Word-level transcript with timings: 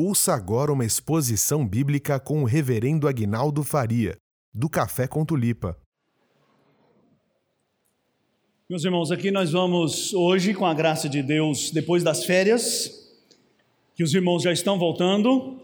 Ouça 0.00 0.32
agora 0.32 0.72
uma 0.72 0.84
exposição 0.84 1.66
bíblica 1.66 2.20
com 2.20 2.42
o 2.42 2.44
Reverendo 2.44 3.08
Aguinaldo 3.08 3.64
Faria, 3.64 4.16
do 4.54 4.70
Café 4.70 5.08
com 5.08 5.24
Tulipa. 5.24 5.76
Meus 8.70 8.84
irmãos, 8.84 9.10
aqui 9.10 9.32
nós 9.32 9.50
vamos 9.50 10.14
hoje, 10.14 10.54
com 10.54 10.64
a 10.64 10.72
graça 10.72 11.08
de 11.08 11.20
Deus, 11.20 11.72
depois 11.72 12.04
das 12.04 12.24
férias, 12.24 13.10
que 13.96 14.04
os 14.04 14.14
irmãos 14.14 14.44
já 14.44 14.52
estão 14.52 14.78
voltando, 14.78 15.60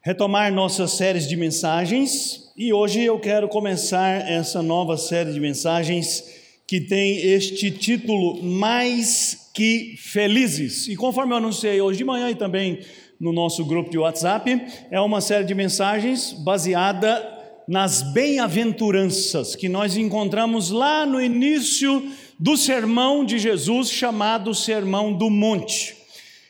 retomar 0.00 0.50
nossas 0.50 0.92
séries 0.92 1.28
de 1.28 1.36
mensagens. 1.36 2.50
E 2.56 2.72
hoje 2.72 3.02
eu 3.02 3.20
quero 3.20 3.46
começar 3.46 4.26
essa 4.26 4.62
nova 4.62 4.96
série 4.96 5.34
de 5.34 5.38
mensagens 5.38 6.24
que 6.66 6.80
tem 6.80 7.18
este 7.26 7.70
título 7.70 8.42
Mais 8.42 9.50
que 9.52 9.96
Felizes. 9.98 10.88
E 10.88 10.96
conforme 10.96 11.34
eu 11.34 11.36
anunciei 11.36 11.78
hoje 11.78 11.98
de 11.98 12.04
manhã 12.04 12.30
e 12.30 12.34
também 12.34 12.80
no 13.20 13.32
nosso 13.32 13.64
grupo 13.66 13.90
de 13.90 13.98
WhatsApp, 13.98 14.62
é 14.90 14.98
uma 14.98 15.20
série 15.20 15.44
de 15.44 15.54
mensagens 15.54 16.32
baseada 16.32 17.38
nas 17.68 18.02
bem-aventuranças 18.02 19.54
que 19.54 19.68
nós 19.68 19.96
encontramos 19.96 20.70
lá 20.70 21.04
no 21.04 21.20
início 21.20 22.10
do 22.38 22.56
sermão 22.56 23.24
de 23.24 23.38
Jesus, 23.38 23.90
chamado 23.90 24.54
Sermão 24.54 25.12
do 25.12 25.28
Monte. 25.28 25.96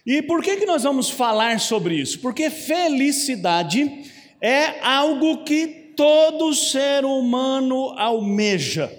E 0.06 0.22
por 0.22 0.42
que, 0.42 0.56
que 0.56 0.64
nós 0.64 0.84
vamos 0.84 1.10
falar 1.10 1.58
sobre 1.58 1.96
isso? 1.96 2.20
Porque 2.20 2.48
felicidade 2.48 4.04
é 4.40 4.80
algo 4.80 5.44
que 5.44 5.66
todo 5.96 6.54
ser 6.54 7.04
humano 7.04 7.92
almeja. 7.98 8.90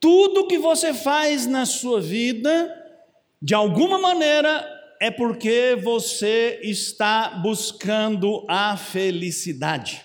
Tudo 0.00 0.48
que 0.48 0.58
você 0.58 0.94
faz 0.94 1.46
na 1.46 1.66
sua 1.66 2.00
vida, 2.00 2.74
de 3.40 3.54
alguma 3.54 3.98
maneira, 3.98 4.79
é 5.00 5.10
porque 5.10 5.78
você 5.82 6.60
está 6.62 7.30
buscando 7.42 8.44
a 8.46 8.76
felicidade. 8.76 10.04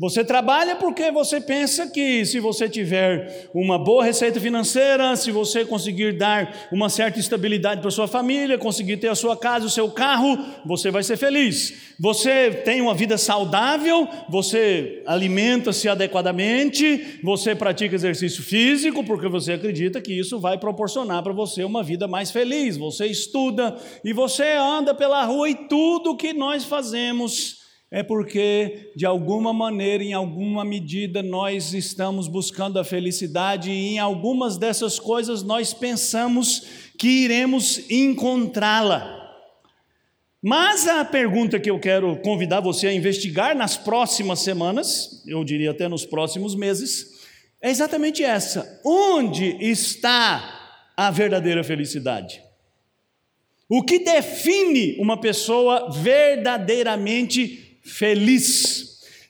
Você 0.00 0.24
trabalha 0.24 0.76
porque 0.76 1.10
você 1.10 1.40
pensa 1.40 1.88
que 1.88 2.24
se 2.24 2.38
você 2.38 2.68
tiver 2.68 3.50
uma 3.52 3.76
boa 3.76 4.04
receita 4.04 4.38
financeira, 4.38 5.16
se 5.16 5.32
você 5.32 5.64
conseguir 5.64 6.16
dar 6.16 6.68
uma 6.70 6.88
certa 6.88 7.18
estabilidade 7.18 7.80
para 7.80 7.90
sua 7.90 8.06
família, 8.06 8.56
conseguir 8.56 8.98
ter 8.98 9.08
a 9.08 9.16
sua 9.16 9.36
casa, 9.36 9.66
o 9.66 9.70
seu 9.70 9.90
carro, 9.90 10.38
você 10.64 10.92
vai 10.92 11.02
ser 11.02 11.16
feliz. 11.16 11.96
Você 11.98 12.52
tem 12.64 12.80
uma 12.80 12.94
vida 12.94 13.18
saudável, 13.18 14.06
você 14.28 15.02
alimenta-se 15.04 15.88
adequadamente, 15.88 17.18
você 17.24 17.56
pratica 17.56 17.96
exercício 17.96 18.44
físico 18.44 19.02
porque 19.02 19.26
você 19.26 19.54
acredita 19.54 20.00
que 20.00 20.16
isso 20.16 20.38
vai 20.38 20.58
proporcionar 20.58 21.24
para 21.24 21.32
você 21.32 21.64
uma 21.64 21.82
vida 21.82 22.06
mais 22.06 22.30
feliz. 22.30 22.76
Você 22.76 23.06
estuda 23.06 23.76
e 24.04 24.12
você 24.12 24.52
anda 24.52 24.94
pela 24.94 25.24
rua 25.24 25.50
e 25.50 25.56
tudo 25.56 26.16
que 26.16 26.32
nós 26.32 26.62
fazemos 26.62 27.57
é 27.90 28.02
porque, 28.02 28.92
de 28.94 29.06
alguma 29.06 29.52
maneira, 29.52 30.04
em 30.04 30.12
alguma 30.12 30.62
medida, 30.62 31.22
nós 31.22 31.72
estamos 31.72 32.28
buscando 32.28 32.78
a 32.78 32.84
felicidade 32.84 33.70
e 33.70 33.94
em 33.94 33.98
algumas 33.98 34.58
dessas 34.58 34.98
coisas 34.98 35.42
nós 35.42 35.72
pensamos 35.72 36.66
que 36.98 37.08
iremos 37.08 37.90
encontrá-la. 37.90 39.16
Mas 40.42 40.86
a 40.86 41.02
pergunta 41.04 41.58
que 41.58 41.70
eu 41.70 41.80
quero 41.80 42.14
convidar 42.18 42.60
você 42.60 42.88
a 42.88 42.92
investigar 42.92 43.56
nas 43.56 43.78
próximas 43.78 44.40
semanas, 44.40 45.24
eu 45.26 45.42
diria 45.42 45.70
até 45.70 45.88
nos 45.88 46.04
próximos 46.04 46.54
meses, 46.54 47.26
é 47.60 47.70
exatamente 47.70 48.22
essa: 48.22 48.80
onde 48.84 49.56
está 49.60 50.92
a 50.94 51.10
verdadeira 51.10 51.64
felicidade? 51.64 52.42
O 53.66 53.82
que 53.82 53.98
define 53.98 54.96
uma 54.98 55.18
pessoa 55.18 55.90
verdadeiramente 55.90 57.46
feliz. 57.46 57.67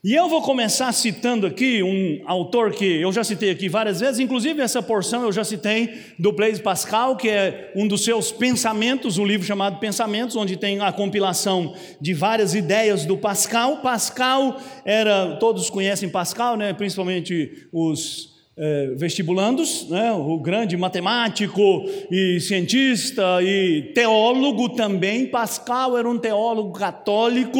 E 0.01 0.13
eu 0.13 0.29
vou 0.29 0.41
começar 0.41 0.93
citando 0.93 1.45
aqui 1.45 1.83
um 1.83 2.21
autor 2.25 2.71
que 2.71 3.01
eu 3.01 3.11
já 3.11 3.21
citei 3.21 3.51
aqui 3.51 3.67
várias 3.67 3.99
vezes, 3.99 4.17
inclusive 4.17 4.61
essa 4.61 4.81
porção 4.81 5.23
eu 5.23 5.31
já 5.31 5.43
citei 5.43 5.93
do 6.17 6.31
Blaise 6.31 6.61
Pascal, 6.61 7.17
que 7.17 7.27
é 7.27 7.71
um 7.75 7.85
dos 7.85 8.05
seus 8.05 8.31
pensamentos, 8.31 9.17
um 9.17 9.25
livro 9.25 9.45
chamado 9.45 9.77
Pensamentos, 9.77 10.37
onde 10.37 10.55
tem 10.55 10.79
a 10.79 10.91
compilação 10.93 11.73
de 11.99 12.13
várias 12.13 12.55
ideias 12.55 13.05
do 13.05 13.17
Pascal. 13.17 13.81
Pascal 13.81 14.57
era, 14.85 15.35
todos 15.35 15.69
conhecem 15.69 16.07
Pascal, 16.07 16.55
né? 16.55 16.71
principalmente 16.71 17.67
os 17.73 18.29
é, 18.57 18.93
vestibulandos, 18.97 19.89
né? 19.89 20.13
o 20.13 20.39
grande 20.39 20.77
matemático 20.77 21.85
e 22.09 22.39
cientista 22.39 23.41
e 23.41 23.91
teólogo 23.93 24.69
também. 24.69 25.25
Pascal 25.27 25.97
era 25.97 26.09
um 26.09 26.17
teólogo 26.17 26.71
católico 26.71 27.59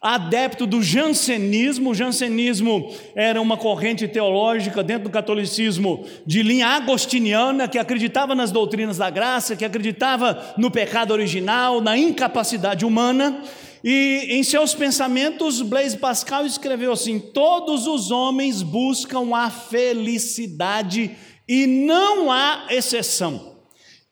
adepto 0.00 0.66
do 0.66 0.82
jansenismo. 0.82 1.90
O 1.90 1.94
jansenismo 1.94 2.94
era 3.14 3.40
uma 3.40 3.56
corrente 3.56 4.06
teológica 4.06 4.82
dentro 4.82 5.04
do 5.04 5.10
catolicismo 5.10 6.04
de 6.24 6.42
linha 6.42 6.68
agostiniana 6.68 7.68
que 7.68 7.78
acreditava 7.78 8.34
nas 8.34 8.52
doutrinas 8.52 8.98
da 8.98 9.10
graça, 9.10 9.56
que 9.56 9.64
acreditava 9.64 10.54
no 10.56 10.70
pecado 10.70 11.12
original, 11.12 11.80
na 11.80 11.98
incapacidade 11.98 12.84
humana. 12.84 13.42
E 13.82 14.26
em 14.30 14.42
seus 14.42 14.74
pensamentos, 14.74 15.62
Blaise 15.62 15.96
Pascal 15.96 16.44
escreveu 16.46 16.92
assim: 16.92 17.18
Todos 17.18 17.86
os 17.86 18.10
homens 18.10 18.62
buscam 18.62 19.34
a 19.34 19.50
felicidade 19.50 21.12
e 21.48 21.66
não 21.66 22.30
há 22.30 22.66
exceção. 22.70 23.56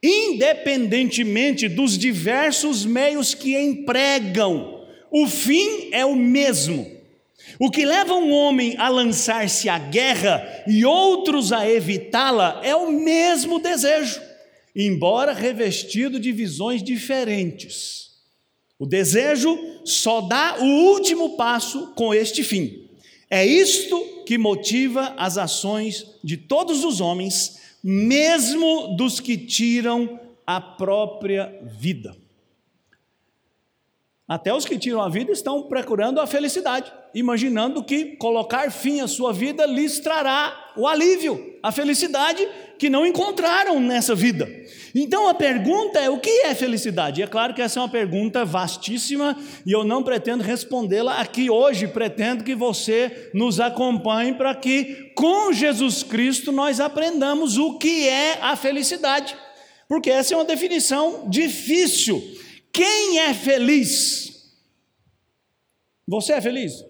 Independentemente 0.03 1.68
dos 1.68 1.98
diversos 1.98 2.84
meios 2.84 3.34
que 3.34 3.58
empregam 3.58 4.75
o 5.19 5.27
fim 5.27 5.88
é 5.93 6.04
o 6.04 6.15
mesmo. 6.15 6.87
O 7.59 7.71
que 7.71 7.87
leva 7.87 8.12
um 8.12 8.31
homem 8.32 8.77
a 8.77 8.91
lançar-se 8.91 9.66
à 9.66 9.78
guerra 9.78 10.47
e 10.66 10.84
outros 10.84 11.53
a 11.53 11.66
evitá-la 11.66 12.60
é 12.62 12.77
o 12.77 12.93
mesmo 12.93 13.59
desejo, 13.59 14.21
embora 14.75 15.32
revestido 15.32 16.21
de 16.21 16.32
visões 16.32 16.82
diferentes. 16.82 18.10
O 18.78 18.84
desejo 18.84 19.59
só 19.87 20.21
dá 20.21 20.59
o 20.60 20.66
último 20.93 21.34
passo 21.34 21.94
com 21.94 22.12
este 22.12 22.44
fim. 22.44 22.87
É 23.31 23.43
isto 23.43 23.98
que 24.27 24.37
motiva 24.37 25.15
as 25.16 25.38
ações 25.38 26.04
de 26.22 26.37
todos 26.37 26.84
os 26.84 27.00
homens, 27.00 27.59
mesmo 27.83 28.94
dos 28.98 29.19
que 29.19 29.38
tiram 29.38 30.21
a 30.47 30.60
própria 30.60 31.59
vida. 31.62 32.15
Até 34.28 34.53
os 34.53 34.64
que 34.64 34.76
tiram 34.76 35.00
a 35.00 35.09
vida 35.09 35.31
estão 35.31 35.62
procurando 35.62 36.20
a 36.20 36.26
felicidade, 36.26 36.92
imaginando 37.14 37.84
que 37.84 38.16
colocar 38.16 38.72
fim 38.72 39.00
à 39.00 39.06
sua 39.06 39.32
vida 39.32 39.64
lhes 39.66 40.00
trará 40.00 40.72
o 40.76 40.84
alívio, 40.88 41.54
a 41.62 41.70
felicidade 41.70 42.44
que 42.76 42.91
não 42.91 43.06
encontraram 43.06 43.78
nessa 43.78 44.16
vida. 44.16 44.50
Então 44.92 45.28
a 45.28 45.34
pergunta 45.34 46.00
é: 46.00 46.10
o 46.10 46.19
que 46.19 46.44
é 46.44 46.56
felicidade? 46.56 47.20
E 47.20 47.22
é 47.22 47.26
claro 47.28 47.54
que 47.54 47.62
essa 47.62 47.78
é 47.78 47.82
uma 47.82 47.88
pergunta 47.88 48.44
vastíssima 48.44 49.38
e 49.65 49.70
eu 49.70 49.84
não 49.84 50.03
pretendo 50.03 50.42
respondê-la 50.42 51.20
aqui 51.20 51.48
hoje, 51.48 51.86
pretendo 51.86 52.42
que 52.42 52.56
você 52.56 53.31
nos 53.32 53.60
acompanhe 53.60 54.34
para 54.34 54.53
que 54.56 55.12
com 55.15 55.53
Jesus 55.53 56.03
Cristo 56.03 56.50
nós 56.50 56.81
aprendamos 56.81 57.59
o 57.59 57.78
que 57.78 58.09
é 58.09 58.41
a 58.42 58.56
felicidade, 58.56 59.36
porque 59.88 60.10
essa 60.10 60.34
é 60.34 60.36
uma 60.36 60.44
definição 60.44 61.28
difícil 61.28 62.20
quem 62.76 63.20
é 63.20 63.32
feliz? 63.32 64.54
Você 66.06 66.34
é 66.34 66.41
feliz? 66.42 66.84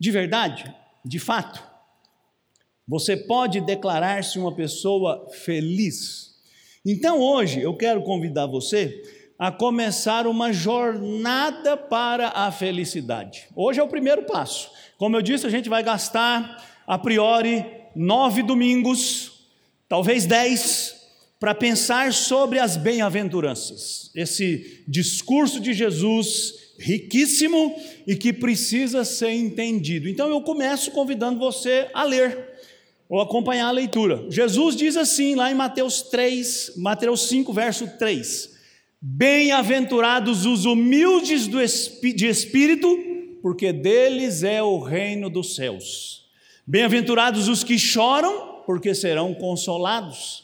De 0.00 0.10
verdade? 0.10 0.74
De 1.04 1.18
fato? 1.18 1.62
Você 2.88 3.14
pode 3.14 3.60
declarar-se 3.60 4.38
uma 4.38 4.54
pessoa 4.54 5.28
feliz? 5.30 6.34
Então 6.84 7.20
hoje 7.20 7.60
eu 7.60 7.76
quero 7.76 8.02
convidar 8.02 8.46
você 8.46 9.02
a 9.38 9.52
começar 9.52 10.26
uma 10.26 10.50
jornada 10.50 11.76
para 11.76 12.28
a 12.28 12.50
felicidade. 12.50 13.48
Hoje 13.54 13.80
é 13.80 13.82
o 13.82 13.88
primeiro 13.88 14.22
passo. 14.24 14.70
Como 14.96 15.14
eu 15.14 15.20
disse, 15.22 15.46
a 15.46 15.50
gente 15.50 15.68
vai 15.68 15.82
gastar 15.82 16.82
a 16.86 16.98
priori 16.98 17.66
nove 17.94 18.42
domingos, 18.42 19.46
talvez 19.88 20.24
dez, 20.24 21.03
para 21.38 21.54
pensar 21.54 22.12
sobre 22.12 22.58
as 22.58 22.76
bem-aventuranças, 22.76 24.10
esse 24.14 24.84
discurso 24.88 25.60
de 25.60 25.72
Jesus 25.72 26.54
riquíssimo 26.78 27.74
e 28.06 28.16
que 28.16 28.32
precisa 28.32 29.04
ser 29.04 29.30
entendido. 29.30 30.08
Então 30.08 30.28
eu 30.28 30.40
começo 30.40 30.90
convidando 30.90 31.38
você 31.38 31.88
a 31.92 32.04
ler 32.04 32.54
ou 33.08 33.20
acompanhar 33.20 33.68
a 33.68 33.72
leitura. 33.72 34.26
Jesus 34.30 34.76
diz 34.76 34.96
assim 34.96 35.34
lá 35.34 35.50
em 35.50 35.54
Mateus 35.54 36.02
3, 36.02 36.72
Mateus 36.76 37.28
5, 37.28 37.52
verso 37.52 37.86
3: 37.98 38.50
Bem-aventurados 39.00 40.46
os 40.46 40.64
humildes 40.64 41.48
de 41.48 42.26
espírito, 42.26 42.88
porque 43.42 43.72
deles 43.72 44.42
é 44.42 44.62
o 44.62 44.78
reino 44.78 45.28
dos 45.28 45.54
céus. 45.54 46.24
Bem-aventurados 46.66 47.46
os 47.46 47.62
que 47.62 47.78
choram, 47.78 48.62
porque 48.64 48.94
serão 48.94 49.34
consolados. 49.34 50.43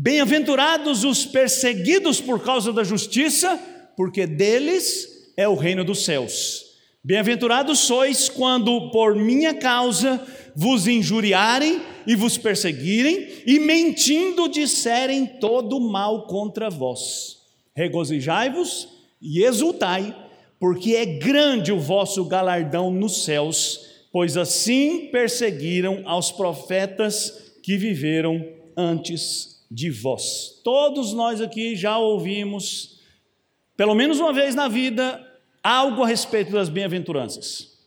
Bem-aventurados 0.00 1.02
os 1.02 1.26
perseguidos 1.26 2.20
por 2.20 2.40
causa 2.40 2.72
da 2.72 2.84
justiça, 2.84 3.60
porque 3.96 4.28
deles 4.28 5.32
é 5.36 5.48
o 5.48 5.56
reino 5.56 5.84
dos 5.84 6.04
céus. 6.04 6.66
Bem-aventurados 7.02 7.80
sois 7.80 8.28
quando 8.28 8.92
por 8.92 9.16
minha 9.16 9.52
causa 9.54 10.24
vos 10.54 10.86
injuriarem 10.86 11.82
e 12.06 12.14
vos 12.14 12.38
perseguirem, 12.38 13.42
e 13.44 13.58
mentindo 13.58 14.46
disserem 14.46 15.26
todo 15.26 15.80
mal 15.80 16.28
contra 16.28 16.70
vós. 16.70 17.38
Regozijai-vos 17.74 18.88
e 19.20 19.42
exultai, 19.42 20.14
porque 20.60 20.94
é 20.94 21.06
grande 21.06 21.72
o 21.72 21.80
vosso 21.80 22.24
galardão 22.24 22.92
nos 22.92 23.24
céus, 23.24 23.80
pois 24.12 24.36
assim 24.36 25.08
perseguiram 25.10 26.02
aos 26.04 26.30
profetas 26.30 27.50
que 27.64 27.76
viveram 27.76 28.46
antes 28.76 29.57
de 29.70 29.90
vós. 29.90 30.60
Todos 30.64 31.12
nós 31.12 31.40
aqui 31.40 31.76
já 31.76 31.98
ouvimos, 31.98 33.00
pelo 33.76 33.94
menos 33.94 34.18
uma 34.18 34.32
vez 34.32 34.54
na 34.54 34.68
vida, 34.68 35.24
algo 35.62 36.02
a 36.02 36.06
respeito 36.06 36.52
das 36.52 36.68
bem-aventuranças. 36.68 37.78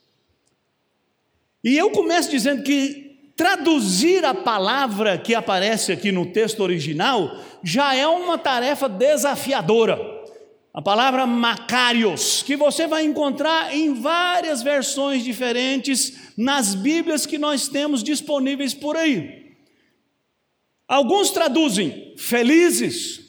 E 1.64 1.78
eu 1.78 1.92
começo 1.92 2.30
dizendo 2.30 2.64
que 2.64 3.32
traduzir 3.36 4.24
a 4.24 4.34
palavra 4.34 5.18
que 5.18 5.34
aparece 5.34 5.92
aqui 5.92 6.12
no 6.12 6.28
texto 6.28 6.62
original 6.62 7.38
já 7.64 7.96
é 7.96 8.06
uma 8.08 8.38
tarefa 8.38 8.88
desafiadora. 8.88 10.00
A 10.74 10.82
palavra 10.82 11.28
Macarios, 11.28 12.44
que 12.44 12.56
você 12.56 12.88
vai 12.88 13.04
encontrar 13.04 13.76
em 13.76 13.94
várias 13.94 14.62
versões 14.64 15.24
diferentes 15.24 16.32
nas 16.38 16.74
Bíblias 16.74 17.26
que 17.26 17.38
nós 17.38 17.68
temos 17.68 18.04
disponíveis 18.04 18.74
por 18.74 18.96
aí. 18.96 19.41
Alguns 20.92 21.32
traduzem 21.32 22.14
felizes, 22.18 23.22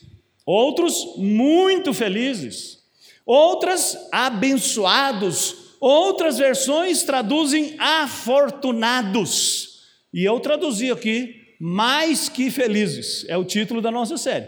outros 0.45 1.15
muito 1.17 1.95
felizes, 1.95 2.81
outras 3.25 3.97
abençoados, 4.11 5.63
Outras 5.83 6.39
versões 6.39 7.03
traduzem 7.03 7.75
afortunados. 7.77 9.81
E 10.15 10.25
eu 10.25 10.39
traduzi 10.39 10.93
aqui 10.93 11.35
mais 11.59 12.29
que 12.29 12.53
felizes, 12.53 13.25
é 13.27 13.37
o 13.37 13.45
título 13.45 13.81
da 13.81 13.91
nossa 13.91 14.17
série. 14.17 14.47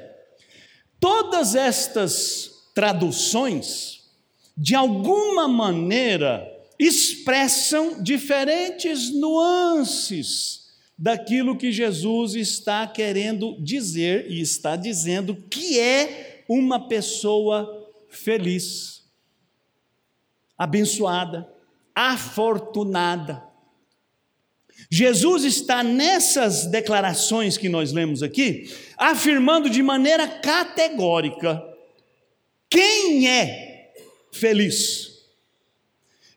Todas 1.00 1.56
estas 1.56 2.70
traduções, 2.72 4.02
de 4.56 4.76
alguma 4.76 5.48
maneira, 5.48 6.48
expressam 6.78 8.00
diferentes 8.00 9.12
nuances 9.12 10.63
daquilo 10.96 11.56
que 11.56 11.72
Jesus 11.72 12.34
está 12.34 12.86
querendo 12.86 13.56
dizer 13.60 14.30
e 14.30 14.40
está 14.40 14.76
dizendo 14.76 15.36
que 15.50 15.78
é 15.78 16.44
uma 16.48 16.88
pessoa 16.88 17.90
feliz 18.08 18.94
abençoada, 20.56 21.48
afortunada. 21.94 23.42
Jesus 24.90 25.44
está 25.44 25.82
nessas 25.82 26.66
declarações 26.66 27.56
que 27.56 27.68
nós 27.68 27.92
lemos 27.92 28.22
aqui, 28.22 28.72
afirmando 28.96 29.68
de 29.68 29.82
maneira 29.82 30.26
categórica 30.28 31.62
quem 32.68 33.28
é 33.28 33.92
feliz. 34.32 35.14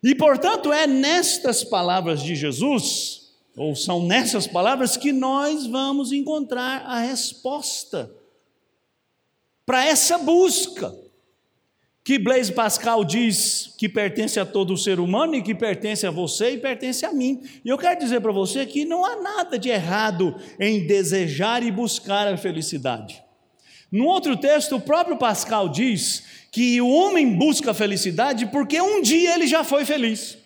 E 0.04 0.14
portanto 0.16 0.72
é 0.72 0.86
nestas 0.86 1.64
palavras 1.64 2.22
de 2.22 2.36
Jesus, 2.36 3.27
ou 3.58 3.76
são 3.76 4.06
nessas 4.06 4.46
palavras, 4.46 4.96
que 4.96 5.12
nós 5.12 5.66
vamos 5.66 6.12
encontrar 6.12 6.84
a 6.86 7.00
resposta 7.00 8.10
para 9.66 9.84
essa 9.84 10.20
busca 10.20 10.96
que 12.04 12.18
Blaise 12.18 12.54
Pascal 12.54 13.04
diz 13.04 13.74
que 13.78 13.90
pertence 13.90 14.40
a 14.40 14.46
todo 14.46 14.78
ser 14.78 14.98
humano 14.98 15.36
e 15.36 15.42
que 15.42 15.54
pertence 15.54 16.08
a 16.08 16.12
você 16.12 16.52
e 16.52 16.58
pertence 16.58 17.06
a 17.06 17.12
mim. 17.12 17.42
E 17.66 17.68
eu 17.68 17.78
quero 17.78 18.00
dizer 18.00 18.22
para 18.22 18.32
você 18.32 18.66
que 18.66 18.86
não 18.86 19.04
há 19.04 19.22
nada 19.22 19.60
de 19.60 19.68
errado 19.68 20.34
em 20.58 20.88
desejar 20.88 21.62
e 21.64 21.70
buscar 21.70 22.26
a 22.26 22.38
felicidade. 22.38 23.22
No 23.92 24.06
outro 24.06 24.38
texto, 24.38 24.78
o 24.78 24.80
próprio 24.80 25.18
Pascal 25.18 25.68
diz 25.68 26.24
que 26.50 26.80
o 26.80 26.88
homem 26.88 27.36
busca 27.38 27.72
a 27.72 27.74
felicidade 27.74 28.46
porque 28.46 28.80
um 28.80 29.02
dia 29.02 29.36
ele 29.36 29.48
já 29.48 29.66
foi 29.66 29.84
feliz. 29.84 30.38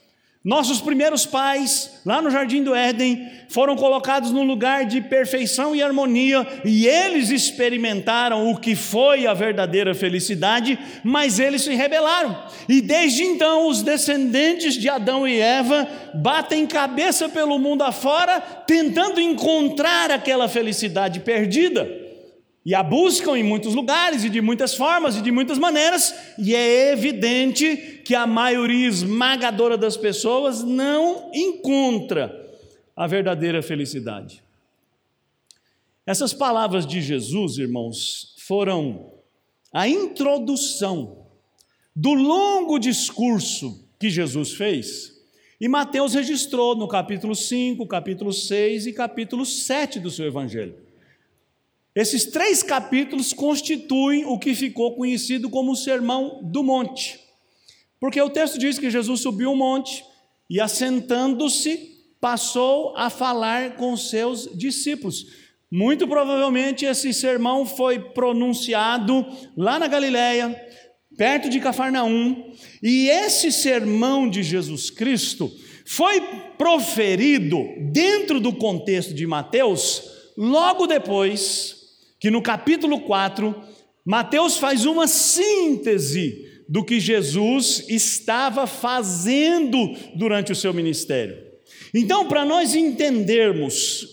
Nossos 0.43 0.81
primeiros 0.81 1.23
pais, 1.23 2.01
lá 2.03 2.19
no 2.19 2.31
jardim 2.31 2.63
do 2.63 2.73
Éden, 2.73 3.31
foram 3.47 3.75
colocados 3.75 4.31
num 4.31 4.41
lugar 4.41 4.85
de 4.85 4.99
perfeição 4.99 5.75
e 5.75 5.83
harmonia, 5.83 6.47
e 6.65 6.87
eles 6.87 7.29
experimentaram 7.29 8.49
o 8.49 8.57
que 8.57 8.75
foi 8.75 9.27
a 9.27 9.35
verdadeira 9.35 9.93
felicidade, 9.93 10.79
mas 11.03 11.37
eles 11.37 11.61
se 11.61 11.75
rebelaram. 11.75 12.43
E 12.67 12.81
desde 12.81 13.21
então, 13.21 13.67
os 13.67 13.83
descendentes 13.83 14.73
de 14.73 14.89
Adão 14.89 15.27
e 15.27 15.39
Eva 15.39 15.87
batem 16.15 16.65
cabeça 16.65 17.29
pelo 17.29 17.59
mundo 17.59 17.83
afora, 17.83 18.41
tentando 18.41 19.21
encontrar 19.21 20.09
aquela 20.09 20.49
felicidade 20.49 21.19
perdida. 21.19 22.00
E 22.63 22.75
a 22.75 22.83
buscam 22.83 23.35
em 23.35 23.43
muitos 23.43 23.73
lugares 23.73 24.23
e 24.23 24.29
de 24.29 24.39
muitas 24.39 24.75
formas 24.75 25.15
e 25.15 25.21
de 25.21 25.31
muitas 25.31 25.57
maneiras, 25.57 26.13
e 26.37 26.53
é 26.53 26.91
evidente 26.91 28.01
que 28.05 28.13
a 28.13 28.27
maioria 28.27 28.87
esmagadora 28.87 29.77
das 29.77 29.97
pessoas 29.97 30.63
não 30.63 31.31
encontra 31.33 32.39
a 32.95 33.07
verdadeira 33.07 33.63
felicidade. 33.63 34.43
Essas 36.05 36.33
palavras 36.33 36.85
de 36.85 37.01
Jesus, 37.01 37.57
irmãos, 37.57 38.35
foram 38.37 39.11
a 39.73 39.87
introdução 39.87 41.25
do 41.95 42.13
longo 42.13 42.77
discurso 42.77 43.87
que 43.99 44.09
Jesus 44.09 44.53
fez, 44.53 45.19
e 45.59 45.67
Mateus 45.67 46.13
registrou 46.13 46.75
no 46.75 46.87
capítulo 46.87 47.35
5, 47.35 47.85
capítulo 47.87 48.33
6 48.33 48.87
e 48.87 48.93
capítulo 48.93 49.45
7 49.45 49.99
do 49.99 50.11
seu 50.11 50.25
evangelho. 50.25 50.90
Esses 51.93 52.25
três 52.25 52.63
capítulos 52.63 53.33
constituem 53.33 54.25
o 54.25 54.39
que 54.39 54.55
ficou 54.55 54.95
conhecido 54.95 55.49
como 55.49 55.73
o 55.73 55.75
Sermão 55.75 56.39
do 56.43 56.63
Monte. 56.63 57.19
Porque 57.99 58.21
o 58.21 58.29
texto 58.29 58.57
diz 58.57 58.79
que 58.79 58.89
Jesus 58.89 59.19
subiu 59.19 59.51
o 59.51 59.55
monte 59.55 60.03
e, 60.49 60.59
assentando-se, 60.59 61.91
passou 62.19 62.95
a 62.95 63.09
falar 63.09 63.75
com 63.75 63.95
seus 63.97 64.49
discípulos. 64.57 65.27
Muito 65.69 66.07
provavelmente 66.07 66.85
esse 66.85 67.13
sermão 67.13 67.65
foi 67.65 67.99
pronunciado 67.99 69.25
lá 69.55 69.77
na 69.77 69.87
Galileia, 69.87 70.59
perto 71.17 71.49
de 71.49 71.59
Cafarnaum, 71.59 72.53
e 72.81 73.07
esse 73.07 73.51
sermão 73.51 74.29
de 74.29 74.43
Jesus 74.43 74.89
Cristo 74.89 75.51
foi 75.85 76.21
proferido 76.57 77.57
dentro 77.91 78.39
do 78.39 78.53
contexto 78.53 79.13
de 79.13 79.27
Mateus 79.27 80.03
logo 80.37 80.87
depois 80.87 81.80
que 82.21 82.29
no 82.29 82.39
capítulo 82.39 83.01
4, 83.01 83.55
Mateus 84.05 84.55
faz 84.55 84.85
uma 84.85 85.07
síntese 85.07 86.47
do 86.69 86.85
que 86.85 86.99
Jesus 86.99 87.83
estava 87.89 88.67
fazendo 88.67 89.93
durante 90.15 90.51
o 90.51 90.55
seu 90.55 90.71
ministério. 90.71 91.35
Então, 91.91 92.27
para 92.27 92.45
nós 92.45 92.75
entendermos 92.75 94.05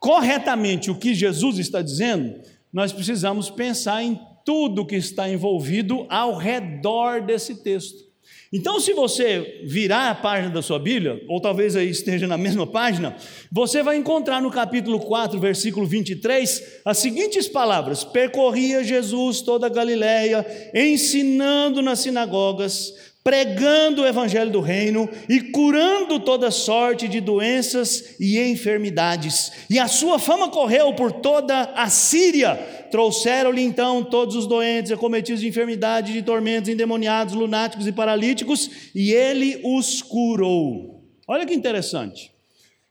corretamente 0.00 0.90
o 0.90 0.98
que 0.98 1.14
Jesus 1.14 1.58
está 1.58 1.82
dizendo, 1.82 2.40
nós 2.72 2.94
precisamos 2.94 3.50
pensar 3.50 4.02
em 4.02 4.18
tudo 4.42 4.86
que 4.86 4.96
está 4.96 5.28
envolvido 5.28 6.06
ao 6.08 6.34
redor 6.34 7.20
desse 7.20 7.62
texto. 7.62 8.09
Então, 8.52 8.80
se 8.80 8.92
você 8.92 9.60
virar 9.64 10.10
a 10.10 10.14
página 10.14 10.52
da 10.52 10.60
sua 10.60 10.78
Bíblia, 10.80 11.22
ou 11.28 11.40
talvez 11.40 11.76
aí 11.76 11.88
esteja 11.88 12.26
na 12.26 12.36
mesma 12.36 12.66
página, 12.66 13.16
você 13.50 13.80
vai 13.80 13.96
encontrar 13.96 14.42
no 14.42 14.50
capítulo 14.50 14.98
4, 14.98 15.38
versículo 15.38 15.86
23, 15.86 16.80
as 16.84 16.98
seguintes 16.98 17.46
palavras: 17.46 18.02
Percorria 18.02 18.82
Jesus 18.82 19.40
toda 19.40 19.66
a 19.66 19.70
Galiléia, 19.70 20.44
ensinando 20.74 21.80
nas 21.80 22.00
sinagogas, 22.00 22.92
pregando 23.22 24.02
o 24.02 24.06
evangelho 24.06 24.50
do 24.50 24.60
reino 24.60 25.08
e 25.28 25.40
curando 25.40 26.18
toda 26.20 26.50
sorte 26.50 27.06
de 27.06 27.20
doenças 27.20 28.16
e 28.18 28.38
enfermidades. 28.40 29.52
E 29.68 29.78
a 29.78 29.86
sua 29.88 30.18
fama 30.18 30.48
correu 30.48 30.94
por 30.94 31.12
toda 31.12 31.64
a 31.74 31.88
Síria. 31.90 32.56
Trouxeram-lhe 32.90 33.62
então 33.62 34.02
todos 34.02 34.34
os 34.34 34.46
doentes, 34.46 34.90
acometidos 34.90 35.40
de 35.40 35.48
enfermidade, 35.48 36.12
de 36.12 36.22
tormentos, 36.22 36.70
endemoniados, 36.70 37.34
lunáticos 37.34 37.86
e 37.86 37.92
paralíticos, 37.92 38.70
e 38.94 39.12
ele 39.12 39.60
os 39.62 40.02
curou. 40.02 41.04
Olha 41.28 41.46
que 41.46 41.54
interessante. 41.54 42.32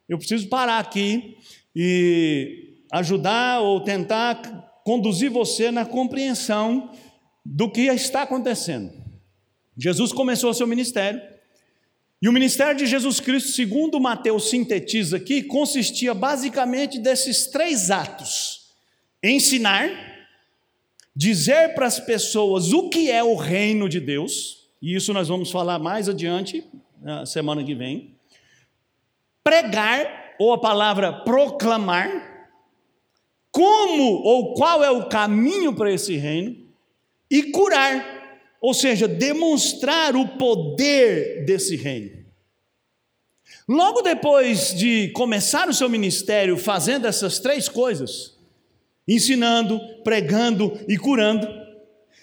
Eu 0.08 0.18
preciso 0.18 0.48
parar 0.48 0.80
aqui 0.80 1.36
e 1.76 2.78
ajudar 2.92 3.62
ou 3.62 3.82
tentar 3.84 4.42
conduzir 4.86 5.30
você 5.30 5.70
na 5.72 5.86
compreensão 5.86 6.92
do 7.46 7.70
que 7.70 7.82
está 7.82 8.22
acontecendo. 8.22 8.99
Jesus 9.80 10.12
começou 10.12 10.54
seu 10.54 10.68
ministério, 10.68 11.22
e 12.22 12.28
o 12.28 12.34
ministério 12.34 12.76
de 12.76 12.86
Jesus 12.86 13.22
Cristo, 13.22 13.52
segundo 13.52 13.98
Mateus 13.98 14.50
sintetiza 14.50 15.16
aqui, 15.16 15.42
consistia 15.42 16.14
basicamente 16.14 17.00
desses 17.00 17.48
três 17.48 17.90
atos: 17.90 18.74
ensinar, 19.24 19.90
dizer 21.16 21.76
para 21.76 21.86
as 21.86 21.98
pessoas 21.98 22.74
o 22.74 22.90
que 22.90 23.10
é 23.10 23.24
o 23.24 23.36
reino 23.36 23.88
de 23.88 24.02
Deus, 24.02 24.68
e 24.82 24.94
isso 24.94 25.14
nós 25.14 25.30
vamos 25.30 25.50
falar 25.50 25.80
mais 25.80 26.10
adiante, 26.10 26.62
na 27.02 27.26
semana 27.26 27.64
que 27.64 27.74
vem, 27.74 28.14
pregar, 29.42 30.36
ou 30.38 30.52
a 30.52 30.58
palavra 30.58 31.14
proclamar, 31.24 32.50
como 33.50 34.04
ou 34.04 34.54
qual 34.56 34.84
é 34.84 34.92
o 34.92 35.08
caminho 35.08 35.74
para 35.74 35.90
esse 35.90 36.18
reino, 36.18 36.68
e 37.32 37.44
curar 37.44 38.19
ou 38.62 38.74
seja, 38.74 39.08
demonstrar 39.08 40.16
o 40.16 40.28
poder 40.38 41.46
desse 41.46 41.76
reino. 41.76 42.20
Logo 43.68 44.02
depois 44.02 44.74
de 44.74 45.10
começar 45.10 45.70
o 45.70 45.74
seu 45.74 45.88
ministério 45.88 46.58
fazendo 46.58 47.06
essas 47.06 47.40
três 47.40 47.70
coisas, 47.70 48.36
ensinando, 49.08 49.80
pregando 50.04 50.78
e 50.88 50.98
curando, 50.98 51.48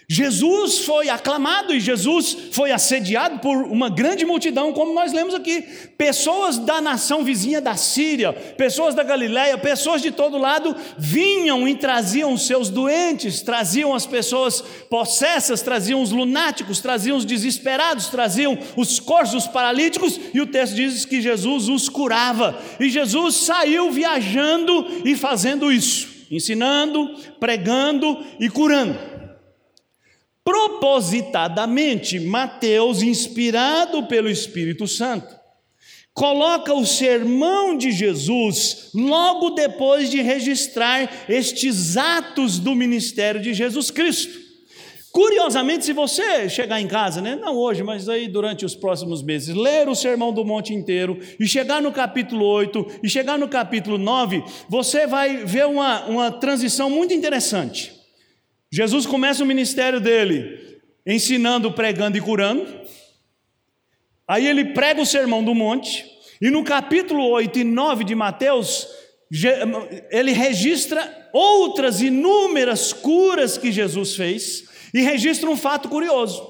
Jesus 0.08 0.78
foi 0.78 1.08
aclamado 1.08 1.74
e 1.74 1.80
Jesus 1.80 2.36
foi 2.52 2.70
assediado 2.70 3.40
por 3.40 3.56
uma 3.64 3.90
grande 3.90 4.24
multidão, 4.24 4.72
como 4.72 4.94
nós 4.94 5.12
lemos 5.12 5.34
aqui. 5.34 5.62
Pessoas 5.98 6.58
da 6.58 6.80
nação 6.80 7.24
vizinha 7.24 7.60
da 7.60 7.74
Síria, 7.74 8.32
pessoas 8.32 8.94
da 8.94 9.02
Galiléia, 9.02 9.58
pessoas 9.58 10.00
de 10.00 10.12
todo 10.12 10.38
lado 10.38 10.76
vinham 10.96 11.66
e 11.66 11.74
traziam 11.74 12.36
seus 12.36 12.70
doentes, 12.70 13.42
traziam 13.42 13.92
as 13.92 14.06
pessoas 14.06 14.60
possessas, 14.88 15.60
traziam 15.60 16.00
os 16.00 16.12
lunáticos, 16.12 16.78
traziam 16.78 17.16
os 17.16 17.24
desesperados, 17.24 18.06
traziam 18.06 18.56
os 18.76 19.00
corpos, 19.00 19.34
os 19.34 19.48
paralíticos, 19.48 20.20
e 20.32 20.40
o 20.40 20.46
texto 20.46 20.76
diz 20.76 21.04
que 21.04 21.20
Jesus 21.20 21.68
os 21.68 21.88
curava. 21.88 22.56
E 22.78 22.88
Jesus 22.88 23.34
saiu 23.34 23.90
viajando 23.90 24.86
e 25.04 25.16
fazendo 25.16 25.72
isso, 25.72 26.06
ensinando, 26.30 27.12
pregando 27.40 28.24
e 28.38 28.48
curando. 28.48 29.15
Propositadamente, 30.46 32.20
Mateus, 32.20 33.02
inspirado 33.02 34.04
pelo 34.04 34.30
Espírito 34.30 34.86
Santo, 34.86 35.34
coloca 36.14 36.72
o 36.72 36.86
sermão 36.86 37.76
de 37.76 37.90
Jesus 37.90 38.90
logo 38.94 39.50
depois 39.50 40.08
de 40.08 40.22
registrar 40.22 41.26
estes 41.28 41.96
atos 41.96 42.60
do 42.60 42.76
ministério 42.76 43.42
de 43.42 43.52
Jesus 43.52 43.90
Cristo. 43.90 44.46
Curiosamente, 45.10 45.84
se 45.84 45.92
você 45.92 46.48
chegar 46.48 46.80
em 46.80 46.86
casa, 46.86 47.20
né, 47.20 47.34
não 47.34 47.56
hoje, 47.56 47.82
mas 47.82 48.08
aí 48.08 48.28
durante 48.28 48.64
os 48.64 48.76
próximos 48.76 49.24
meses, 49.24 49.52
ler 49.52 49.88
o 49.88 49.96
Sermão 49.96 50.32
do 50.32 50.44
Monte 50.44 50.72
inteiro 50.72 51.18
e 51.40 51.48
chegar 51.48 51.82
no 51.82 51.90
capítulo 51.90 52.46
8 52.46 53.00
e 53.02 53.08
chegar 53.08 53.36
no 53.36 53.48
capítulo 53.48 53.98
9, 53.98 54.44
você 54.68 55.08
vai 55.08 55.38
ver 55.38 55.66
uma, 55.66 56.06
uma 56.06 56.30
transição 56.30 56.88
muito 56.88 57.12
interessante. 57.12 57.95
Jesus 58.70 59.06
começa 59.06 59.42
o 59.42 59.46
ministério 59.46 60.00
dele 60.00 60.80
ensinando, 61.06 61.72
pregando 61.72 62.18
e 62.18 62.20
curando. 62.20 62.66
Aí 64.26 64.46
ele 64.46 64.66
prega 64.66 65.00
o 65.00 65.06
sermão 65.06 65.44
do 65.44 65.54
monte, 65.54 66.04
e 66.40 66.50
no 66.50 66.64
capítulo 66.64 67.28
8 67.28 67.60
e 67.60 67.64
9 67.64 68.04
de 68.04 68.14
Mateus, 68.14 68.88
ele 70.10 70.32
registra 70.32 71.30
outras 71.32 72.00
inúmeras 72.00 72.92
curas 72.92 73.56
que 73.56 73.70
Jesus 73.70 74.16
fez, 74.16 74.64
e 74.92 75.00
registra 75.00 75.48
um 75.48 75.56
fato 75.56 75.88
curioso: 75.88 76.44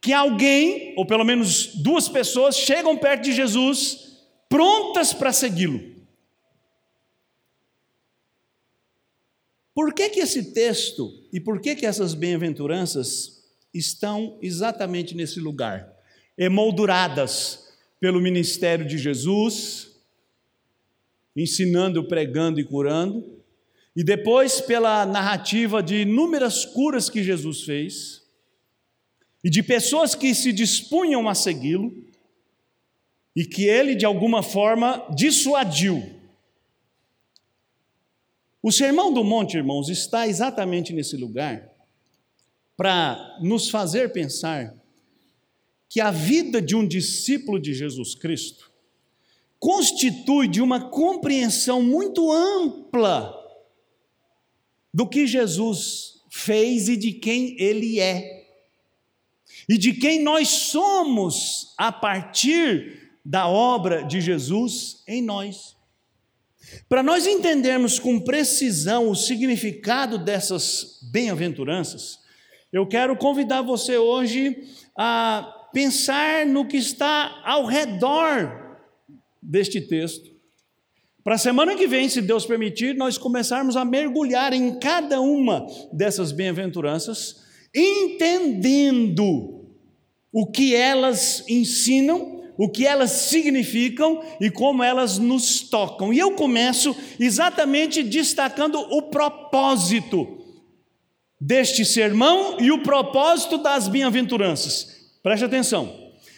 que 0.00 0.12
alguém, 0.12 0.94
ou 0.96 1.04
pelo 1.04 1.24
menos 1.24 1.74
duas 1.82 2.08
pessoas, 2.08 2.56
chegam 2.56 2.96
perto 2.96 3.24
de 3.24 3.32
Jesus, 3.32 4.18
prontas 4.48 5.12
para 5.12 5.32
segui-lo. 5.32 5.93
Por 9.74 9.92
que, 9.92 10.08
que 10.08 10.20
esse 10.20 10.52
texto 10.52 11.12
e 11.32 11.40
por 11.40 11.60
que, 11.60 11.74
que 11.74 11.84
essas 11.84 12.14
bem-aventuranças 12.14 13.42
estão 13.72 14.38
exatamente 14.40 15.16
nesse 15.16 15.40
lugar? 15.40 15.92
Emolduradas 16.38 17.68
pelo 17.98 18.20
ministério 18.20 18.86
de 18.86 18.96
Jesus, 18.96 19.90
ensinando, 21.34 22.04
pregando 22.04 22.60
e 22.60 22.64
curando, 22.64 23.42
e 23.96 24.04
depois 24.04 24.60
pela 24.60 25.04
narrativa 25.04 25.82
de 25.82 26.02
inúmeras 26.02 26.64
curas 26.64 27.10
que 27.10 27.22
Jesus 27.22 27.62
fez, 27.62 28.22
e 29.42 29.50
de 29.50 29.62
pessoas 29.62 30.14
que 30.14 30.34
se 30.34 30.52
dispunham 30.52 31.28
a 31.28 31.34
segui-lo, 31.34 31.92
e 33.34 33.44
que 33.44 33.64
ele, 33.64 33.96
de 33.96 34.06
alguma 34.06 34.42
forma, 34.42 35.04
dissuadiu 35.16 36.13
o 38.64 38.72
Sermão 38.72 39.12
do 39.12 39.22
Monte, 39.22 39.58
irmãos, 39.58 39.90
está 39.90 40.26
exatamente 40.26 40.90
nesse 40.94 41.18
lugar 41.18 41.70
para 42.74 43.38
nos 43.42 43.68
fazer 43.68 44.10
pensar 44.10 44.74
que 45.86 46.00
a 46.00 46.10
vida 46.10 46.62
de 46.62 46.74
um 46.74 46.88
discípulo 46.88 47.60
de 47.60 47.74
Jesus 47.74 48.14
Cristo 48.14 48.72
constitui 49.58 50.48
de 50.48 50.62
uma 50.62 50.88
compreensão 50.88 51.82
muito 51.82 52.32
ampla 52.32 53.38
do 54.94 55.06
que 55.06 55.26
Jesus 55.26 56.22
fez 56.30 56.88
e 56.88 56.96
de 56.96 57.12
quem 57.12 57.60
ele 57.60 58.00
é, 58.00 58.46
e 59.68 59.76
de 59.76 59.92
quem 59.92 60.22
nós 60.22 60.48
somos 60.48 61.74
a 61.76 61.92
partir 61.92 63.18
da 63.22 63.46
obra 63.46 64.04
de 64.04 64.22
Jesus 64.22 65.02
em 65.06 65.20
nós. 65.20 65.73
Para 66.88 67.02
nós 67.02 67.26
entendermos 67.26 67.98
com 67.98 68.20
precisão 68.20 69.08
o 69.08 69.14
significado 69.14 70.18
dessas 70.18 71.00
bem-aventuranças, 71.10 72.18
eu 72.72 72.86
quero 72.86 73.16
convidar 73.16 73.62
você 73.62 73.96
hoje 73.96 74.64
a 74.96 75.68
pensar 75.72 76.46
no 76.46 76.66
que 76.66 76.76
está 76.76 77.40
ao 77.44 77.66
redor 77.66 78.78
deste 79.42 79.80
texto. 79.80 80.34
Para 81.22 81.36
a 81.36 81.38
semana 81.38 81.74
que 81.74 81.86
vem, 81.86 82.08
se 82.08 82.20
Deus 82.20 82.44
permitir, 82.44 82.94
nós 82.94 83.16
começarmos 83.16 83.76
a 83.76 83.84
mergulhar 83.84 84.52
em 84.52 84.78
cada 84.78 85.20
uma 85.20 85.66
dessas 85.92 86.32
bem-aventuranças, 86.32 87.42
entendendo 87.74 89.64
o 90.30 90.50
que 90.50 90.74
elas 90.74 91.42
ensinam 91.48 92.43
o 92.56 92.68
que 92.68 92.86
elas 92.86 93.10
significam 93.10 94.22
e 94.40 94.50
como 94.50 94.82
elas 94.82 95.18
nos 95.18 95.60
tocam. 95.60 96.12
E 96.12 96.18
eu 96.18 96.32
começo 96.32 96.96
exatamente 97.18 98.02
destacando 98.02 98.78
o 98.78 99.02
propósito 99.02 100.38
deste 101.40 101.84
sermão 101.84 102.58
e 102.60 102.70
o 102.70 102.82
propósito 102.82 103.58
das 103.58 103.88
bem-aventuranças. 103.88 105.12
Preste 105.22 105.44
atenção. 105.44 105.92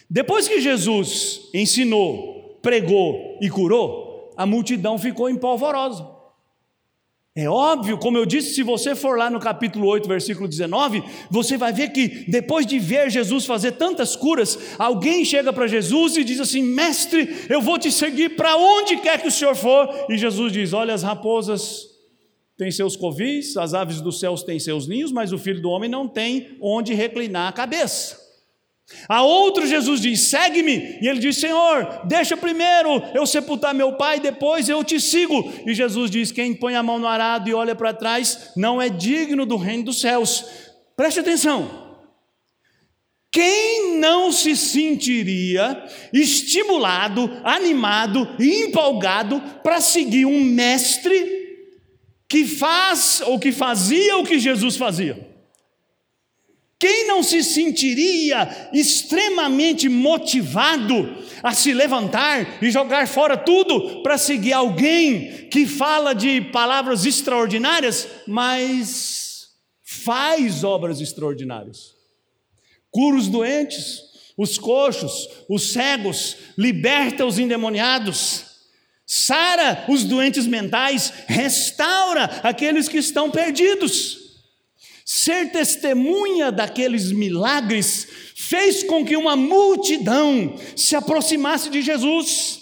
Depois 0.09 0.47
que 0.47 0.59
Jesus 0.59 1.41
ensinou, 1.53 2.59
pregou 2.61 3.37
e 3.41 3.49
curou, 3.49 4.33
a 4.35 4.45
multidão 4.45 4.97
ficou 4.97 5.29
empolvorosa. 5.29 6.16
É 7.39 7.47
óbvio, 7.47 7.99
como 7.99 8.17
eu 8.17 8.25
disse, 8.25 8.55
se 8.55 8.63
você 8.63 8.95
for 8.95 9.15
lá 9.15 9.29
no 9.29 9.39
capítulo 9.39 9.87
8, 9.89 10.07
versículo 10.07 10.47
19, 10.47 11.03
você 11.29 11.55
vai 11.55 11.71
ver 11.71 11.89
que 11.89 12.25
depois 12.27 12.65
de 12.65 12.79
ver 12.79 13.11
Jesus 13.11 13.45
fazer 13.45 13.73
tantas 13.73 14.15
curas, 14.15 14.57
alguém 14.79 15.23
chega 15.23 15.53
para 15.53 15.67
Jesus 15.67 16.17
e 16.17 16.23
diz 16.23 16.39
assim: 16.39 16.63
Mestre, 16.63 17.45
eu 17.47 17.61
vou 17.61 17.77
te 17.77 17.91
seguir 17.91 18.29
para 18.29 18.57
onde 18.57 18.97
quer 18.97 19.21
que 19.21 19.27
o 19.27 19.31
senhor 19.31 19.55
for. 19.55 19.87
E 20.09 20.17
Jesus 20.17 20.51
diz: 20.51 20.73
Olha, 20.73 20.95
as 20.95 21.03
raposas 21.03 21.83
têm 22.57 22.71
seus 22.71 22.95
covis, 22.95 23.55
as 23.55 23.75
aves 23.75 24.01
dos 24.01 24.19
céus 24.19 24.41
têm 24.41 24.57
seus 24.57 24.87
ninhos, 24.87 25.11
mas 25.11 25.31
o 25.31 25.37
filho 25.37 25.61
do 25.61 25.69
homem 25.69 25.87
não 25.87 26.07
tem 26.07 26.57
onde 26.59 26.95
reclinar 26.95 27.49
a 27.49 27.53
cabeça. 27.53 28.26
A 29.09 29.21
outro 29.21 29.67
Jesus 29.67 29.99
diz: 29.99 30.29
segue-me. 30.29 30.97
E 31.01 31.07
ele 31.07 31.19
diz: 31.19 31.37
Senhor, 31.37 32.01
deixa 32.05 32.37
primeiro 32.37 33.03
eu 33.13 33.25
sepultar 33.25 33.73
meu 33.73 33.93
pai, 33.93 34.19
depois 34.19 34.69
eu 34.69 34.83
te 34.83 34.99
sigo. 34.99 35.51
E 35.65 35.73
Jesus 35.73 36.09
diz: 36.09 36.31
Quem 36.31 36.53
põe 36.53 36.75
a 36.75 36.83
mão 36.83 36.97
no 36.97 37.07
arado 37.07 37.49
e 37.49 37.53
olha 37.53 37.75
para 37.75 37.93
trás 37.93 38.51
não 38.55 38.81
é 38.81 38.89
digno 38.89 39.45
do 39.45 39.57
reino 39.57 39.83
dos 39.83 39.99
céus. 39.99 40.45
Preste 40.95 41.19
atenção. 41.19 41.85
quem 43.31 43.97
não 43.99 44.31
se 44.31 44.55
sentiria 44.55 45.83
estimulado, 46.11 47.29
animado 47.43 48.35
e 48.39 48.63
empolgado 48.63 49.39
para 49.61 49.79
seguir 49.79 50.25
um 50.25 50.43
mestre 50.43 51.45
que 52.29 52.45
faz 52.45 53.21
ou 53.25 53.37
que 53.37 53.51
fazia 53.51 54.17
o 54.17 54.23
que 54.23 54.39
Jesus 54.39 54.75
fazia? 54.75 55.26
Quem 56.79 57.07
não 57.07 57.23
se 57.23 57.43
sentiria 57.43 58.69
extremamente 58.71 59.89
motivado 59.89 61.17
a 61.41 61.51
se 61.51 61.73
levantar 61.73 62.63
e 62.63 62.69
jogar 62.69 63.07
fora 63.07 63.35
tudo 63.35 64.03
para 64.03 64.17
seguir 64.17 64.53
alguém 64.53 65.47
que 65.49 65.65
fala 65.65 66.13
de 66.13 66.41
palavras 66.41 67.03
extraordinárias, 67.05 68.07
mas 68.27 69.47
faz 69.83 70.63
obras 70.63 71.01
extraordinárias? 71.01 71.95
Cura 72.91 73.17
os 73.17 73.27
doentes, 73.27 74.03
os 74.37 74.59
coxos, 74.59 75.27
os 75.49 75.71
cegos, 75.71 76.37
liberta 76.55 77.25
os 77.25 77.39
endemoniados, 77.39 78.45
sara 79.03 79.83
os 79.89 80.03
doentes 80.03 80.45
mentais, 80.45 81.11
restaura 81.25 82.25
aqueles 82.43 82.87
que 82.87 82.99
estão 82.99 83.31
perdidos. 83.31 84.26
Ser 85.09 85.53
testemunha 85.53 86.51
daqueles 86.51 87.13
milagres 87.13 88.05
fez 88.35 88.83
com 88.83 89.05
que 89.05 89.15
uma 89.15 89.37
multidão 89.37 90.53
se 90.75 90.97
aproximasse 90.97 91.69
de 91.69 91.81
Jesus. 91.81 92.59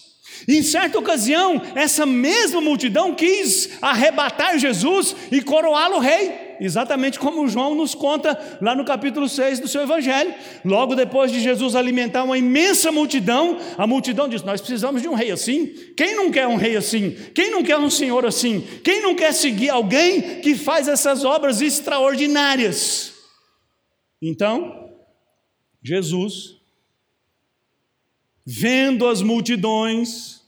Em 0.48 0.62
certa 0.62 1.00
ocasião, 1.00 1.60
essa 1.74 2.06
mesma 2.06 2.62
multidão 2.62 3.16
quis 3.16 3.72
arrebatar 3.82 4.60
Jesus 4.60 5.16
e 5.32 5.42
coroá-lo 5.42 5.98
rei 5.98 6.45
exatamente 6.60 7.20
como 7.20 7.48
João 7.48 7.76
nos 7.76 7.94
conta 7.94 8.58
lá 8.62 8.76
no 8.76 8.86
capítulo 8.86 9.28
6 9.28 9.60
do 9.60 9.68
seu 9.68 9.82
evangelho. 9.82 10.34
Logo 10.64 10.96
depois 10.96 11.32
de 11.32 11.40
Jesus 11.40 11.76
alimentar 11.76 12.24
uma 12.24 12.38
imensa 12.38 12.92
multidão, 12.92 13.58
a 13.78 13.86
multidão 13.88 14.28
diz: 14.28 14.44
Nós 14.44 14.62
precisamos 14.62 15.02
de 15.02 15.08
um 15.08 15.14
rei 15.14 15.32
assim. 15.32 15.68
Quem 15.98 16.16
não 16.16 16.32
quer 16.32 16.48
um 16.48 16.56
rei 16.56 16.76
assim? 16.76 17.12
Quem 17.34 17.52
não 17.52 17.64
quer 17.64 17.78
um 17.78 17.90
senhor 17.90 18.26
assim? 18.26 18.62
Quem 18.84 19.02
não 19.02 19.16
quer 19.16 19.34
seguir 19.34 19.70
alguém 19.70 20.42
que 20.42 20.56
faz 20.56 20.88
essas 20.88 21.24
obras 21.24 21.62
extraordinárias? 21.62 23.14
Então, 24.22 24.90
Jesus, 25.84 26.56
vendo 28.46 29.08
as 29.08 29.22
multidões, 29.22 30.42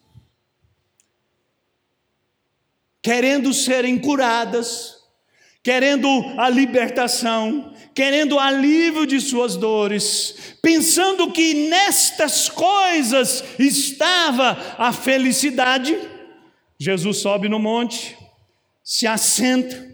querendo 3.01 3.53
serem 3.53 3.97
curadas, 3.97 4.96
querendo 5.67 6.07
a 6.37 6.49
libertação, 6.49 7.73
querendo 7.93 8.35
o 8.35 8.39
alívio 8.39 9.05
de 9.05 9.19
suas 9.19 9.57
dores, 9.57 10.55
pensando 10.61 11.29
que 11.29 11.67
nestas 11.67 12.47
coisas 12.47 13.43
estava 13.59 14.75
a 14.77 14.93
felicidade, 14.93 15.99
Jesus 16.79 17.17
sobe 17.17 17.49
no 17.49 17.59
monte, 17.59 18.17
se 18.81 19.05
assenta 19.05 19.93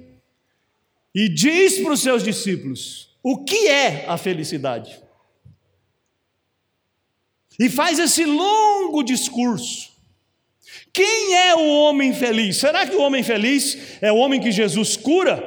e 1.11 1.27
diz 1.27 1.79
para 1.79 1.93
os 1.93 2.01
seus 2.01 2.23
discípulos: 2.23 3.09
o 3.23 3.43
que 3.43 3.67
é 3.67 4.05
a 4.07 4.15
felicidade? 4.15 5.01
E 7.59 7.67
faz 7.67 7.97
esse 7.97 8.25
longo 8.25 9.01
discurso. 9.01 9.91
Quem 10.93 11.35
é 11.35 11.55
o 11.55 11.67
homem 11.67 12.13
feliz? 12.13 12.57
Será 12.57 12.85
que 12.85 12.95
o 12.95 13.01
homem 13.01 13.23
feliz 13.23 13.97
é 13.99 14.11
o 14.11 14.17
homem 14.17 14.39
que 14.39 14.51
Jesus 14.51 14.95
cura 14.95 15.41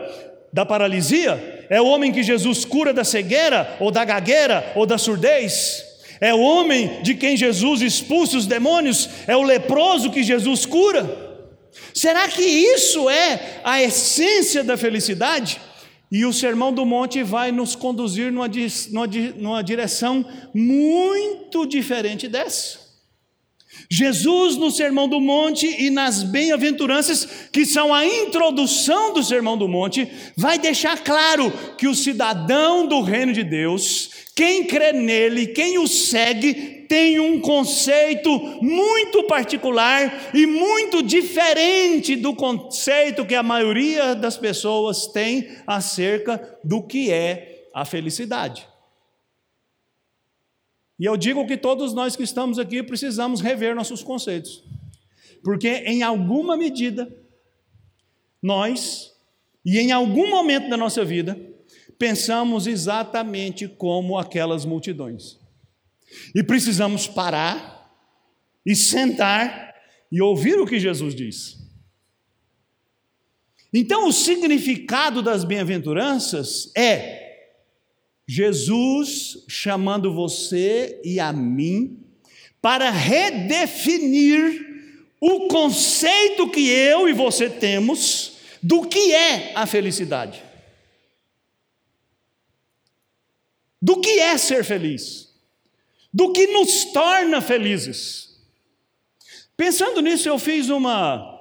da 0.52 0.66
paralisia? 0.66 1.66
É 1.70 1.80
o 1.80 1.86
homem 1.86 2.10
que 2.10 2.22
Jesus 2.22 2.64
cura 2.64 2.92
da 2.92 3.04
cegueira, 3.04 3.76
ou 3.78 3.92
da 3.92 4.04
gagueira, 4.04 4.72
ou 4.74 4.84
da 4.84 4.98
surdez? 4.98 5.84
É 6.20 6.34
o 6.34 6.40
homem 6.40 7.00
de 7.02 7.14
quem 7.14 7.36
Jesus 7.36 7.80
expulsa 7.80 8.36
os 8.36 8.46
demônios? 8.46 9.08
É 9.28 9.36
o 9.36 9.42
leproso 9.42 10.10
que 10.10 10.24
Jesus 10.24 10.66
cura? 10.66 11.24
Será 11.94 12.26
que 12.26 12.42
isso 12.42 13.08
é 13.08 13.60
a 13.62 13.80
essência 13.80 14.64
da 14.64 14.76
felicidade? 14.76 15.60
E 16.10 16.24
o 16.24 16.32
Sermão 16.32 16.72
do 16.72 16.84
Monte 16.84 17.22
vai 17.22 17.52
nos 17.52 17.76
conduzir 17.76 18.32
numa, 18.32 18.48
numa, 18.90 19.06
numa 19.36 19.62
direção 19.62 20.24
muito 20.52 21.66
diferente 21.66 22.26
dessa. 22.26 22.85
Jesus, 23.90 24.56
no 24.56 24.70
Sermão 24.70 25.08
do 25.08 25.20
Monte 25.20 25.66
e 25.66 25.90
nas 25.90 26.22
bem-aventuranças, 26.22 27.48
que 27.52 27.64
são 27.64 27.94
a 27.94 28.04
introdução 28.04 29.14
do 29.14 29.22
Sermão 29.22 29.56
do 29.56 29.68
Monte, 29.68 30.08
vai 30.36 30.58
deixar 30.58 31.02
claro 31.02 31.52
que 31.78 31.86
o 31.86 31.94
cidadão 31.94 32.86
do 32.86 33.00
reino 33.00 33.32
de 33.32 33.44
Deus, 33.44 34.10
quem 34.34 34.64
crê 34.64 34.92
nele, 34.92 35.48
quem 35.48 35.78
o 35.78 35.86
segue, 35.86 36.84
tem 36.88 37.18
um 37.18 37.40
conceito 37.40 38.30
muito 38.62 39.24
particular 39.24 40.30
e 40.34 40.46
muito 40.46 41.02
diferente 41.02 42.16
do 42.16 42.34
conceito 42.34 43.24
que 43.24 43.34
a 43.34 43.42
maioria 43.42 44.14
das 44.14 44.36
pessoas 44.36 45.06
tem 45.06 45.48
acerca 45.66 46.58
do 46.62 46.82
que 46.82 47.10
é 47.10 47.68
a 47.74 47.84
felicidade. 47.84 48.66
E 50.98 51.04
eu 51.04 51.16
digo 51.16 51.46
que 51.46 51.56
todos 51.56 51.92
nós 51.92 52.16
que 52.16 52.22
estamos 52.22 52.58
aqui 52.58 52.82
precisamos 52.82 53.40
rever 53.40 53.74
nossos 53.74 54.02
conceitos, 54.02 54.64
porque 55.44 55.68
em 55.68 56.02
alguma 56.02 56.56
medida, 56.56 57.14
nós, 58.42 59.12
e 59.64 59.78
em 59.78 59.92
algum 59.92 60.30
momento 60.30 60.68
da 60.70 60.76
nossa 60.76 61.04
vida, 61.04 61.38
pensamos 61.98 62.66
exatamente 62.66 63.68
como 63.68 64.18
aquelas 64.18 64.64
multidões. 64.64 65.38
E 66.34 66.42
precisamos 66.42 67.06
parar 67.06 67.76
e 68.64 68.74
sentar 68.74 69.74
e 70.10 70.20
ouvir 70.22 70.58
o 70.58 70.66
que 70.66 70.78
Jesus 70.78 71.14
diz. 71.14 71.58
Então, 73.72 74.08
o 74.08 74.12
significado 74.12 75.20
das 75.20 75.44
bem-aventuranças 75.44 76.72
é 76.74 77.25
Jesus 78.26 79.44
chamando 79.48 80.12
você 80.12 81.00
e 81.04 81.20
a 81.20 81.32
mim 81.32 82.02
para 82.60 82.90
redefinir 82.90 84.66
o 85.20 85.46
conceito 85.46 86.50
que 86.50 86.68
eu 86.68 87.08
e 87.08 87.12
você 87.12 87.48
temos 87.48 88.38
do 88.62 88.86
que 88.86 89.14
é 89.14 89.52
a 89.54 89.64
felicidade. 89.66 90.42
Do 93.80 94.00
que 94.00 94.18
é 94.18 94.36
ser 94.36 94.64
feliz? 94.64 95.32
Do 96.12 96.32
que 96.32 96.48
nos 96.48 96.86
torna 96.86 97.40
felizes? 97.40 98.36
Pensando 99.56 100.00
nisso, 100.00 100.28
eu 100.28 100.38
fiz 100.38 100.68
uma. 100.68 101.34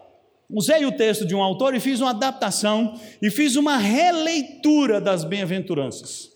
Usei 0.47 0.85
o 0.85 0.91
texto 0.91 1.25
de 1.25 1.33
um 1.33 1.41
autor 1.41 1.73
e 1.73 1.79
fiz 1.79 1.99
uma 2.01 2.11
adaptação 2.11 2.99
e 3.19 3.31
fiz 3.31 3.55
uma 3.55 3.77
releitura 3.77 5.01
das 5.01 5.23
bem-aventuranças. 5.23 6.34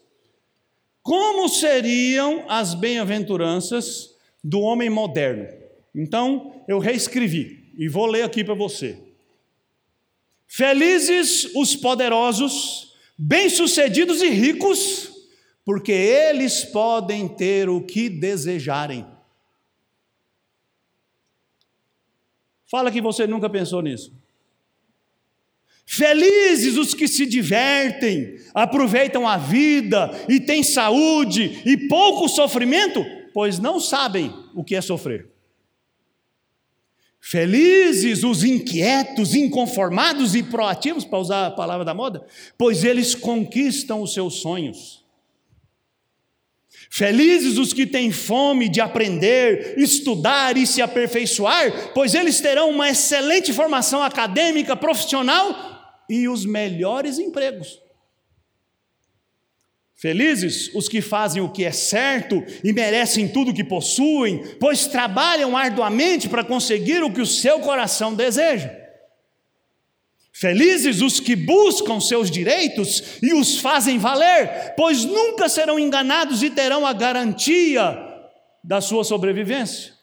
Como 1.10 1.50
seriam 1.50 2.46
as 2.48 2.76
bem-aventuranças 2.76 4.16
do 4.44 4.60
homem 4.60 4.92
moderno? 4.92 5.48
Então, 5.96 6.64
eu 6.68 6.78
reescrevi 6.78 7.74
e 7.76 7.88
vou 7.90 8.06
ler 8.06 8.22
aqui 8.22 8.44
para 8.44 8.54
você. 8.54 8.96
Felizes 10.48 11.46
os 11.56 11.76
poderosos, 11.76 12.94
bem-sucedidos 13.18 14.22
e 14.22 14.30
ricos, 14.30 15.10
porque 15.66 15.92
eles 15.92 16.64
podem 16.64 17.28
ter 17.28 17.70
o 17.70 17.82
que 17.82 18.08
desejarem. 18.08 19.04
Fala 22.70 22.92
que 22.92 23.02
você 23.02 23.26
nunca 23.26 23.50
pensou 23.50 23.82
nisso. 23.82 24.14
Felizes 25.92 26.78
os 26.78 26.94
que 26.94 27.08
se 27.08 27.26
divertem, 27.26 28.36
aproveitam 28.54 29.28
a 29.28 29.38
vida 29.38 30.12
e 30.30 30.40
têm 30.40 30.62
saúde 30.62 31.64
e 31.66 31.76
pouco 31.88 32.30
sofrimento, 32.30 33.04
pois 33.34 33.58
não 33.58 33.80
sabem 33.80 34.32
o 34.54 34.64
que 34.64 34.76
é 34.76 34.82
sofrer. 34.82 35.28
Felizes 37.20 38.24
os 38.24 38.44
inquietos, 38.44 39.34
inconformados 39.34 40.36
e 40.36 40.44
proativos, 40.44 41.04
para 41.04 41.18
usar 41.18 41.48
a 41.48 41.52
palavra 41.52 41.84
da 41.84 41.96
moda, 41.96 42.24
pois 42.56 42.84
eles 42.84 43.16
conquistam 43.16 44.04
os 44.04 44.14
seus 44.14 44.36
sonhos. 44.36 45.04
Felizes 46.92 47.58
os 47.58 47.74
que 47.74 47.88
têm 47.88 48.12
fome 48.12 48.70
de 48.70 48.80
aprender, 48.80 49.74
estudar 49.76 50.56
e 50.56 50.68
se 50.68 50.84
aperfeiçoar, 50.84 51.94
pois 51.96 52.14
eles 52.14 52.40
terão 52.40 52.70
uma 52.70 52.90
excelente 52.90 53.52
formação 53.52 54.04
acadêmica, 54.04 54.76
profissional 54.76 55.69
e 56.10 56.28
os 56.28 56.46
melhores 56.46 57.20
empregos. 57.20 57.80
Felizes 59.96 60.74
os 60.74 60.88
que 60.88 61.02
fazem 61.02 61.42
o 61.42 61.52
que 61.52 61.66
é 61.66 61.74
certo 61.74 62.42
e 62.64 62.72
merecem 62.72 63.28
tudo 63.28 63.52
o 63.52 63.54
que 63.54 63.66
possuem, 63.66 64.56
pois 64.58 64.88
trabalham 64.88 65.58
arduamente 65.58 66.30
para 66.30 66.44
conseguir 66.44 67.04
o 67.04 67.12
que 67.12 67.20
o 67.20 67.26
seu 67.26 67.60
coração 67.60 68.16
deseja. 68.16 68.74
Felizes 70.32 71.02
os 71.02 71.20
que 71.20 71.36
buscam 71.36 72.00
seus 72.00 72.32
direitos 72.32 73.20
e 73.22 73.34
os 73.34 73.60
fazem 73.60 73.98
valer, 73.98 74.74
pois 74.78 75.04
nunca 75.04 75.50
serão 75.50 75.78
enganados 75.78 76.42
e 76.44 76.50
terão 76.50 76.88
a 76.88 76.94
garantia 76.94 77.98
da 78.64 78.80
sua 78.80 79.04
sobrevivência. 79.04 79.94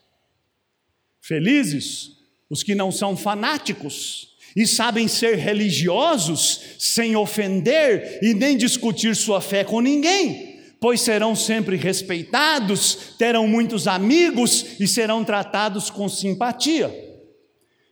Felizes 1.23 2.11
os 2.51 2.63
que 2.63 2.75
não 2.75 2.93
são 2.93 3.17
fanáticos 3.17 4.36
e 4.57 4.67
sabem 4.67 5.07
ser 5.07 5.37
religiosos 5.37 6.63
sem 6.79 7.15
ofender 7.15 8.19
e 8.23 8.33
nem 8.33 8.57
discutir 8.57 9.15
sua 9.15 9.39
fé 9.39 9.63
com 9.63 9.83
ninguém, 9.83 10.59
pois 10.81 11.03
serão 11.03 11.37
sempre 11.37 11.77
respeitados, 11.77 13.15
terão 13.19 13.47
muitos 13.47 13.87
amigos 13.87 14.81
e 14.81 14.89
serão 14.89 15.23
tratados 15.23 15.91
com 15.91 16.09
simpatia. 16.09 16.91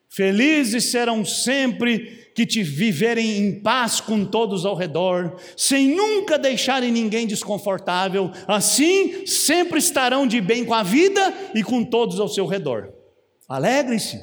Felizes 0.09 0.85
serão 0.85 1.24
sempre 1.24 2.31
que 2.35 2.46
te 2.46 2.62
viverem 2.62 3.38
em 3.38 3.61
paz 3.61 4.00
com 4.00 4.24
todos 4.24 4.64
ao 4.64 4.74
redor, 4.74 5.37
sem 5.57 5.88
nunca 5.88 6.38
deixarem 6.38 6.90
ninguém 6.90 7.27
desconfortável, 7.27 8.31
assim 8.46 9.27
sempre 9.27 9.79
estarão 9.79 10.27
de 10.27 10.40
bem 10.40 10.64
com 10.64 10.72
a 10.72 10.83
vida 10.83 11.33
e 11.55 11.62
com 11.62 11.85
todos 11.85 12.18
ao 12.18 12.29
seu 12.29 12.46
redor. 12.46 12.92
Alegrem-se, 13.48 14.20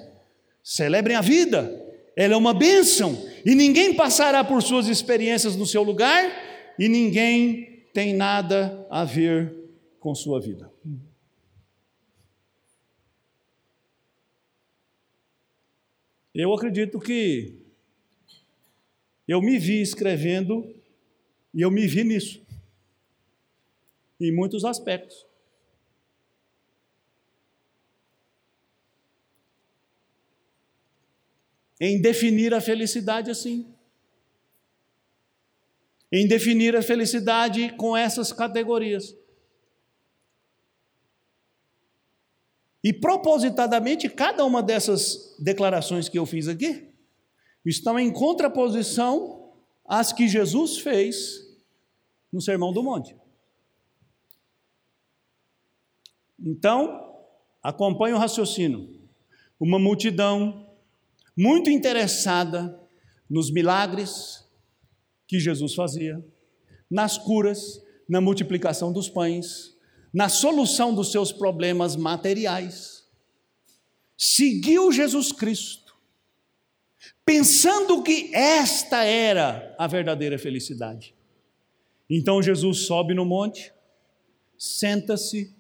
celebrem 0.64 1.16
a 1.16 1.22
vida, 1.22 1.72
ela 2.16 2.34
é 2.34 2.38
uma 2.38 2.54
bênção, 2.54 3.18
e 3.46 3.56
ninguém 3.56 3.96
passará 3.96 4.44
por 4.44 4.62
suas 4.62 4.88
experiências 4.88 5.56
no 5.56 5.66
seu 5.66 5.84
lugar, 5.84 6.74
e 6.78 6.88
ninguém 6.88 7.86
tem 7.94 8.14
nada 8.14 8.86
a 8.90 9.04
ver 9.04 9.54
com 10.00 10.14
sua 10.16 10.40
vida. 10.40 10.72
Eu 16.34 16.54
acredito 16.54 17.00
que 17.00 17.58
eu 19.28 19.42
me 19.42 19.60
vi 19.60 19.82
escrevendo 19.82 20.74
e 21.54 21.62
eu 21.62 21.70
me 21.70 21.86
vi 21.88 22.04
nisso, 22.04 22.42
em 24.20 24.32
muitos 24.34 24.64
aspectos. 24.64 25.26
Em 31.84 32.00
definir 32.00 32.54
a 32.54 32.62
felicidade 32.62 33.32
assim. 33.32 33.74
Em 36.12 36.28
definir 36.28 36.76
a 36.76 36.84
felicidade 36.84 37.74
com 37.76 37.98
essas 37.98 38.32
categorias. 38.32 39.18
E 42.84 42.94
propositadamente, 42.94 44.08
cada 44.10 44.46
uma 44.46 44.62
dessas 44.62 45.36
declarações 45.40 46.08
que 46.08 46.20
eu 46.20 46.26
fiz 46.26 46.48
aqui, 46.48 46.88
estão 47.66 47.98
em 47.98 48.14
contraposição 48.14 49.52
às 49.84 50.14
que 50.14 50.28
Jesus 50.28 50.78
fez 50.78 51.48
no 52.32 52.42
Sermão 52.42 52.72
do 52.72 52.84
Monte. 52.84 53.16
Então, 56.40 57.12
acompanhe 57.62 58.14
o 58.14 58.20
raciocínio. 58.20 59.00
Uma 59.60 59.80
multidão 59.80 60.71
muito 61.38 61.70
interessada 61.70 62.80
nos 63.30 63.52
milagres 63.52 64.46
que 65.28 65.40
Jesus 65.40 65.74
fazia, 65.74 66.24
nas 66.90 67.18
curas, 67.18 67.82
na 68.08 68.20
multiplicação 68.20 68.92
dos 68.92 69.10
pães, 69.10 69.78
na 70.14 70.28
solução 70.28 70.94
dos 70.94 71.12
seus 71.12 71.32
problemas 71.32 71.96
materiais. 71.96 73.08
Seguiu 74.18 74.92
Jesus 74.92 75.32
Cristo 75.32 75.82
pensando 77.26 78.04
que 78.04 78.34
esta 78.34 79.04
era 79.04 79.74
a 79.78 79.88
verdadeira 79.88 80.38
felicidade. 80.38 81.16
Então 82.10 82.42
Jesus 82.42 82.80
sobe 82.86 83.14
no 83.14 83.24
monte, 83.24 83.74
senta-se 84.58 85.56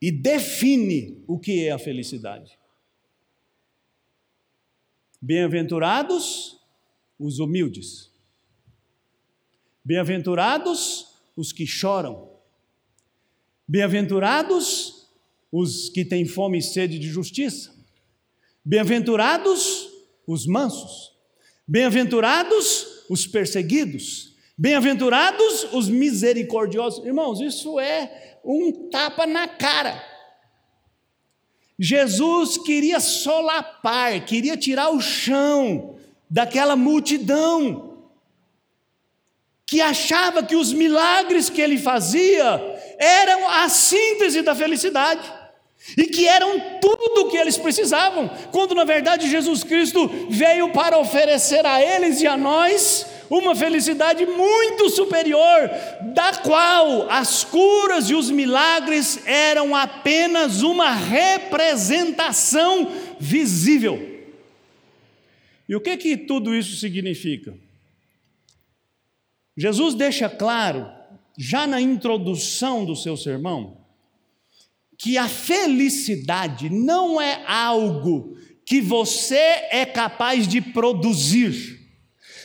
e 0.00 0.12
define 0.12 1.22
o 1.26 1.38
que 1.38 1.66
é 1.66 1.72
a 1.72 1.78
felicidade. 1.78 2.57
Bem-aventurados 5.20 6.58
os 7.18 7.38
humildes, 7.38 8.12
bem-aventurados 9.84 11.06
os 11.36 11.52
que 11.52 11.66
choram, 11.66 12.30
bem-aventurados 13.66 15.08
os 15.50 15.88
que 15.88 16.04
têm 16.04 16.24
fome 16.24 16.58
e 16.58 16.62
sede 16.62 16.98
de 16.98 17.08
justiça, 17.08 17.78
Bem-aventurados 18.68 19.88
os 20.26 20.46
mansos, 20.46 21.12
bem-aventurados 21.66 23.06
os 23.08 23.26
perseguidos, 23.26 24.34
bem-aventurados 24.58 25.72
os 25.72 25.88
misericordiosos. 25.88 27.02
Irmãos, 27.02 27.40
isso 27.40 27.80
é 27.80 28.38
um 28.44 28.90
tapa 28.90 29.26
na 29.26 29.48
cara. 29.48 29.98
Jesus 31.78 32.58
queria 32.58 32.98
solapar, 32.98 34.24
queria 34.24 34.56
tirar 34.56 34.90
o 34.90 35.00
chão 35.00 35.96
daquela 36.28 36.74
multidão 36.74 37.88
que 39.64 39.80
achava 39.80 40.42
que 40.42 40.56
os 40.56 40.72
milagres 40.72 41.50
que 41.50 41.60
ele 41.60 41.78
fazia 41.78 42.60
eram 42.98 43.48
a 43.48 43.68
síntese 43.68 44.42
da 44.42 44.54
felicidade 44.54 45.30
e 45.96 46.04
que 46.04 46.26
eram 46.26 46.58
tudo 46.80 47.26
o 47.26 47.30
que 47.30 47.36
eles 47.36 47.56
precisavam, 47.56 48.28
quando 48.50 48.74
na 48.74 48.84
verdade 48.84 49.30
Jesus 49.30 49.62
Cristo 49.62 50.08
veio 50.28 50.72
para 50.72 50.98
oferecer 50.98 51.64
a 51.64 51.80
eles 51.80 52.20
e 52.20 52.26
a 52.26 52.36
nós 52.36 53.06
uma 53.30 53.54
felicidade 53.54 54.24
muito 54.24 54.88
superior, 54.90 55.70
da 56.14 56.38
qual 56.38 57.10
as 57.10 57.44
curas 57.44 58.08
e 58.08 58.14
os 58.14 58.30
milagres 58.30 59.26
eram 59.26 59.74
apenas 59.76 60.62
uma 60.62 60.90
representação 60.92 62.90
visível. 63.18 64.18
E 65.68 65.76
o 65.76 65.80
que 65.80 65.96
que 65.96 66.16
tudo 66.16 66.54
isso 66.54 66.76
significa? 66.76 67.54
Jesus 69.56 69.94
deixa 69.94 70.28
claro, 70.28 70.88
já 71.36 71.66
na 71.66 71.80
introdução 71.80 72.84
do 72.84 72.96
seu 72.96 73.16
sermão, 73.16 73.76
que 74.96 75.18
a 75.18 75.28
felicidade 75.28 76.70
não 76.70 77.20
é 77.20 77.44
algo 77.46 78.36
que 78.64 78.80
você 78.80 79.36
é 79.70 79.86
capaz 79.86 80.46
de 80.46 80.60
produzir, 80.60 81.77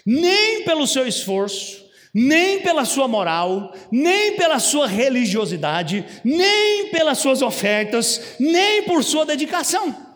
nem 0.06 0.63
pelo 0.63 0.86
seu 0.86 1.08
esforço, 1.08 1.84
nem 2.13 2.62
pela 2.62 2.86
sua 2.86 3.08
moral, 3.08 3.74
nem 3.92 4.36
pela 4.36 4.60
sua 4.60 4.88
religiosidade, 4.88 6.06
nem 6.24 6.89
pelas 6.89 7.18
suas 7.18 7.42
ofertas, 7.42 8.36
nem 8.39 8.84
por 8.84 9.04
sua 9.04 9.26
dedicação. 9.26 10.13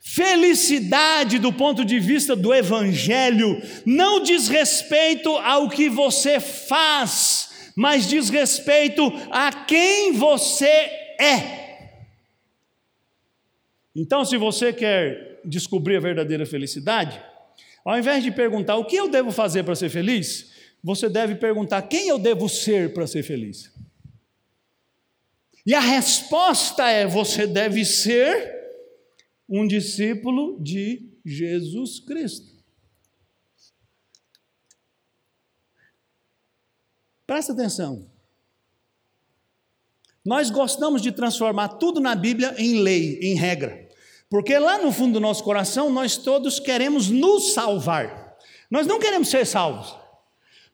Felicidade, 0.00 1.38
do 1.38 1.52
ponto 1.52 1.84
de 1.84 2.00
vista 2.00 2.34
do 2.34 2.54
Evangelho, 2.54 3.60
não 3.84 4.22
diz 4.22 4.48
respeito 4.48 5.28
ao 5.36 5.68
que 5.68 5.90
você 5.90 6.40
faz, 6.40 7.70
mas 7.76 8.08
diz 8.08 8.30
respeito 8.30 9.12
a 9.30 9.52
quem 9.52 10.12
você 10.14 10.66
é. 11.20 11.58
Então, 13.94 14.24
se 14.24 14.36
você 14.38 14.72
quer 14.72 15.40
descobrir 15.44 15.96
a 15.96 16.00
verdadeira 16.00 16.46
felicidade, 16.46 17.20
ao 17.88 17.98
invés 17.98 18.22
de 18.22 18.30
perguntar 18.30 18.76
o 18.76 18.84
que 18.84 18.96
eu 18.96 19.08
devo 19.08 19.32
fazer 19.32 19.64
para 19.64 19.74
ser 19.74 19.88
feliz, 19.88 20.52
você 20.84 21.08
deve 21.08 21.36
perguntar 21.36 21.80
quem 21.80 22.06
eu 22.08 22.18
devo 22.18 22.46
ser 22.46 22.92
para 22.92 23.06
ser 23.06 23.22
feliz. 23.22 23.72
E 25.64 25.74
a 25.74 25.80
resposta 25.80 26.86
é: 26.86 27.06
você 27.06 27.46
deve 27.46 27.86
ser 27.86 28.54
um 29.48 29.66
discípulo 29.66 30.62
de 30.62 31.10
Jesus 31.24 31.98
Cristo. 32.00 32.62
Presta 37.26 37.54
atenção. 37.54 38.06
Nós 40.22 40.50
gostamos 40.50 41.00
de 41.00 41.10
transformar 41.10 41.68
tudo 41.68 42.02
na 42.02 42.14
Bíblia 42.14 42.54
em 42.58 42.82
lei, 42.82 43.18
em 43.22 43.34
regra. 43.34 43.87
Porque 44.30 44.58
lá 44.58 44.78
no 44.78 44.92
fundo 44.92 45.14
do 45.14 45.20
nosso 45.20 45.42
coração, 45.42 45.90
nós 45.90 46.16
todos 46.16 46.60
queremos 46.60 47.08
nos 47.08 47.52
salvar. 47.52 48.36
Nós 48.70 48.86
não 48.86 48.98
queremos 48.98 49.28
ser 49.28 49.46
salvos. 49.46 49.94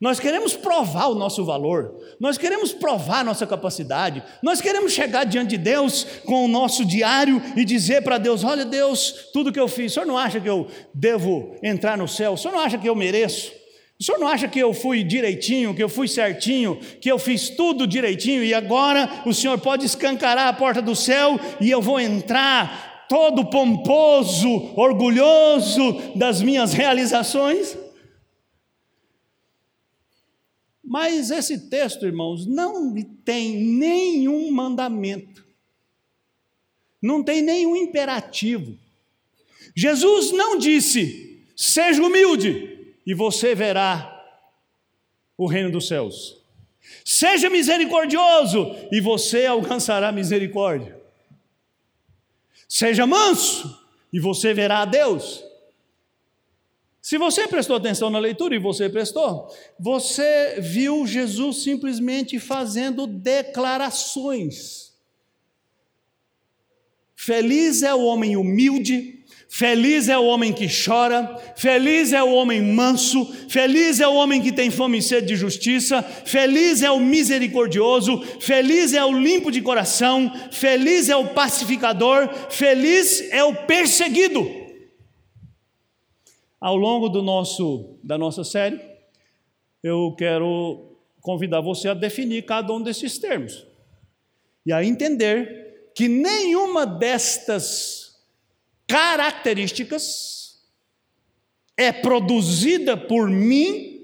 Nós 0.00 0.18
queremos 0.18 0.54
provar 0.54 1.06
o 1.06 1.14
nosso 1.14 1.44
valor, 1.44 1.94
nós 2.20 2.36
queremos 2.36 2.72
provar 2.72 3.20
a 3.20 3.24
nossa 3.24 3.46
capacidade, 3.46 4.22
nós 4.42 4.60
queremos 4.60 4.92
chegar 4.92 5.24
diante 5.24 5.50
de 5.50 5.58
Deus 5.58 6.04
com 6.26 6.44
o 6.44 6.48
nosso 6.48 6.84
diário 6.84 7.40
e 7.56 7.64
dizer 7.64 8.02
para 8.02 8.18
Deus: 8.18 8.44
Olha, 8.44 8.64
Deus, 8.64 9.30
tudo 9.32 9.52
que 9.52 9.58
eu 9.58 9.68
fiz, 9.68 9.92
o 9.92 9.94
senhor 9.94 10.06
não 10.06 10.18
acha 10.18 10.40
que 10.40 10.50
eu 10.50 10.66
devo 10.92 11.56
entrar 11.62 11.96
no 11.96 12.08
céu? 12.08 12.32
O 12.32 12.36
senhor 12.36 12.52
não 12.52 12.60
acha 12.60 12.76
que 12.76 12.88
eu 12.88 12.94
mereço? 12.94 13.52
O 13.98 14.04
senhor 14.04 14.18
não 14.18 14.26
acha 14.26 14.48
que 14.48 14.58
eu 14.58 14.74
fui 14.74 15.04
direitinho, 15.04 15.74
que 15.74 15.82
eu 15.82 15.88
fui 15.88 16.08
certinho, 16.08 16.78
que 17.00 17.10
eu 17.10 17.18
fiz 17.18 17.48
tudo 17.50 17.86
direitinho 17.86 18.42
e 18.42 18.52
agora 18.52 19.08
o 19.24 19.32
senhor 19.32 19.58
pode 19.58 19.86
escancarar 19.86 20.48
a 20.48 20.52
porta 20.52 20.82
do 20.82 20.96
céu 20.96 21.38
e 21.60 21.70
eu 21.70 21.80
vou 21.80 22.00
entrar 22.00 22.93
todo 23.08 23.46
pomposo, 23.46 24.48
orgulhoso 24.76 26.16
das 26.16 26.42
minhas 26.42 26.72
realizações. 26.72 27.76
Mas 30.82 31.30
esse 31.30 31.68
texto, 31.68 32.06
irmãos, 32.06 32.46
não 32.46 32.94
tem 33.24 33.56
nenhum 33.56 34.50
mandamento, 34.50 35.44
não 37.00 37.22
tem 37.22 37.42
nenhum 37.42 37.74
imperativo. 37.74 38.78
Jesus 39.74 40.30
não 40.30 40.58
disse, 40.58 41.42
seja 41.56 42.02
humilde 42.02 42.96
e 43.06 43.14
você 43.14 43.54
verá 43.54 44.10
o 45.36 45.46
reino 45.46 45.70
dos 45.70 45.88
céus. 45.88 46.40
Seja 47.04 47.50
misericordioso 47.50 48.74
e 48.92 49.00
você 49.00 49.46
alcançará 49.46 50.12
misericórdia. 50.12 51.03
Seja 52.74 53.06
manso 53.06 53.80
e 54.12 54.18
você 54.18 54.52
verá 54.52 54.80
a 54.80 54.84
Deus. 54.84 55.44
Se 57.00 57.16
você 57.16 57.46
prestou 57.46 57.76
atenção 57.76 58.10
na 58.10 58.18
leitura 58.18 58.56
e 58.56 58.58
você 58.58 58.88
prestou, 58.88 59.48
você 59.78 60.56
viu 60.60 61.06
Jesus 61.06 61.62
simplesmente 61.62 62.40
fazendo 62.40 63.06
declarações. 63.06 64.92
Feliz 67.14 67.84
é 67.84 67.94
o 67.94 68.06
homem 68.06 68.36
humilde, 68.36 69.23
Feliz 69.56 70.08
é 70.08 70.18
o 70.18 70.24
homem 70.24 70.52
que 70.52 70.66
chora, 70.66 71.40
feliz 71.54 72.12
é 72.12 72.20
o 72.20 72.32
homem 72.32 72.60
manso, 72.60 73.24
feliz 73.48 74.00
é 74.00 74.08
o 74.08 74.14
homem 74.16 74.42
que 74.42 74.50
tem 74.50 74.68
fome 74.68 74.98
e 74.98 75.02
sede 75.02 75.28
de 75.28 75.36
justiça, 75.36 76.02
feliz 76.02 76.82
é 76.82 76.90
o 76.90 76.98
misericordioso, 76.98 78.20
feliz 78.40 78.92
é 78.94 79.04
o 79.04 79.16
limpo 79.16 79.52
de 79.52 79.62
coração, 79.62 80.28
feliz 80.50 81.08
é 81.08 81.14
o 81.14 81.28
pacificador, 81.34 82.28
feliz 82.50 83.20
é 83.30 83.44
o 83.44 83.54
perseguido. 83.54 84.44
Ao 86.60 86.74
longo 86.74 87.08
do 87.08 87.22
nosso 87.22 87.96
da 88.02 88.18
nossa 88.18 88.42
série, 88.42 88.80
eu 89.84 90.16
quero 90.18 90.98
convidar 91.20 91.60
você 91.60 91.88
a 91.88 91.94
definir 91.94 92.44
cada 92.44 92.72
um 92.72 92.82
desses 92.82 93.18
termos 93.18 93.64
e 94.66 94.72
a 94.72 94.82
entender 94.82 95.92
que 95.94 96.08
nenhuma 96.08 96.84
destas 96.84 98.03
características 98.86 100.62
é 101.76 101.92
produzida 101.92 102.96
por 102.96 103.28
mim 103.28 103.94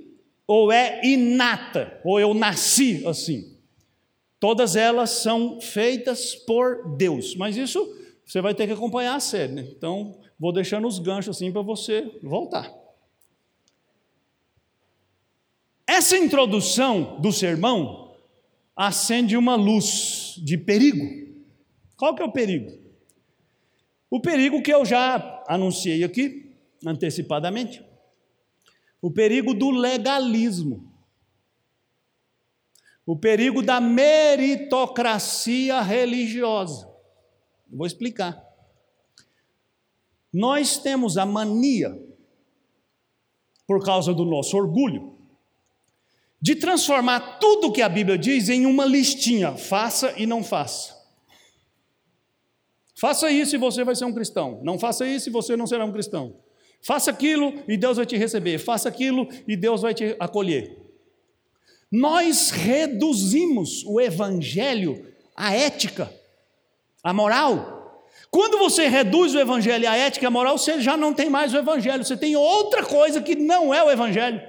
ou 0.47 0.73
é 0.73 1.01
inata, 1.05 2.01
ou 2.05 2.19
eu 2.19 2.35
nasci 2.35 3.07
assim. 3.07 3.57
Todas 4.40 4.75
elas 4.75 5.11
são 5.11 5.61
feitas 5.61 6.35
por 6.35 6.97
Deus, 6.97 7.37
mas 7.37 7.57
isso 7.57 7.97
você 8.25 8.40
vai 8.40 8.55
ter 8.55 8.66
que 8.66 8.73
acompanhar 8.73 9.14
a 9.14 9.21
série, 9.21 9.53
né? 9.53 9.62
Então, 9.77 10.19
vou 10.38 10.53
deixando 10.53 10.88
os 10.88 10.99
ganchos 10.99 11.37
assim 11.37 11.53
para 11.53 11.62
você 11.62 12.19
voltar. 12.23 12.73
Essa 15.87 16.16
introdução 16.16 17.21
do 17.21 17.33
sermão 17.33 18.14
acende 18.75 19.37
uma 19.37 19.57
luz 19.57 20.35
de 20.38 20.57
perigo. 20.57 21.05
Qual 21.97 22.14
que 22.14 22.23
é 22.23 22.25
o 22.25 22.33
perigo? 22.33 22.80
O 24.11 24.20
perigo 24.20 24.61
que 24.61 24.75
eu 24.75 24.85
já 24.85 25.44
anunciei 25.46 26.03
aqui, 26.03 26.53
antecipadamente, 26.85 27.85
o 29.01 29.11
perigo 29.11 29.55
do 29.55 29.70
legalismo, 29.70 30.92
o 33.07 33.16
perigo 33.16 33.62
da 33.62 33.81
meritocracia 33.81 35.81
religiosa. 35.81 36.90
Vou 37.68 37.87
explicar. 37.87 38.44
Nós 40.33 40.79
temos 40.79 41.16
a 41.16 41.25
mania, 41.25 41.96
por 43.66 43.85
causa 43.85 44.12
do 44.12 44.25
nosso 44.25 44.57
orgulho, 44.57 45.16
de 46.40 46.57
transformar 46.57 47.38
tudo 47.38 47.73
que 47.73 47.83
a 47.83 47.88
Bíblia 47.88 48.18
diz 48.18 48.49
em 48.49 48.66
uma 48.66 48.85
listinha, 48.85 49.57
faça 49.57 50.12
e 50.16 50.27
não 50.27 50.42
faça. 50.42 50.99
Faça 53.00 53.30
isso 53.30 53.54
e 53.54 53.58
você 53.58 53.82
vai 53.82 53.96
ser 53.96 54.04
um 54.04 54.12
cristão. 54.12 54.60
Não 54.62 54.78
faça 54.78 55.06
isso 55.06 55.30
e 55.30 55.32
você 55.32 55.56
não 55.56 55.66
será 55.66 55.86
um 55.86 55.92
cristão. 55.92 56.36
Faça 56.82 57.10
aquilo 57.10 57.54
e 57.66 57.74
Deus 57.74 57.96
vai 57.96 58.04
te 58.04 58.14
receber. 58.14 58.58
Faça 58.58 58.90
aquilo 58.90 59.26
e 59.48 59.56
Deus 59.56 59.80
vai 59.80 59.94
te 59.94 60.14
acolher. 60.20 60.76
Nós 61.90 62.50
reduzimos 62.50 63.82
o 63.86 63.98
evangelho 64.02 65.02
à 65.34 65.54
ética, 65.54 66.12
à 67.02 67.14
moral. 67.14 68.04
Quando 68.30 68.58
você 68.58 68.86
reduz 68.86 69.34
o 69.34 69.40
evangelho 69.40 69.88
à 69.88 69.96
ética 69.96 70.26
e 70.26 70.28
à 70.28 70.30
moral, 70.30 70.58
você 70.58 70.78
já 70.82 70.94
não 70.94 71.14
tem 71.14 71.30
mais 71.30 71.54
o 71.54 71.56
evangelho, 71.56 72.04
você 72.04 72.18
tem 72.18 72.36
outra 72.36 72.84
coisa 72.84 73.22
que 73.22 73.34
não 73.34 73.72
é 73.72 73.82
o 73.82 73.90
evangelho. 73.90 74.42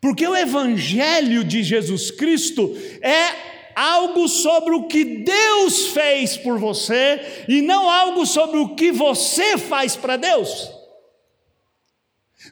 Porque 0.00 0.24
o 0.24 0.36
evangelho 0.36 1.42
de 1.42 1.64
Jesus 1.64 2.12
Cristo 2.12 2.72
é 3.02 3.59
algo 3.80 4.28
sobre 4.28 4.74
o 4.74 4.82
que 4.82 5.04
Deus 5.04 5.86
fez 5.86 6.36
por 6.36 6.58
você 6.58 7.44
e 7.48 7.62
não 7.62 7.88
algo 7.88 8.26
sobre 8.26 8.58
o 8.58 8.74
que 8.74 8.92
você 8.92 9.56
faz 9.56 9.96
para 9.96 10.18
Deus. 10.18 10.70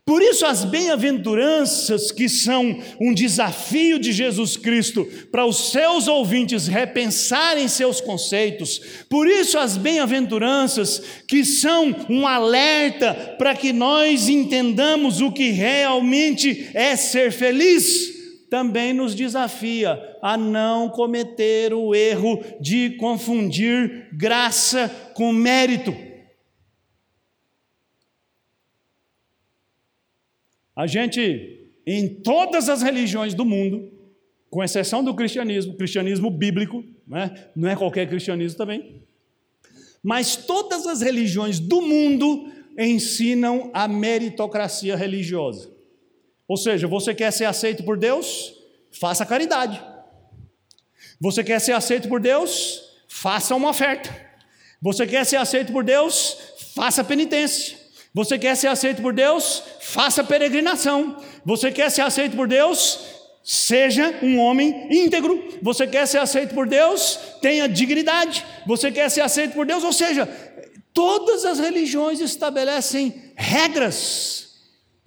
Por 0.06 0.22
isso, 0.22 0.46
as 0.46 0.64
bem-aventuranças, 0.64 2.10
que 2.10 2.30
são 2.30 2.78
um 2.98 3.12
desafio 3.12 3.98
de 3.98 4.10
Jesus 4.10 4.56
Cristo 4.56 5.06
para 5.30 5.44
os 5.44 5.70
seus 5.70 6.08
ouvintes 6.08 6.66
repensarem 6.66 7.68
seus 7.68 8.00
conceitos, 8.00 8.80
por 9.10 9.26
isso, 9.26 9.58
as 9.58 9.76
bem-aventuranças, 9.76 11.02
que 11.26 11.44
são 11.44 11.94
um 12.08 12.26
alerta 12.26 13.12
para 13.38 13.54
que 13.54 13.70
nós 13.70 14.30
entendamos 14.30 15.20
o 15.20 15.30
que 15.30 15.50
realmente 15.50 16.70
é 16.72 16.96
ser 16.96 17.30
feliz 17.30 18.17
também 18.50 18.92
nos 18.92 19.14
desafia 19.14 20.16
a 20.22 20.36
não 20.36 20.88
cometer 20.88 21.72
o 21.74 21.94
erro 21.94 22.42
de 22.60 22.90
confundir 22.96 24.08
graça 24.12 24.88
com 25.14 25.32
mérito. 25.32 25.94
A 30.74 30.86
gente, 30.86 31.72
em 31.86 32.08
todas 32.08 32.68
as 32.68 32.82
religiões 32.82 33.34
do 33.34 33.44
mundo, 33.44 33.90
com 34.48 34.62
exceção 34.62 35.02
do 35.02 35.14
cristianismo, 35.14 35.74
cristianismo 35.74 36.30
bíblico, 36.30 36.84
né? 37.06 37.50
não 37.54 37.68
é 37.68 37.76
qualquer 37.76 38.08
cristianismo 38.08 38.56
também, 38.56 39.02
mas 40.02 40.36
todas 40.36 40.86
as 40.86 41.02
religiões 41.02 41.58
do 41.58 41.82
mundo 41.82 42.50
ensinam 42.78 43.70
a 43.74 43.88
meritocracia 43.88 44.96
religiosa. 44.96 45.77
Ou 46.48 46.56
seja, 46.56 46.88
você 46.88 47.14
quer 47.14 47.30
ser 47.30 47.44
aceito 47.44 47.84
por 47.84 47.98
Deus? 47.98 48.54
Faça 48.90 49.26
caridade. 49.26 49.80
Você 51.20 51.44
quer 51.44 51.60
ser 51.60 51.72
aceito 51.72 52.08
por 52.08 52.20
Deus? 52.20 52.82
Faça 53.06 53.54
uma 53.54 53.68
oferta. 53.68 54.08
Você 54.80 55.06
quer 55.06 55.26
ser 55.26 55.36
aceito 55.36 55.72
por 55.72 55.84
Deus? 55.84 56.38
Faça 56.74 57.04
penitência. 57.04 57.76
Você 58.14 58.38
quer 58.38 58.56
ser 58.56 58.68
aceito 58.68 59.02
por 59.02 59.12
Deus? 59.12 59.62
Faça 59.80 60.24
peregrinação. 60.24 61.22
Você 61.44 61.70
quer 61.70 61.90
ser 61.90 62.00
aceito 62.00 62.34
por 62.34 62.48
Deus? 62.48 62.98
Seja 63.44 64.18
um 64.22 64.38
homem 64.38 64.88
íntegro. 64.90 65.58
Você 65.60 65.86
quer 65.86 66.06
ser 66.06 66.18
aceito 66.18 66.54
por 66.54 66.66
Deus? 66.66 67.18
Tenha 67.42 67.68
dignidade. 67.68 68.44
Você 68.66 68.90
quer 68.90 69.10
ser 69.10 69.20
aceito 69.20 69.52
por 69.52 69.66
Deus? 69.66 69.84
Ou 69.84 69.92
seja, 69.92 70.26
todas 70.94 71.44
as 71.44 71.58
religiões 71.58 72.20
estabelecem 72.20 73.32
regras 73.36 74.47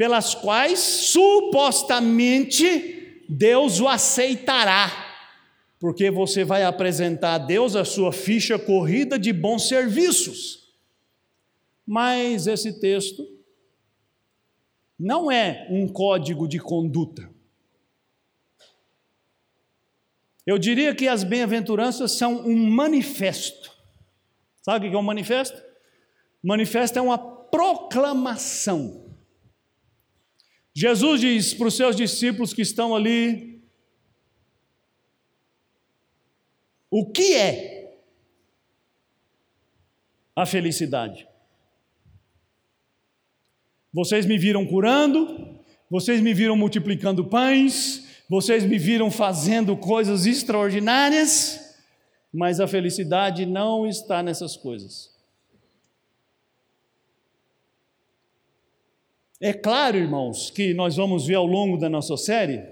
pelas 0.02 0.34
quais 0.34 0.80
supostamente 0.80 1.62
Deus 3.30 3.80
o 3.80 3.88
aceitará, 3.88 4.92
porque 5.80 6.10
você 6.10 6.44
vai 6.44 6.64
apresentar 6.64 7.36
a 7.36 7.38
Deus 7.38 7.76
a 7.76 7.86
sua 7.86 8.12
ficha 8.12 8.58
corrida 8.58 9.20
de 9.20 9.32
bons 9.32 9.68
serviços. 9.68 10.74
Mas 11.86 12.48
esse 12.48 12.80
texto 12.80 13.24
não 14.98 15.32
é 15.32 15.68
um 15.70 15.88
código 15.88 16.48
de 16.48 16.58
conduta. 16.58 17.30
Eu 20.48 20.58
diria 20.58 20.96
que 20.96 21.08
as 21.08 21.24
bem-aventuranças 21.24 22.14
são 22.14 22.38
um 22.38 22.72
manifesto. 22.72 23.72
Sabe 24.64 24.88
o 24.88 24.90
que 24.90 24.96
é 24.96 25.00
um 25.00 25.04
manifesto? 25.04 25.62
Manifesto 26.42 26.98
é 26.98 27.02
uma 27.04 27.20
proclamação 27.20 29.11
Jesus 30.74 31.22
diz 31.22 31.54
para 31.54 31.68
os 31.68 31.76
seus 31.76 31.96
discípulos 31.96 32.54
que 32.54 32.62
estão 32.62 32.96
ali: 32.96 33.62
o 36.90 37.12
que 37.12 37.34
é 37.36 38.00
a 40.36 40.46
felicidade? 40.46 41.28
Vocês 43.94 44.26
me 44.26 44.38
viram 44.38 44.66
curando, 44.66 45.60
vocês 45.90 46.22
me 46.22 46.34
viram 46.34 46.56
multiplicando 46.56 47.26
pães, 47.26 48.08
vocês 48.30 48.64
me 48.64 48.78
viram 48.78 49.12
fazendo 49.12 49.76
coisas 49.76 50.26
extraordinárias, 50.26 51.76
mas 52.34 52.62
a 52.62 52.68
felicidade 52.68 53.46
não 53.46 53.86
está 53.86 54.24
nessas 54.24 54.56
coisas. 54.56 55.11
É 59.44 59.54
claro, 59.54 59.98
irmãos, 59.98 60.52
que 60.52 60.72
nós 60.72 60.96
vamos 60.98 61.26
ver 61.26 61.34
ao 61.34 61.48
longo 61.48 61.76
da 61.76 61.90
nossa 61.90 62.16
série 62.16 62.64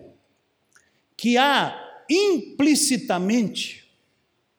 que 1.17 1.35
há 1.35 1.75
implicitamente 2.07 3.89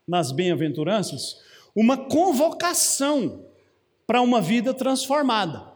nas 0.09 0.33
bem-aventuranças 0.33 1.39
uma 1.75 1.97
convocação 1.97 3.47
para 4.09 4.21
uma 4.21 4.41
vida 4.41 4.75
transformada. 4.75 5.73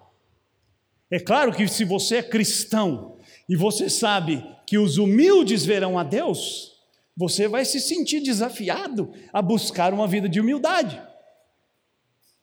É 1.09 1.21
claro 1.21 1.53
que 1.53 1.69
se 1.69 1.85
você 1.85 2.17
é 2.17 2.23
cristão 2.23 3.17
e 3.49 3.55
você 3.55 3.89
sabe 3.89 4.45
que 4.67 4.77
os 4.77 4.99
humildes 4.99 5.65
verão 5.65 5.97
a 5.97 6.03
Deus, 6.03 6.73
você 7.17 7.47
vai 7.47 7.65
se 7.65 7.81
sentir 7.81 8.19
desafiado 8.19 9.13
a 9.33 9.41
buscar 9.41 9.95
uma 9.95 10.09
vida 10.09 10.29
de 10.29 10.41
humildade. 10.41 11.01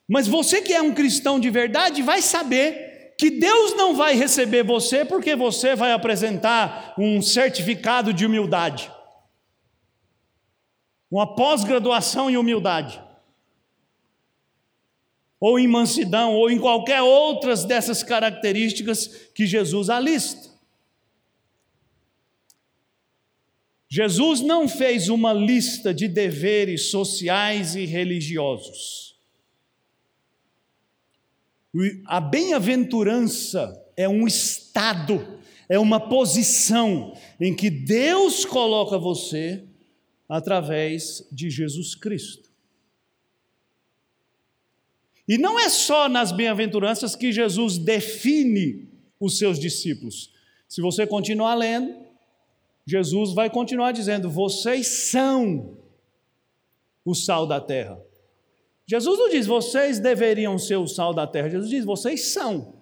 Mas 0.08 0.30
você 0.30 0.62
que 0.62 0.72
é 0.72 0.82
um 0.82 0.94
cristão 0.94 1.42
de 1.42 1.50
verdade 1.50 2.02
vai 2.02 2.22
saber 2.22 2.91
que 3.22 3.30
Deus 3.30 3.76
não 3.76 3.94
vai 3.94 4.16
receber 4.16 4.64
você 4.64 5.06
porque 5.06 5.36
você 5.36 5.76
vai 5.76 5.92
apresentar 5.92 6.96
um 6.98 7.22
certificado 7.22 8.12
de 8.12 8.26
humildade, 8.26 8.92
uma 11.12 11.36
pós-graduação 11.36 12.32
em 12.32 12.36
humildade 12.36 13.00
ou 15.40 15.60
em 15.60 15.68
mansidão, 15.68 16.34
ou 16.34 16.50
em 16.50 16.58
qualquer 16.58 17.04
outras 17.04 17.64
dessas 17.64 18.02
características 18.02 19.06
que 19.36 19.46
Jesus 19.46 19.92
alista. 19.92 20.50
Jesus 23.88 24.42
não 24.42 24.68
fez 24.68 25.10
uma 25.10 25.32
lista 25.32 25.94
de 25.94 26.08
deveres 26.08 26.90
sociais 26.90 27.76
e 27.76 27.86
religiosos. 27.86 29.11
A 32.06 32.20
bem-aventurança 32.20 33.82
é 33.96 34.08
um 34.08 34.28
estado, 34.28 35.40
é 35.70 35.80
uma 35.80 36.00
posição 36.00 37.14
em 37.40 37.56
que 37.56 37.70
Deus 37.70 38.44
coloca 38.44 38.98
você 38.98 39.64
através 40.28 41.28
de 41.32 41.50
Jesus 41.50 41.96
Cristo. 41.96 42.52
E 45.28 45.38
não 45.38 45.58
é 45.58 45.70
só 45.70 46.10
nas 46.10 46.34
bem-aventuranças 46.34 47.16
que 47.16 47.32
Jesus 47.32 47.78
define 47.78 48.90
os 49.18 49.38
seus 49.38 49.58
discípulos. 49.58 50.34
Se 50.68 50.82
você 50.82 51.08
continuar 51.08 51.56
lendo, 51.56 51.96
Jesus 52.86 53.34
vai 53.34 53.50
continuar 53.50 53.94
dizendo: 53.94 54.30
vocês 54.30 54.88
são 54.88 55.78
o 57.06 57.14
sal 57.14 57.48
da 57.48 57.62
terra. 57.62 57.98
Jesus 58.92 59.18
não 59.18 59.30
diz, 59.30 59.48
vocês 59.48 60.00
deveriam 60.00 60.60
ser 60.60 60.76
o 60.76 60.86
sal 60.86 61.14
da 61.14 61.26
terra. 61.26 61.50
Jesus 61.50 61.70
diz, 61.70 61.86
vocês 61.86 62.26
são. 62.26 62.74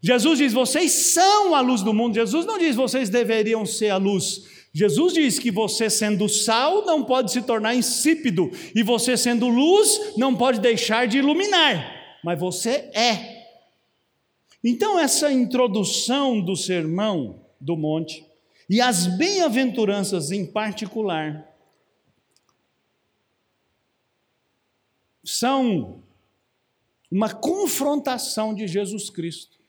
Jesus 0.00 0.38
diz, 0.38 0.50
vocês 0.50 0.90
são 0.90 1.54
a 1.54 1.60
luz 1.60 1.82
do 1.82 1.92
mundo. 1.92 2.14
Jesus 2.14 2.46
não 2.46 2.56
diz, 2.56 2.74
vocês 2.74 3.10
deveriam 3.10 3.66
ser 3.66 3.90
a 3.90 3.98
luz. 3.98 4.44
Jesus 4.72 5.12
diz 5.12 5.38
que 5.38 5.50
você, 5.50 5.90
sendo 5.90 6.26
sal, 6.26 6.86
não 6.86 7.04
pode 7.04 7.32
se 7.32 7.42
tornar 7.42 7.74
insípido, 7.74 8.50
e 8.74 8.82
você, 8.82 9.14
sendo 9.14 9.46
luz, 9.46 10.14
não 10.16 10.34
pode 10.34 10.58
deixar 10.58 11.06
de 11.06 11.18
iluminar, 11.18 12.18
mas 12.24 12.40
você 12.40 12.90
é. 12.94 13.44
Então, 14.64 14.98
essa 14.98 15.30
introdução 15.30 16.40
do 16.40 16.56
sermão 16.56 17.44
do 17.60 17.76
monte, 17.76 18.24
e 18.70 18.80
as 18.80 19.06
bem-aventuranças 19.06 20.32
em 20.32 20.46
particular, 20.46 21.46
são 25.24 26.02
uma 27.10 27.32
confrontação 27.32 28.54
de 28.54 28.66
Jesus 28.66 29.10
Cristo 29.10 29.60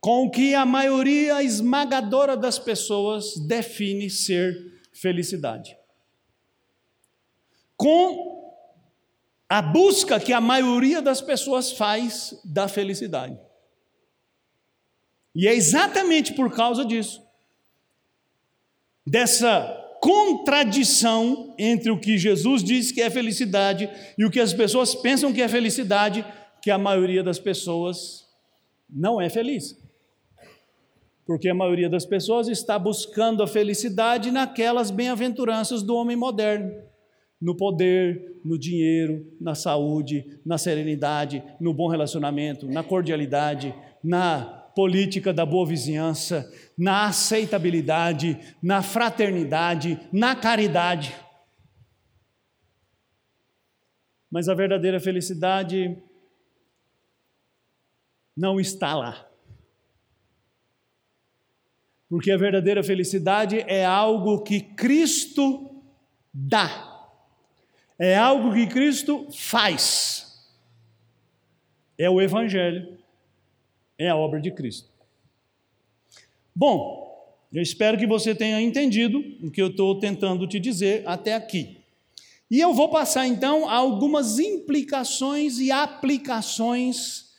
com 0.00 0.24
o 0.24 0.30
que 0.30 0.52
a 0.52 0.66
maioria 0.66 1.42
esmagadora 1.44 2.36
das 2.36 2.58
pessoas 2.58 3.36
define 3.36 4.10
ser 4.10 4.80
felicidade. 4.92 5.78
Com 7.76 8.42
a 9.48 9.62
busca 9.62 10.18
que 10.18 10.32
a 10.32 10.40
maioria 10.40 11.00
das 11.00 11.20
pessoas 11.20 11.72
faz 11.72 12.34
da 12.44 12.66
felicidade. 12.66 13.38
E 15.34 15.46
é 15.46 15.54
exatamente 15.54 16.34
por 16.34 16.52
causa 16.52 16.84
disso, 16.84 17.22
dessa 19.06 19.81
contradição 20.02 21.54
entre 21.56 21.88
o 21.88 21.96
que 21.96 22.18
Jesus 22.18 22.64
diz 22.64 22.90
que 22.90 23.00
é 23.00 23.08
felicidade 23.08 23.88
e 24.18 24.24
o 24.24 24.30
que 24.32 24.40
as 24.40 24.52
pessoas 24.52 24.96
pensam 24.96 25.32
que 25.32 25.40
é 25.40 25.46
felicidade, 25.46 26.26
que 26.60 26.72
a 26.72 26.76
maioria 26.76 27.22
das 27.22 27.38
pessoas 27.38 28.26
não 28.90 29.20
é 29.20 29.30
feliz. 29.30 29.80
Porque 31.24 31.48
a 31.48 31.54
maioria 31.54 31.88
das 31.88 32.04
pessoas 32.04 32.48
está 32.48 32.76
buscando 32.80 33.44
a 33.44 33.46
felicidade 33.46 34.32
naquelas 34.32 34.90
bem-aventuranças 34.90 35.84
do 35.84 35.94
homem 35.94 36.16
moderno. 36.16 36.82
No 37.40 37.56
poder, 37.56 38.40
no 38.44 38.58
dinheiro, 38.58 39.24
na 39.40 39.54
saúde, 39.54 40.40
na 40.44 40.58
serenidade, 40.58 41.44
no 41.60 41.72
bom 41.72 41.86
relacionamento, 41.86 42.66
na 42.66 42.82
cordialidade, 42.82 43.72
na 44.02 44.61
política 44.74 45.32
da 45.32 45.44
boa 45.44 45.66
vizinhança, 45.66 46.50
na 46.76 47.06
aceitabilidade, 47.06 48.38
na 48.62 48.82
fraternidade, 48.82 50.00
na 50.12 50.34
caridade. 50.34 51.14
Mas 54.30 54.48
a 54.48 54.54
verdadeira 54.54 54.98
felicidade 54.98 55.96
não 58.36 58.58
está 58.58 58.94
lá. 58.94 59.28
Porque 62.08 62.30
a 62.30 62.36
verdadeira 62.36 62.82
felicidade 62.82 63.60
é 63.66 63.84
algo 63.84 64.42
que 64.42 64.60
Cristo 64.60 65.82
dá, 66.32 67.08
é 67.98 68.16
algo 68.16 68.52
que 68.52 68.66
Cristo 68.66 69.28
faz. 69.32 70.46
É 71.98 72.08
o 72.10 72.20
Evangelho, 72.20 73.01
é 74.02 74.10
a 74.10 74.16
obra 74.16 74.40
de 74.40 74.50
Cristo. 74.50 74.88
Bom, 76.54 77.12
eu 77.52 77.62
espero 77.62 77.98
que 77.98 78.06
você 78.06 78.34
tenha 78.34 78.60
entendido 78.60 79.22
o 79.42 79.50
que 79.50 79.60
eu 79.60 79.68
estou 79.68 79.98
tentando 79.98 80.46
te 80.46 80.58
dizer 80.58 81.02
até 81.06 81.34
aqui. 81.34 81.78
E 82.50 82.60
eu 82.60 82.72
vou 82.74 82.88
passar 82.88 83.26
então 83.26 83.68
a 83.68 83.74
algumas 83.74 84.38
implicações 84.38 85.58
e 85.58 85.70
aplicações 85.70 87.30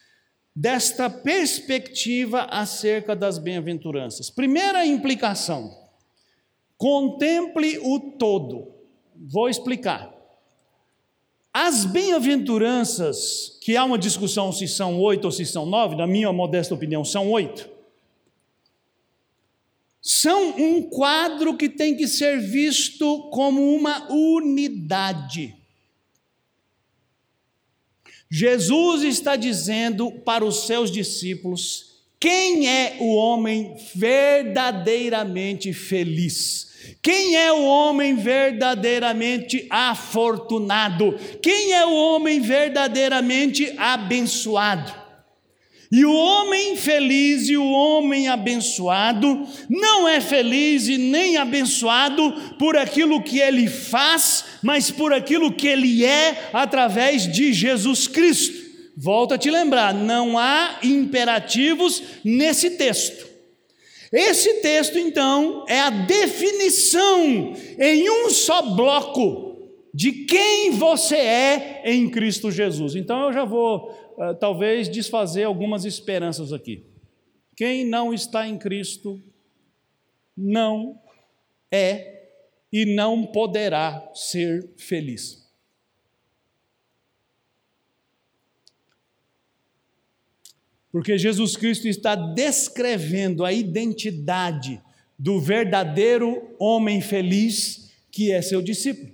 desta 0.56 1.10
perspectiva 1.10 2.43
acerca 2.43 3.15
das 3.15 3.38
bem-aventuranças. 3.38 4.30
Primeira 4.30 4.86
implicação: 4.86 5.76
contemple 6.78 7.80
o 7.80 7.99
todo. 7.99 8.71
Vou 9.15 9.49
explicar. 9.49 10.12
As 11.54 11.86
bem-aventuranças, 11.86 13.60
que 13.62 13.78
há 13.78 13.86
uma 13.86 13.98
discussão 13.98 14.52
se 14.52 14.68
são 14.68 15.00
oito 15.00 15.26
ou 15.26 15.32
se 15.32 15.46
são 15.46 15.68
nove, 15.68 15.96
na 15.96 16.08
minha 16.08 16.34
modesta 16.34 16.74
opinião, 16.74 17.06
são 17.06 17.30
oito, 17.32 17.70
são 20.02 20.50
um 20.60 20.82
quadro 20.82 21.56
que 21.56 21.70
tem 21.70 21.96
que 21.96 22.08
ser 22.08 22.39
visto 22.39 23.30
como 23.30 23.74
uma 23.74 24.12
unidade. 24.12 25.56
Jesus 28.30 29.04
está 29.04 29.36
dizendo 29.36 30.12
para 30.12 30.44
os 30.44 30.66
seus 30.66 30.89
discípulos 30.89 32.02
quem 32.20 32.68
é 32.68 32.98
o 33.00 33.13
homem 33.13 33.76
verdadeiramente 33.94 35.72
feliz. 35.72 36.73
Quem 37.02 37.36
é 37.36 37.52
o 37.52 37.63
homem 37.63 38.15
verdadeiramente 38.15 39.67
afortunado? 39.69 41.15
Quem 41.41 41.74
é 41.74 41.86
o 41.86 41.93
homem 41.93 42.39
verdadeiramente 42.39 43.74
abençoado? 43.78 45.04
E 45.91 46.04
o 46.06 46.12
homem 46.12 46.76
feliz 46.76 47.48
e 47.50 47.56
o 47.56 47.69
homem 47.69 48.28
abençoado 48.28 49.48
não 49.69 50.08
é 50.08 50.19
feliz 50.19 50.88
e 50.88 50.98
nem 50.98 51.38
abençoado 51.38 52.32
por 52.58 52.76
aquilo 52.76 53.22
que 53.22 53.38
ele 53.38 53.67
faz, 53.67 54.43
mas 54.63 54.89
por 54.89 55.13
aquilo 55.13 55.54
que 55.54 55.67
ele 55.67 56.04
é 56.04 56.50
através 56.52 57.32
de 57.32 57.54
Jesus 57.54 58.08
Cristo. 58.08 58.58
Volto 58.98 59.36
a 59.36 59.38
te 59.38 59.52
lembrar, 59.52 59.93
não 59.93 60.36
há 60.36 60.80
imperativos 60.82 62.02
nesse 62.24 62.72
texto. 62.72 63.33
Esse 64.14 64.62
texto, 64.62 65.00
então, 65.00 65.66
é 65.68 65.80
a 65.80 65.90
definição 65.90 67.54
em 67.80 68.08
um 68.10 68.30
só 68.30 68.76
bloco 68.76 69.54
de 69.94 70.26
quem 70.26 70.72
você 70.72 71.16
é 71.16 71.82
em 71.92 72.10
Cristo 72.10 72.52
Jesus. 72.52 72.96
Então 72.96 73.26
eu 73.26 73.34
já 73.34 73.44
vou 73.44 73.92
uh, 74.18 74.36
talvez 74.40 74.88
desfazer 74.88 75.44
algumas 75.44 75.84
esperanças 75.84 76.54
aqui. 76.54 76.86
Quem 77.56 77.86
não 77.86 78.14
está 78.14 78.48
em 78.48 78.58
Cristo 78.58 79.22
não 80.36 81.00
é 81.72 82.24
e 82.72 82.86
não 82.86 83.26
poderá 83.26 84.12
ser 84.16 84.68
feliz. 84.78 85.42
Porque 90.94 91.17
Jesus 91.17 91.58
Cristo 91.58 91.87
está 91.87 92.13
descrevendo 92.13 93.44
a 93.44 93.52
identidade 93.52 94.79
do 95.17 95.41
verdadeiro 95.41 96.56
homem 96.60 97.02
feliz 97.02 97.91
que 98.12 98.31
é 98.31 98.44
seu 98.44 98.62
discípulo. 98.62 99.12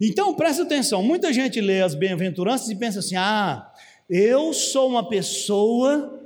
Então, 0.00 0.32
presta 0.32 0.62
atenção: 0.62 1.02
muita 1.02 1.32
gente 1.32 1.60
lê 1.60 1.82
as 1.82 1.96
bem-aventuranças 1.96 2.68
e 2.68 2.76
pensa 2.76 3.00
assim: 3.00 3.16
ah, 3.16 3.68
eu 4.08 4.52
sou 4.52 4.88
uma 4.88 5.08
pessoa 5.08 6.22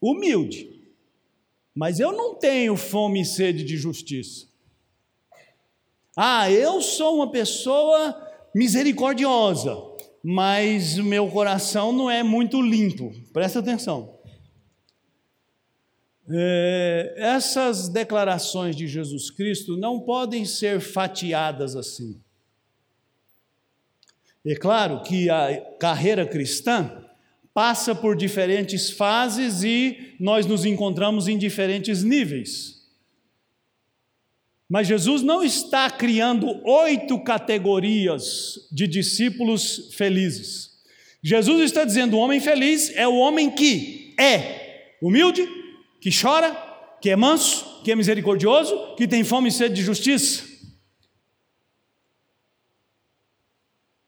humilde, 0.00 0.82
mas 1.72 2.00
eu 2.00 2.10
não 2.10 2.34
tenho 2.34 2.76
fome 2.76 3.20
e 3.20 3.24
sede 3.24 3.62
de 3.62 3.76
justiça. 3.76 4.48
Ah, 6.16 6.50
eu 6.50 6.82
sou 6.82 7.14
uma 7.14 7.30
pessoa 7.30 8.28
misericordiosa, 8.52 9.91
mas 10.22 10.98
o 10.98 11.04
meu 11.04 11.28
coração 11.28 11.92
não 11.92 12.10
é 12.10 12.22
muito 12.22 12.60
limpo. 12.62 13.12
Presta 13.32 13.58
atenção. 13.58 14.18
É, 16.30 17.14
essas 17.16 17.88
declarações 17.88 18.76
de 18.76 18.86
Jesus 18.86 19.30
Cristo 19.30 19.76
não 19.76 20.00
podem 20.00 20.44
ser 20.44 20.80
fatiadas 20.80 21.74
assim. 21.74 22.20
É 24.44 24.54
claro 24.54 25.02
que 25.02 25.28
a 25.28 25.60
carreira 25.78 26.26
cristã 26.26 27.04
passa 27.54 27.94
por 27.94 28.16
diferentes 28.16 28.90
fases 28.90 29.62
e 29.62 30.16
nós 30.18 30.46
nos 30.46 30.64
encontramos 30.64 31.28
em 31.28 31.36
diferentes 31.36 32.02
níveis. 32.02 32.81
Mas 34.72 34.86
Jesus 34.86 35.20
não 35.20 35.44
está 35.44 35.90
criando 35.90 36.46
oito 36.66 37.22
categorias 37.22 38.58
de 38.72 38.86
discípulos 38.86 39.90
felizes. 39.92 40.70
Jesus 41.22 41.60
está 41.60 41.84
dizendo: 41.84 42.16
o 42.16 42.18
homem 42.18 42.40
feliz 42.40 42.90
é 42.96 43.06
o 43.06 43.16
homem 43.16 43.50
que 43.50 44.14
é 44.18 44.94
humilde, 45.02 45.46
que 46.00 46.08
chora, 46.10 46.56
que 47.02 47.10
é 47.10 47.16
manso, 47.16 47.82
que 47.84 47.92
é 47.92 47.94
misericordioso, 47.94 48.94
que 48.96 49.06
tem 49.06 49.22
fome 49.22 49.50
e 49.50 49.52
sede 49.52 49.74
de 49.74 49.82
justiça. 49.82 50.42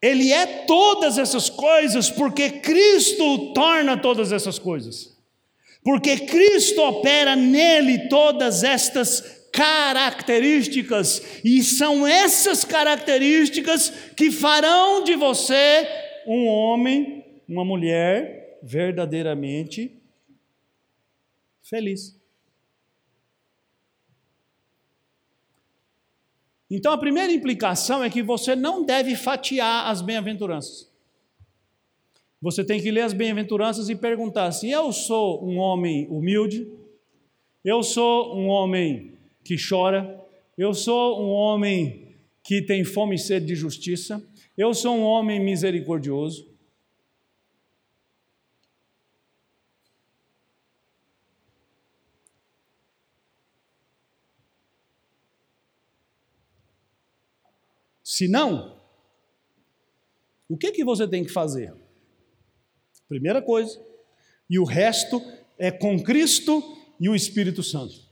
Ele 0.01 0.33
é 0.33 0.47
todas 0.65 1.19
essas 1.19 1.51
coisas 1.51 2.09
porque 2.09 2.49
Cristo 2.49 3.53
torna 3.53 3.99
todas 3.99 4.33
essas 4.33 4.59
coisas. 4.59 5.15
Porque 5.83 6.21
Cristo 6.21 6.81
opera 6.81 7.37
nele 7.37 8.09
todas 8.09 8.65
estas 8.65 9.43
características, 9.55 11.40
e 11.44 11.62
são 11.62 12.05
essas 12.05 12.64
características 12.64 13.88
que 14.16 14.32
farão 14.32 15.05
de 15.05 15.14
você 15.14 15.86
um 16.26 16.48
homem, 16.48 17.24
uma 17.48 17.64
mulher 17.64 18.59
verdadeiramente 18.64 19.96
feliz. 21.62 22.18
Então 26.68 26.90
a 26.92 26.98
primeira 26.98 27.32
implicação 27.32 28.02
é 28.02 28.11
que 28.11 28.24
você 28.24 28.57
não 28.57 28.84
deve 28.84 29.14
fatiar 29.14 29.88
as 29.88 30.02
bem-aventuranças. 30.02 30.90
Você 32.42 32.64
tem 32.64 32.82
que 32.82 32.90
ler 32.90 33.02
as 33.02 33.12
bem-aventuranças 33.12 33.88
e 33.88 33.94
perguntar 33.94 34.46
assim: 34.46 34.72
eu 34.72 34.90
sou 34.92 35.46
um 35.46 35.59
homem 35.59 36.09
humilde, 36.09 36.68
eu 37.64 37.84
sou 37.84 38.36
um 38.36 38.48
homem 38.48 39.14
que 39.45 39.57
chora, 39.57 40.20
eu 40.57 40.72
sou 40.72 41.22
um 41.22 41.28
homem 41.30 42.16
que 42.42 42.62
tem 42.62 42.84
fome 42.84 43.16
e 43.16 43.18
sede 43.18 43.47
de 43.47 43.55
justiça, 43.55 44.26
eu 44.57 44.72
sou 44.72 44.97
um 44.97 45.03
homem 45.03 45.38
misericordioso. 45.38 46.53
Se 58.03 58.28
não, 58.28 58.80
o 60.49 60.57
que, 60.57 60.70
que 60.70 60.84
você 60.84 61.09
tem 61.09 61.24
que 61.24 61.32
fazer? 61.32 61.74
Primeira 63.09 63.42
coisa, 63.42 63.82
e 64.49 64.59
o 64.59 64.64
resto 64.64 65.20
é 65.59 65.70
com 65.70 66.01
Cristo 66.01 66.62
e 67.01 67.09
o 67.09 67.14
Espírito 67.14 67.62
Santo 67.62 68.03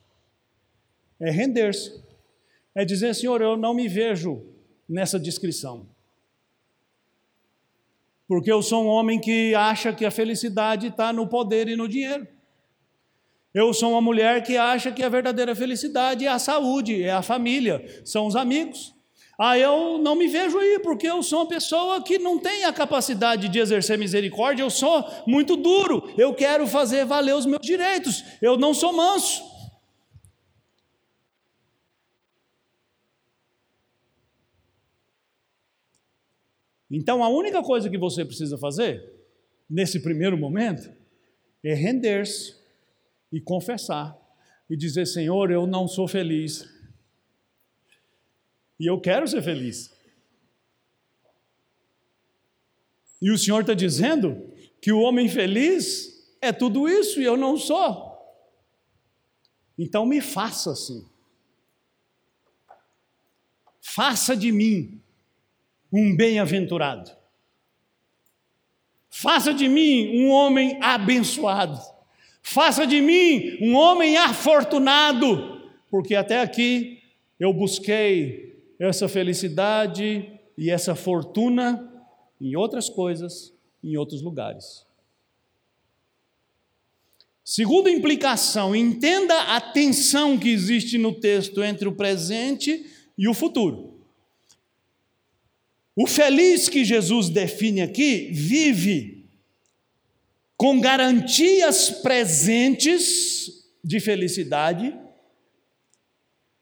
é 1.22 1.30
render-se. 1.30 2.02
É 2.74 2.84
dizer, 2.84 3.14
Senhor, 3.14 3.40
eu 3.40 3.56
não 3.56 3.72
me 3.72 3.86
vejo 3.86 4.44
nessa 4.88 5.18
descrição. 5.18 5.86
Porque 8.26 8.50
eu 8.50 8.62
sou 8.62 8.84
um 8.84 8.88
homem 8.88 9.20
que 9.20 9.54
acha 9.54 9.92
que 9.92 10.04
a 10.04 10.10
felicidade 10.10 10.88
está 10.88 11.12
no 11.12 11.26
poder 11.26 11.68
e 11.68 11.76
no 11.76 11.88
dinheiro. 11.88 12.26
Eu 13.54 13.72
sou 13.74 13.90
uma 13.92 14.00
mulher 14.00 14.42
que 14.42 14.56
acha 14.56 14.90
que 14.90 15.02
a 15.02 15.08
verdadeira 15.08 15.54
felicidade 15.54 16.26
é 16.26 16.28
a 16.28 16.38
saúde, 16.38 17.02
é 17.02 17.12
a 17.12 17.22
família, 17.22 17.84
são 18.04 18.26
os 18.26 18.34
amigos. 18.34 18.94
Ah, 19.38 19.58
eu 19.58 19.98
não 19.98 20.14
me 20.14 20.26
vejo 20.28 20.58
aí, 20.58 20.78
porque 20.78 21.06
eu 21.06 21.22
sou 21.22 21.40
uma 21.40 21.48
pessoa 21.48 22.02
que 22.02 22.18
não 22.18 22.38
tem 22.38 22.64
a 22.64 22.72
capacidade 22.72 23.48
de 23.48 23.58
exercer 23.58 23.98
misericórdia, 23.98 24.62
eu 24.62 24.70
sou 24.70 25.04
muito 25.26 25.56
duro, 25.56 26.10
eu 26.16 26.32
quero 26.32 26.66
fazer 26.66 27.04
valer 27.04 27.34
os 27.34 27.44
meus 27.44 27.60
direitos, 27.60 28.24
eu 28.40 28.56
não 28.56 28.72
sou 28.72 28.92
manso. 28.92 29.51
Então 36.92 37.24
a 37.24 37.28
única 37.30 37.62
coisa 37.62 37.88
que 37.88 37.96
você 37.96 38.22
precisa 38.22 38.58
fazer, 38.58 39.02
nesse 39.68 39.98
primeiro 39.98 40.36
momento, 40.36 40.94
é 41.64 41.72
render-se 41.72 42.54
e 43.32 43.40
confessar 43.40 44.14
e 44.68 44.76
dizer: 44.76 45.06
Senhor, 45.06 45.50
eu 45.50 45.66
não 45.66 45.88
sou 45.88 46.06
feliz. 46.06 46.68
E 48.78 48.86
eu 48.86 49.00
quero 49.00 49.26
ser 49.26 49.42
feliz. 49.42 49.90
E 53.22 53.30
o 53.30 53.38
Senhor 53.38 53.60
está 53.60 53.72
dizendo 53.72 54.52
que 54.80 54.92
o 54.92 55.00
homem 55.00 55.28
feliz 55.30 56.36
é 56.42 56.52
tudo 56.52 56.88
isso 56.88 57.22
e 57.22 57.24
eu 57.24 57.38
não 57.38 57.56
sou. 57.56 58.12
Então 59.78 60.04
me 60.04 60.20
faça 60.20 60.72
assim. 60.72 61.08
Faça 63.80 64.36
de 64.36 64.52
mim 64.52 65.01
um 65.92 66.16
bem-aventurado. 66.16 67.10
Faça 69.10 69.52
de 69.52 69.68
mim 69.68 70.20
um 70.20 70.30
homem 70.30 70.78
abençoado. 70.80 71.78
Faça 72.42 72.86
de 72.86 73.00
mim 73.00 73.58
um 73.60 73.74
homem 73.74 74.16
afortunado, 74.16 75.70
porque 75.90 76.14
até 76.14 76.40
aqui 76.40 77.02
eu 77.38 77.52
busquei 77.52 78.58
essa 78.78 79.08
felicidade 79.08 80.40
e 80.56 80.70
essa 80.70 80.94
fortuna 80.94 81.88
em 82.40 82.56
outras 82.56 82.88
coisas, 82.88 83.52
em 83.84 83.96
outros 83.96 84.22
lugares. 84.22 84.86
Segunda 87.44 87.90
implicação, 87.90 88.74
entenda 88.74 89.54
a 89.54 89.60
tensão 89.60 90.38
que 90.38 90.48
existe 90.48 90.96
no 90.96 91.12
texto 91.12 91.62
entre 91.62 91.86
o 91.86 91.94
presente 91.94 92.86
e 93.18 93.28
o 93.28 93.34
futuro. 93.34 93.91
O 95.94 96.06
feliz 96.06 96.68
que 96.68 96.84
Jesus 96.84 97.28
define 97.28 97.82
aqui 97.82 98.30
vive 98.32 99.28
com 100.56 100.80
garantias 100.80 101.90
presentes 101.90 103.66
de 103.84 104.00
felicidade, 104.00 104.96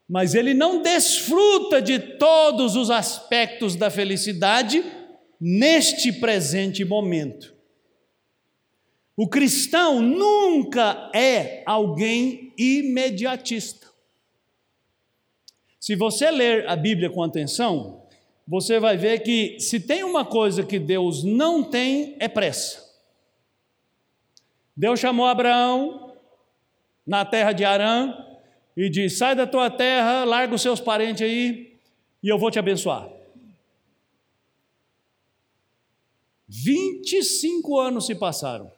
mas 0.09 0.35
ele 0.35 0.53
não 0.53 0.81
desfruta 0.81 1.81
de 1.81 1.99
todos 1.99 2.75
os 2.75 2.89
aspectos 2.89 3.75
da 3.75 3.89
felicidade 3.89 4.83
neste 5.39 6.11
presente 6.11 6.83
momento. 6.83 7.55
O 9.15 9.27
cristão 9.27 10.01
nunca 10.01 11.09
é 11.13 11.63
alguém 11.65 12.53
imediatista. 12.57 13.87
Se 15.79 15.95
você 15.95 16.29
ler 16.31 16.67
a 16.67 16.75
Bíblia 16.75 17.09
com 17.09 17.23
atenção, 17.23 18.00
você 18.51 18.81
vai 18.81 18.97
ver 18.97 19.19
que 19.19 19.57
se 19.61 19.79
tem 19.79 20.03
uma 20.03 20.25
coisa 20.25 20.61
que 20.61 20.77
Deus 20.77 21.23
não 21.23 21.63
tem, 21.63 22.17
é 22.19 22.27
pressa. 22.27 22.85
Deus 24.75 24.99
chamou 24.99 25.25
Abraão 25.25 26.13
na 27.07 27.23
terra 27.23 27.53
de 27.53 27.63
Arã 27.63 28.13
e 28.75 28.89
disse: 28.89 29.15
Sai 29.15 29.37
da 29.37 29.47
tua 29.47 29.69
terra, 29.69 30.25
larga 30.25 30.53
os 30.53 30.61
seus 30.61 30.81
parentes 30.81 31.21
aí 31.21 31.79
e 32.21 32.27
eu 32.27 32.37
vou 32.37 32.51
te 32.51 32.59
abençoar. 32.59 33.09
25 36.49 37.79
anos 37.79 38.05
se 38.05 38.15
passaram. 38.15 38.69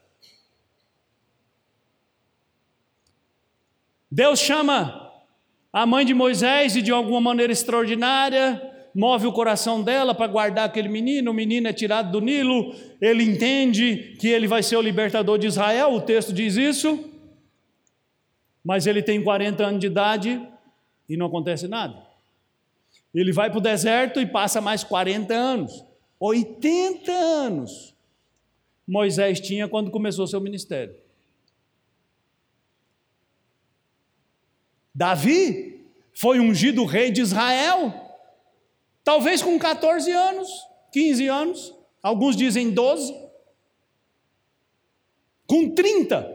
Deus 4.12 4.38
chama 4.38 5.12
a 5.72 5.84
mãe 5.88 6.06
de 6.06 6.14
Moisés 6.14 6.76
e 6.76 6.82
de 6.84 6.92
alguma 6.92 7.20
maneira 7.20 7.52
extraordinária 7.52 8.70
move 8.94 9.26
o 9.26 9.32
coração 9.32 9.82
dela 9.82 10.14
para 10.14 10.28
guardar 10.28 10.66
aquele 10.66 10.88
menino, 10.88 11.32
o 11.32 11.34
menino 11.34 11.68
é 11.68 11.74
tirado 11.74 12.12
do 12.12 12.22
Nilo, 12.22 12.76
ele 13.02 13.24
entende 13.24 14.16
que 14.20 14.28
ele 14.28 14.48
vai 14.48 14.62
ser 14.62 14.78
o 14.78 14.82
libertador 14.82 15.40
de 15.40 15.48
Israel, 15.48 15.94
o 15.94 16.02
texto 16.02 16.32
diz 16.32 16.56
isso, 16.56 17.10
mas 18.64 18.86
ele 18.86 19.02
tem 19.02 19.24
40 19.24 19.66
anos 19.66 19.80
de 19.80 19.88
idade 19.88 20.42
e 21.10 21.18
não 21.18 21.26
acontece 21.26 21.68
nada. 21.68 22.02
Ele 23.14 23.32
vai 23.32 23.50
para 23.50 23.60
o 23.60 23.62
deserto 23.62 24.20
e 24.20 24.26
passa 24.26 24.62
mais 24.62 24.84
40 24.84 25.34
anos, 25.34 25.84
80 26.20 27.12
anos. 27.12 27.94
Moisés 28.88 29.40
tinha 29.40 29.68
quando 29.68 29.92
começou 29.92 30.28
seu 30.28 30.40
ministério. 30.40 30.96
Davi 34.94 35.82
foi 36.14 36.40
ungido 36.40 36.86
rei 36.86 37.10
de 37.10 37.22
Israel 37.22 38.03
Talvez 39.04 39.42
com 39.42 39.60
14 39.60 40.10
anos, 40.12 40.50
15 40.92 41.28
anos, 41.28 41.76
alguns 42.02 42.36
dizem 42.36 42.72
12. 42.72 43.14
Com 45.46 45.70
30, 45.72 46.26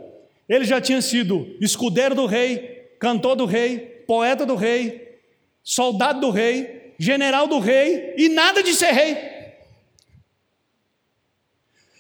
ele 0.49 0.65
já 0.65 0.81
tinha 0.81 1.01
sido 1.01 1.57
escudeiro 1.61 2.15
do 2.15 2.27
rei, 2.27 2.95
cantor 3.01 3.37
do 3.37 3.47
rei, 3.47 3.79
poeta 4.07 4.45
do 4.45 4.55
rei, 4.55 5.19
soldado 5.63 6.21
do 6.21 6.31
rei, 6.31 6.95
general 6.99 7.47
do 7.47 7.59
rei 7.59 8.15
e 8.19 8.29
nada 8.29 8.63
de 8.63 8.75
ser 8.75 8.93
rei. 8.93 9.17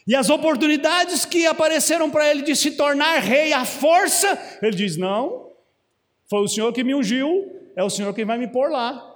E 0.06 0.14
as 0.14 0.28
oportunidades 0.30 1.24
que 1.24 1.46
apareceram 1.46 2.10
para 2.10 2.30
ele 2.30 2.42
de 2.42 2.56
se 2.56 2.72
tornar 2.72 3.20
rei 3.20 3.52
à 3.52 3.64
força, 3.64 4.38
ele 4.62 4.76
diz: 4.76 4.96
Não, 4.96 5.50
foi 6.28 6.40
o 6.40 6.48
Senhor 6.48 6.72
que 6.72 6.84
me 6.84 6.94
ungiu, 6.94 7.70
é 7.74 7.82
o 7.82 7.90
Senhor 7.90 8.14
quem 8.14 8.24
vai 8.24 8.38
me 8.38 8.48
pôr 8.48 8.70
lá 8.70 9.07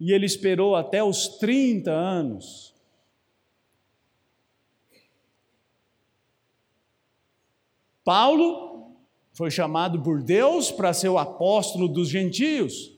e 0.00 0.12
ele 0.12 0.26
esperou 0.26 0.76
até 0.76 1.02
os 1.02 1.28
30 1.38 1.90
anos. 1.90 2.74
Paulo 8.04 8.96
foi 9.32 9.50
chamado 9.50 10.00
por 10.02 10.22
Deus 10.22 10.70
para 10.70 10.92
ser 10.92 11.08
o 11.08 11.18
apóstolo 11.18 11.86
dos 11.88 12.08
gentios. 12.08 12.92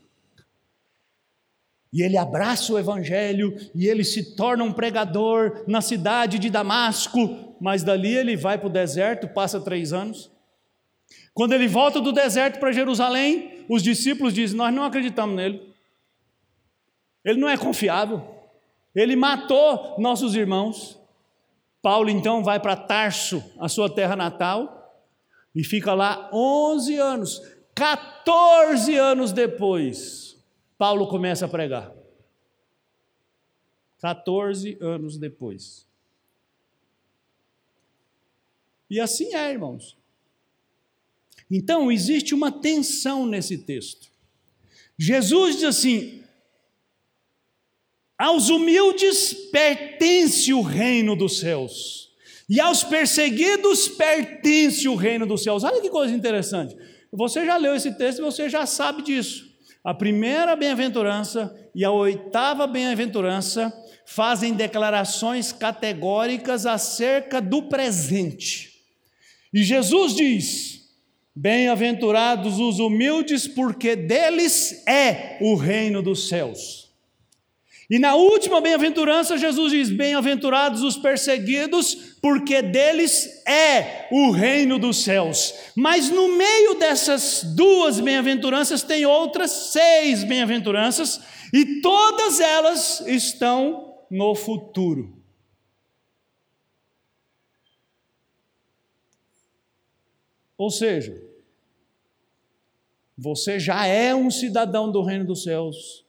E 1.92 2.02
ele 2.02 2.16
abraça 2.16 2.72
o 2.72 2.78
evangelho 2.78 3.56
e 3.74 3.88
ele 3.88 4.04
se 4.04 4.36
torna 4.36 4.62
um 4.62 4.72
pregador 4.72 5.64
na 5.66 5.80
cidade 5.80 6.38
de 6.38 6.48
Damasco, 6.48 7.56
mas 7.60 7.82
dali 7.82 8.14
ele 8.14 8.36
vai 8.36 8.56
para 8.56 8.68
o 8.68 8.72
deserto, 8.72 9.26
passa 9.28 9.60
três 9.60 9.92
anos. 9.92 10.30
Quando 11.34 11.52
ele 11.52 11.66
volta 11.66 12.00
do 12.00 12.12
deserto 12.12 12.60
para 12.60 12.70
Jerusalém, 12.70 13.64
os 13.68 13.82
discípulos 13.82 14.32
dizem: 14.32 14.56
Nós 14.56 14.72
não 14.72 14.84
acreditamos 14.84 15.34
nele. 15.34 15.69
Ele 17.24 17.38
não 17.38 17.48
é 17.48 17.56
confiável. 17.56 18.22
Ele 18.94 19.14
matou 19.16 19.96
nossos 19.98 20.34
irmãos. 20.34 20.98
Paulo 21.82 22.10
então 22.10 22.44
vai 22.44 22.60
para 22.60 22.76
Tarso, 22.76 23.42
a 23.58 23.68
sua 23.68 23.88
terra 23.88 24.14
natal, 24.14 25.02
e 25.54 25.64
fica 25.64 25.94
lá 25.94 26.28
11 26.32 26.96
anos. 26.96 27.40
14 27.74 28.96
anos 28.96 29.32
depois, 29.32 30.36
Paulo 30.76 31.08
começa 31.08 31.46
a 31.46 31.48
pregar. 31.48 31.92
14 34.00 34.76
anos 34.80 35.16
depois. 35.16 35.86
E 38.90 38.98
assim 38.98 39.34
é, 39.34 39.50
irmãos. 39.52 39.96
Então, 41.50 41.90
existe 41.90 42.34
uma 42.34 42.50
tensão 42.50 43.26
nesse 43.26 43.58
texto. 43.58 44.10
Jesus 44.98 45.56
diz 45.56 45.64
assim: 45.64 46.19
aos 48.20 48.50
humildes 48.50 49.32
pertence 49.50 50.52
o 50.52 50.60
reino 50.60 51.16
dos 51.16 51.40
céus, 51.40 52.10
e 52.50 52.60
aos 52.60 52.84
perseguidos 52.84 53.88
pertence 53.88 54.86
o 54.86 54.94
reino 54.94 55.24
dos 55.24 55.42
céus. 55.42 55.64
Olha 55.64 55.80
que 55.80 55.88
coisa 55.88 56.14
interessante. 56.14 56.76
Você 57.10 57.46
já 57.46 57.56
leu 57.56 57.74
esse 57.74 57.96
texto 57.96 58.18
e 58.18 58.22
você 58.22 58.50
já 58.50 58.66
sabe 58.66 59.00
disso. 59.00 59.48
A 59.82 59.94
primeira 59.94 60.54
bem-aventurança 60.54 61.56
e 61.74 61.82
a 61.82 61.90
oitava 61.90 62.66
bem-aventurança 62.66 63.72
fazem 64.04 64.52
declarações 64.52 65.50
categóricas 65.50 66.66
acerca 66.66 67.40
do 67.40 67.62
presente. 67.62 68.82
E 69.54 69.62
Jesus 69.62 70.14
diz: 70.14 70.80
Bem-aventurados 71.34 72.58
os 72.58 72.80
humildes, 72.80 73.48
porque 73.48 73.96
deles 73.96 74.86
é 74.86 75.38
o 75.40 75.54
reino 75.54 76.02
dos 76.02 76.28
céus. 76.28 76.89
E 77.90 77.98
na 77.98 78.14
última 78.14 78.60
bem-aventurança, 78.60 79.36
Jesus 79.36 79.72
diz: 79.72 79.90
Bem-aventurados 79.90 80.84
os 80.84 80.96
perseguidos, 80.96 82.14
porque 82.22 82.62
deles 82.62 83.44
é 83.44 84.06
o 84.12 84.30
reino 84.30 84.78
dos 84.78 85.02
céus. 85.02 85.52
Mas 85.74 86.08
no 86.08 86.28
meio 86.28 86.74
dessas 86.74 87.42
duas 87.42 87.98
bem-aventuranças, 87.98 88.84
tem 88.84 89.04
outras 89.04 89.50
seis 89.50 90.22
bem-aventuranças, 90.22 91.20
e 91.52 91.80
todas 91.80 92.38
elas 92.38 93.00
estão 93.08 93.98
no 94.08 94.36
futuro. 94.36 95.20
Ou 100.56 100.70
seja, 100.70 101.20
você 103.18 103.58
já 103.58 103.84
é 103.84 104.14
um 104.14 104.30
cidadão 104.30 104.92
do 104.92 105.02
reino 105.02 105.24
dos 105.24 105.42
céus 105.42 106.08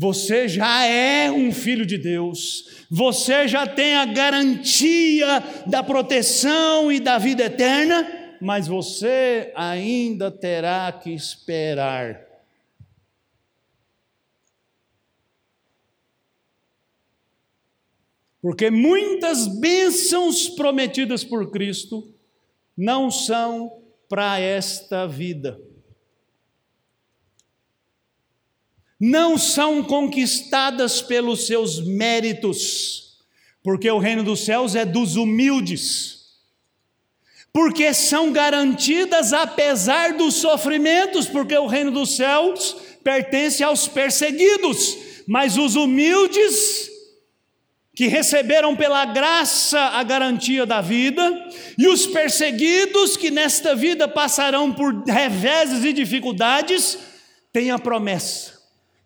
você 0.00 0.46
já 0.46 0.84
é 0.84 1.28
um 1.28 1.50
filho 1.50 1.84
de 1.84 1.98
Deus, 1.98 2.84
você 2.88 3.48
já 3.48 3.66
tem 3.66 3.96
a 3.96 4.04
garantia 4.04 5.42
da 5.66 5.82
proteção 5.82 6.92
e 6.92 7.00
da 7.00 7.18
vida 7.18 7.42
eterna, 7.46 8.08
mas 8.40 8.68
você 8.68 9.52
ainda 9.56 10.30
terá 10.30 10.92
que 10.92 11.10
esperar. 11.10 12.24
Porque 18.40 18.70
muitas 18.70 19.48
bênçãos 19.48 20.48
prometidas 20.48 21.24
por 21.24 21.50
Cristo 21.50 22.14
não 22.76 23.10
são 23.10 23.82
para 24.08 24.38
esta 24.38 25.08
vida. 25.08 25.60
Não 28.98 29.38
são 29.38 29.82
conquistadas 29.82 31.00
pelos 31.00 31.46
seus 31.46 31.80
méritos, 31.80 33.18
porque 33.62 33.88
o 33.90 33.98
reino 33.98 34.24
dos 34.24 34.40
céus 34.40 34.74
é 34.74 34.84
dos 34.84 35.14
humildes, 35.14 36.16
porque 37.52 37.94
são 37.94 38.32
garantidas 38.32 39.32
apesar 39.32 40.14
dos 40.14 40.34
sofrimentos, 40.34 41.26
porque 41.26 41.56
o 41.56 41.66
reino 41.66 41.92
dos 41.92 42.16
céus 42.16 42.76
pertence 43.04 43.62
aos 43.62 43.86
perseguidos, 43.86 44.96
mas 45.26 45.56
os 45.56 45.76
humildes 45.76 46.88
que 47.94 48.06
receberam 48.06 48.76
pela 48.76 49.04
graça 49.04 49.78
a 49.80 50.02
garantia 50.04 50.64
da 50.64 50.80
vida, 50.80 51.48
e 51.76 51.88
os 51.88 52.06
perseguidos 52.06 53.16
que 53.16 53.28
nesta 53.28 53.74
vida 53.74 54.06
passarão 54.06 54.72
por 54.72 55.02
reveses 55.04 55.84
e 55.84 55.92
dificuldades, 55.92 56.96
têm 57.52 57.72
a 57.72 57.78
promessa 57.78 58.57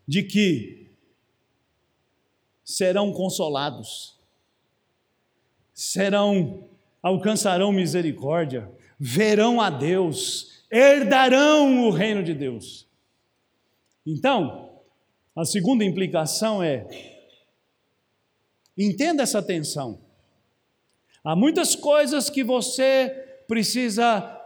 de 0.07 0.23
que 0.23 0.91
serão 2.65 3.13
consolados, 3.13 4.19
serão 5.73 6.69
alcançarão 7.03 7.73
misericórdia, 7.73 8.71
verão 8.99 9.61
a 9.61 9.69
Deus, 9.69 10.65
herdarão 10.71 11.87
o 11.87 11.91
reino 11.91 12.23
de 12.23 12.33
Deus. 12.33 12.87
Então, 14.07 14.81
a 15.35 15.45
segunda 15.45 15.85
implicação 15.85 16.63
é 16.63 16.87
entenda 18.79 19.23
essa 19.23 19.43
tensão. 19.43 20.01
Há 21.25 21.37
muitas 21.37 21.75
coisas 21.75 22.31
que 22.31 22.43
você 22.43 23.11
precisa 23.47 24.41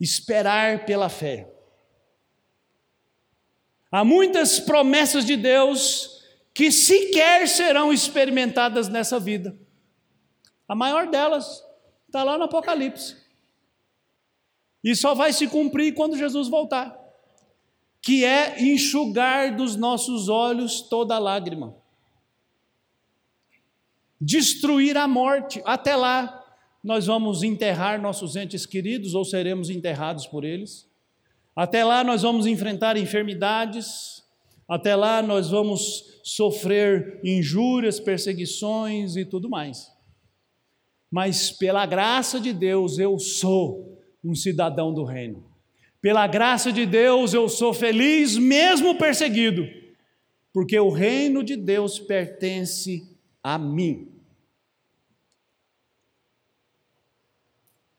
esperar 0.00 0.86
pela 0.86 1.08
fé. 1.08 1.48
Há 3.90 4.04
muitas 4.04 4.60
promessas 4.60 5.24
de 5.24 5.36
Deus 5.36 6.22
que 6.54 6.70
sequer 6.70 7.48
serão 7.48 7.92
experimentadas 7.92 8.88
nessa 8.88 9.18
vida. 9.18 9.58
A 10.68 10.74
maior 10.74 11.08
delas 11.08 11.64
está 12.06 12.22
lá 12.22 12.38
no 12.38 12.44
Apocalipse. 12.44 13.16
E 14.82 14.94
só 14.94 15.14
vai 15.14 15.32
se 15.32 15.46
cumprir 15.46 15.94
quando 15.94 16.16
Jesus 16.16 16.48
voltar, 16.48 16.98
que 18.00 18.24
é 18.24 18.62
enxugar 18.62 19.54
dos 19.54 19.76
nossos 19.76 20.28
olhos 20.28 20.80
toda 20.80 21.18
lágrima, 21.18 21.76
destruir 24.20 24.96
a 24.96 25.06
morte. 25.06 25.60
Até 25.64 25.94
lá, 25.94 26.44
nós 26.82 27.06
vamos 27.06 27.42
enterrar 27.42 28.00
nossos 28.00 28.36
entes 28.36 28.64
queridos 28.64 29.14
ou 29.14 29.24
seremos 29.24 29.68
enterrados 29.68 30.26
por 30.26 30.44
eles. 30.44 30.89
Até 31.54 31.84
lá 31.84 32.02
nós 32.04 32.22
vamos 32.22 32.46
enfrentar 32.46 32.96
enfermidades, 32.96 34.20
Até 34.68 34.94
lá 34.94 35.20
nós 35.20 35.50
vamos 35.50 36.20
sofrer 36.22 37.20
injúrias, 37.24 37.98
perseguições 37.98 39.16
e 39.16 39.24
tudo 39.24 39.50
mais. 39.50 39.90
Mas 41.10 41.50
pela 41.50 41.84
graça 41.86 42.38
de 42.38 42.52
Deus 42.52 42.96
eu 42.96 43.18
sou 43.18 44.00
um 44.22 44.32
cidadão 44.32 44.94
do 44.94 45.02
reino. 45.02 45.44
Pela 46.00 46.24
graça 46.28 46.72
de 46.72 46.86
Deus 46.86 47.34
eu 47.34 47.48
sou 47.48 47.74
feliz 47.74 48.38
mesmo 48.38 48.96
perseguido, 48.96 49.66
porque 50.52 50.78
o 50.78 50.88
reino 50.88 51.42
de 51.42 51.56
Deus 51.56 51.98
pertence 51.98 53.10
a 53.42 53.58
mim. 53.58 54.08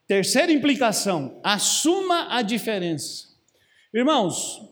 Terceira 0.06 0.50
implicação: 0.50 1.38
assuma 1.44 2.34
a 2.34 2.40
diferença. 2.40 3.31
Irmãos, 3.94 4.62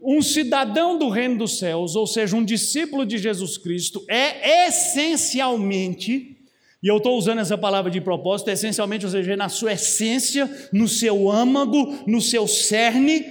um 0.00 0.22
cidadão 0.22 0.98
do 0.98 1.08
reino 1.08 1.38
dos 1.38 1.58
céus, 1.58 1.96
ou 1.96 2.06
seja, 2.06 2.36
um 2.36 2.44
discípulo 2.44 3.04
de 3.04 3.18
Jesus 3.18 3.58
Cristo, 3.58 4.04
é 4.08 4.66
essencialmente, 4.68 6.36
e 6.82 6.86
eu 6.86 6.98
estou 6.98 7.16
usando 7.16 7.40
essa 7.40 7.56
palavra 7.56 7.90
de 7.90 8.00
propósito, 8.00 8.50
essencialmente, 8.50 9.06
ou 9.06 9.10
seja, 9.10 9.34
na 9.36 9.48
sua 9.48 9.72
essência, 9.72 10.68
no 10.70 10.86
seu 10.86 11.30
âmago, 11.30 12.04
no 12.06 12.20
seu 12.20 12.46
cerne, 12.46 13.24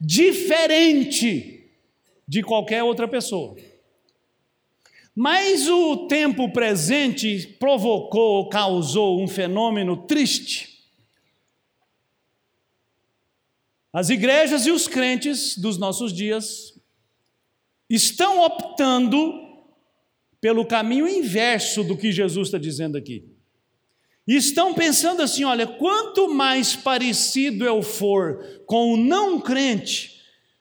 diferente 0.00 1.68
de 2.26 2.42
qualquer 2.42 2.84
outra 2.84 3.08
pessoa. 3.08 3.56
Mas 5.14 5.68
o 5.68 6.06
tempo 6.06 6.52
presente 6.52 7.56
provocou, 7.58 8.48
causou 8.48 9.20
um 9.20 9.26
fenômeno 9.26 10.06
triste. 10.06 10.69
As 13.92 14.08
igrejas 14.08 14.66
e 14.66 14.70
os 14.70 14.86
crentes 14.86 15.56
dos 15.58 15.76
nossos 15.76 16.12
dias 16.12 16.78
estão 17.88 18.40
optando 18.40 19.48
pelo 20.40 20.64
caminho 20.64 21.08
inverso 21.08 21.82
do 21.82 21.96
que 21.96 22.12
Jesus 22.12 22.48
está 22.48 22.58
dizendo 22.58 22.96
aqui. 22.96 23.28
E 24.26 24.36
estão 24.36 24.74
pensando 24.74 25.22
assim: 25.22 25.44
olha, 25.44 25.66
quanto 25.66 26.32
mais 26.32 26.76
parecido 26.76 27.64
eu 27.64 27.82
for 27.82 28.62
com 28.66 28.92
o 28.92 28.96
não 28.96 29.40
crente, 29.40 30.20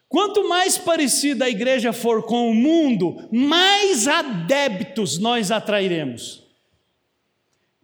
Quanto 0.09 0.49
mais 0.49 0.75
parecida 0.75 1.45
a 1.45 1.49
igreja 1.49 1.93
for 1.93 2.23
com 2.23 2.49
o 2.49 2.55
mundo, 2.55 3.30
mais 3.32 4.07
adeptos 4.07 5.19
nós 5.19 5.51
atrairemos. 5.51 6.43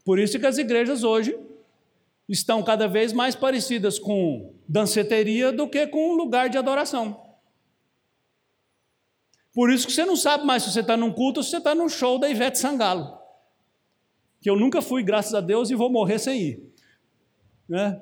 Por 0.03 0.17
isso 0.17 0.39
que 0.39 0.45
as 0.47 0.57
igrejas 0.57 1.03
hoje 1.03 1.37
estão 2.27 2.63
cada 2.63 2.87
vez 2.87 3.13
mais 3.13 3.35
parecidas 3.35 3.99
com 3.99 4.54
danceteria 4.67 5.51
do 5.51 5.67
que 5.67 5.87
com 5.87 6.11
um 6.11 6.15
lugar 6.15 6.49
de 6.49 6.57
adoração. 6.57 7.23
Por 9.53 9.71
isso 9.71 9.87
que 9.87 9.93
você 9.93 10.03
não 10.03 10.15
sabe 10.15 10.45
mais 10.45 10.63
se 10.63 10.71
você 10.71 10.81
está 10.81 10.97
num 10.97 11.13
culto 11.13 11.39
ou 11.39 11.43
se 11.43 11.51
você 11.51 11.57
está 11.57 11.73
num 11.73 11.87
show 11.87 12.19
da 12.19 12.29
Ivete 12.29 12.59
Sangalo. 12.59 13.17
Que 14.41 14.49
eu 14.49 14.55
nunca 14.57 14.81
fui, 14.81 15.01
graças 15.01 15.33
a 15.33 15.39
Deus, 15.39 15.69
e 15.69 15.75
vou 15.75 15.89
morrer 15.89 16.19
sem 16.19 16.41
ir. 16.41 16.73
Né? 17.67 18.01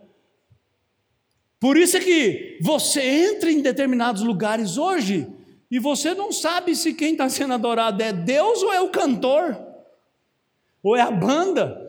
Por 1.59 1.77
isso 1.77 1.95
é 1.95 1.99
que 1.99 2.57
você 2.61 3.01
entra 3.01 3.51
em 3.51 3.61
determinados 3.61 4.23
lugares 4.23 4.77
hoje 4.77 5.31
e 5.71 5.79
você 5.79 6.13
não 6.13 6.31
sabe 6.31 6.75
se 6.75 6.93
quem 6.93 7.13
está 7.13 7.29
sendo 7.29 7.53
adorado 7.53 8.01
é 8.03 8.11
Deus 8.11 8.61
ou 8.61 8.73
é 8.73 8.81
o 8.81 8.89
cantor, 8.89 9.57
ou 10.83 10.95
é 10.95 11.01
a 11.01 11.09
banda. 11.09 11.82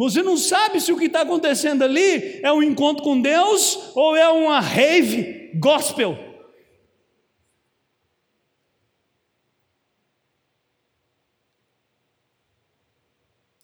Você 0.00 0.22
não 0.22 0.34
sabe 0.34 0.80
se 0.80 0.90
o 0.90 0.96
que 0.96 1.04
está 1.04 1.20
acontecendo 1.20 1.82
ali 1.82 2.40
é 2.42 2.50
um 2.50 2.62
encontro 2.62 3.04
com 3.04 3.20
Deus 3.20 3.94
ou 3.94 4.16
é 4.16 4.26
uma 4.30 4.58
rave 4.58 5.52
gospel. 5.58 6.16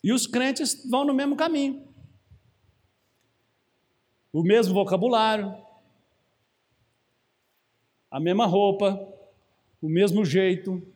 E 0.05 0.13
os 0.13 0.27
crentes 0.27 0.87
vão 0.91 1.07
no 1.07 1.15
mesmo 1.15 1.37
caminho 1.37 1.89
o 4.31 4.43
mesmo 4.43 4.75
vocabulário, 4.75 5.57
a 8.11 8.21
mesma 8.21 8.45
roupa, 8.45 9.11
o 9.81 9.89
mesmo 9.89 10.23
jeito, 10.23 10.87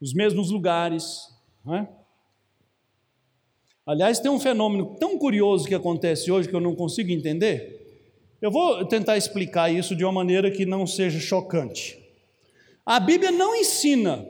os 0.00 0.14
mesmos 0.14 0.50
lugares. 0.50 1.28
É? 1.66 1.99
Aliás, 3.90 4.20
tem 4.20 4.30
um 4.30 4.38
fenômeno 4.38 4.94
tão 5.00 5.18
curioso 5.18 5.66
que 5.66 5.74
acontece 5.74 6.30
hoje 6.30 6.48
que 6.48 6.54
eu 6.54 6.60
não 6.60 6.76
consigo 6.76 7.10
entender. 7.10 8.06
Eu 8.40 8.48
vou 8.48 8.84
tentar 8.84 9.16
explicar 9.16 9.68
isso 9.68 9.96
de 9.96 10.04
uma 10.04 10.12
maneira 10.12 10.48
que 10.48 10.64
não 10.64 10.86
seja 10.86 11.18
chocante. 11.18 11.98
A 12.86 13.00
Bíblia 13.00 13.32
não 13.32 13.52
ensina 13.56 14.24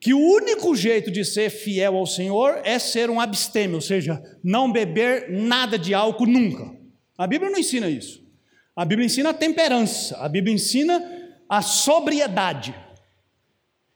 que 0.00 0.14
o 0.14 0.20
único 0.20 0.72
jeito 0.76 1.10
de 1.10 1.24
ser 1.24 1.50
fiel 1.50 1.96
ao 1.96 2.06
Senhor 2.06 2.60
é 2.62 2.78
ser 2.78 3.10
um 3.10 3.20
abstêmio, 3.20 3.74
ou 3.74 3.80
seja, 3.80 4.22
não 4.40 4.70
beber 4.70 5.32
nada 5.32 5.76
de 5.76 5.92
álcool 5.92 6.28
nunca. 6.28 6.72
A 7.18 7.26
Bíblia 7.26 7.50
não 7.50 7.58
ensina 7.58 7.90
isso. 7.90 8.22
A 8.76 8.84
Bíblia 8.84 9.06
ensina 9.06 9.30
a 9.30 9.34
temperança, 9.34 10.16
a 10.18 10.28
Bíblia 10.28 10.54
ensina 10.54 11.04
a 11.48 11.60
sobriedade. 11.60 12.72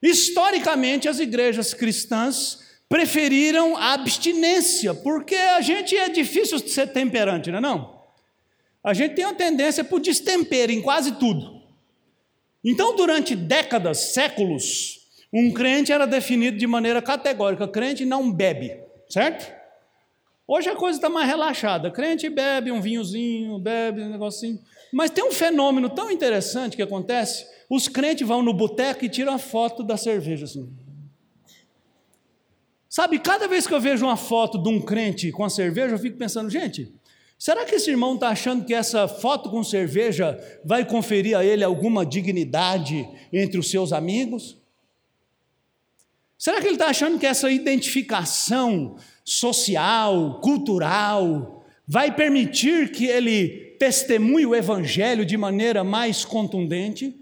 Historicamente, 0.03 1.09
as 1.09 1.21
igrejas 1.21 1.73
cristãs 1.73 2.70
preferiram 2.91 3.77
a 3.77 3.93
abstinência, 3.93 4.93
porque 4.93 5.37
a 5.37 5.61
gente 5.61 5.97
é 5.97 6.09
difícil 6.09 6.59
ser 6.59 6.89
temperante, 6.89 7.49
não 7.49 7.59
é 7.59 7.61
não? 7.61 8.01
A 8.83 8.93
gente 8.93 9.15
tem 9.15 9.25
uma 9.25 9.35
tendência 9.35 9.85
para 9.85 9.97
o 9.97 10.01
destempero 10.01 10.73
em 10.73 10.83
quase 10.83 11.13
tudo. 11.13 11.63
Então, 12.65 12.97
durante 12.97 13.37
décadas, 13.37 13.99
séculos, 14.13 15.07
um 15.33 15.53
crente 15.53 15.93
era 15.93 16.05
definido 16.05 16.59
de 16.59 16.67
maneira 16.67 17.01
categórica: 17.01 17.69
crente 17.69 18.05
não 18.05 18.31
bebe, 18.31 18.77
certo? 19.09 19.55
Hoje 20.49 20.69
a 20.69 20.75
coisa 20.75 20.99
está 20.99 21.09
mais 21.09 21.29
relaxada. 21.29 21.93
Crente 21.93 22.29
bebe 22.29 22.73
um 22.73 22.81
vinhozinho, 22.81 23.57
bebe 23.61 24.03
um 24.03 24.11
negocinho. 24.11 24.59
Mas 24.93 25.11
tem 25.11 25.23
um 25.23 25.31
fenômeno 25.31 25.89
tão 25.89 26.11
interessante 26.11 26.77
que 26.77 26.83
acontece: 26.83 27.47
os 27.69 27.87
crentes 27.87 28.27
vão 28.27 28.43
no 28.43 28.53
boteco 28.53 29.05
e 29.05 29.09
tiram 29.09 29.35
a 29.35 29.39
foto 29.39 29.85
da 29.85 29.97
cerveja 29.97 30.45
assim. 30.47 30.69
Sabe, 32.91 33.21
cada 33.21 33.47
vez 33.47 33.69
que 33.69 33.73
eu 33.73 33.81
vejo 33.81 34.05
uma 34.05 34.17
foto 34.17 34.59
de 34.59 34.69
um 34.69 34.81
crente 34.81 35.31
com 35.31 35.45
a 35.45 35.49
cerveja, 35.49 35.95
eu 35.95 35.99
fico 35.99 36.19
pensando, 36.19 36.51
gente, 36.51 36.93
será 37.39 37.65
que 37.65 37.77
esse 37.77 37.89
irmão 37.89 38.15
está 38.15 38.31
achando 38.31 38.65
que 38.65 38.75
essa 38.75 39.07
foto 39.07 39.49
com 39.49 39.63
cerveja 39.63 40.37
vai 40.65 40.85
conferir 40.85 41.39
a 41.39 41.45
ele 41.45 41.63
alguma 41.63 42.05
dignidade 42.05 43.09
entre 43.33 43.61
os 43.61 43.71
seus 43.71 43.93
amigos? 43.93 44.59
Será 46.37 46.61
que 46.61 46.67
ele 46.67 46.75
está 46.75 46.89
achando 46.89 47.17
que 47.17 47.27
essa 47.27 47.49
identificação 47.49 48.97
social, 49.23 50.41
cultural, 50.41 51.65
vai 51.87 52.13
permitir 52.13 52.91
que 52.91 53.07
ele 53.07 53.77
testemunhe 53.79 54.47
o 54.47 54.55
Evangelho 54.55 55.25
de 55.25 55.37
maneira 55.37 55.85
mais 55.85 56.25
contundente? 56.25 57.20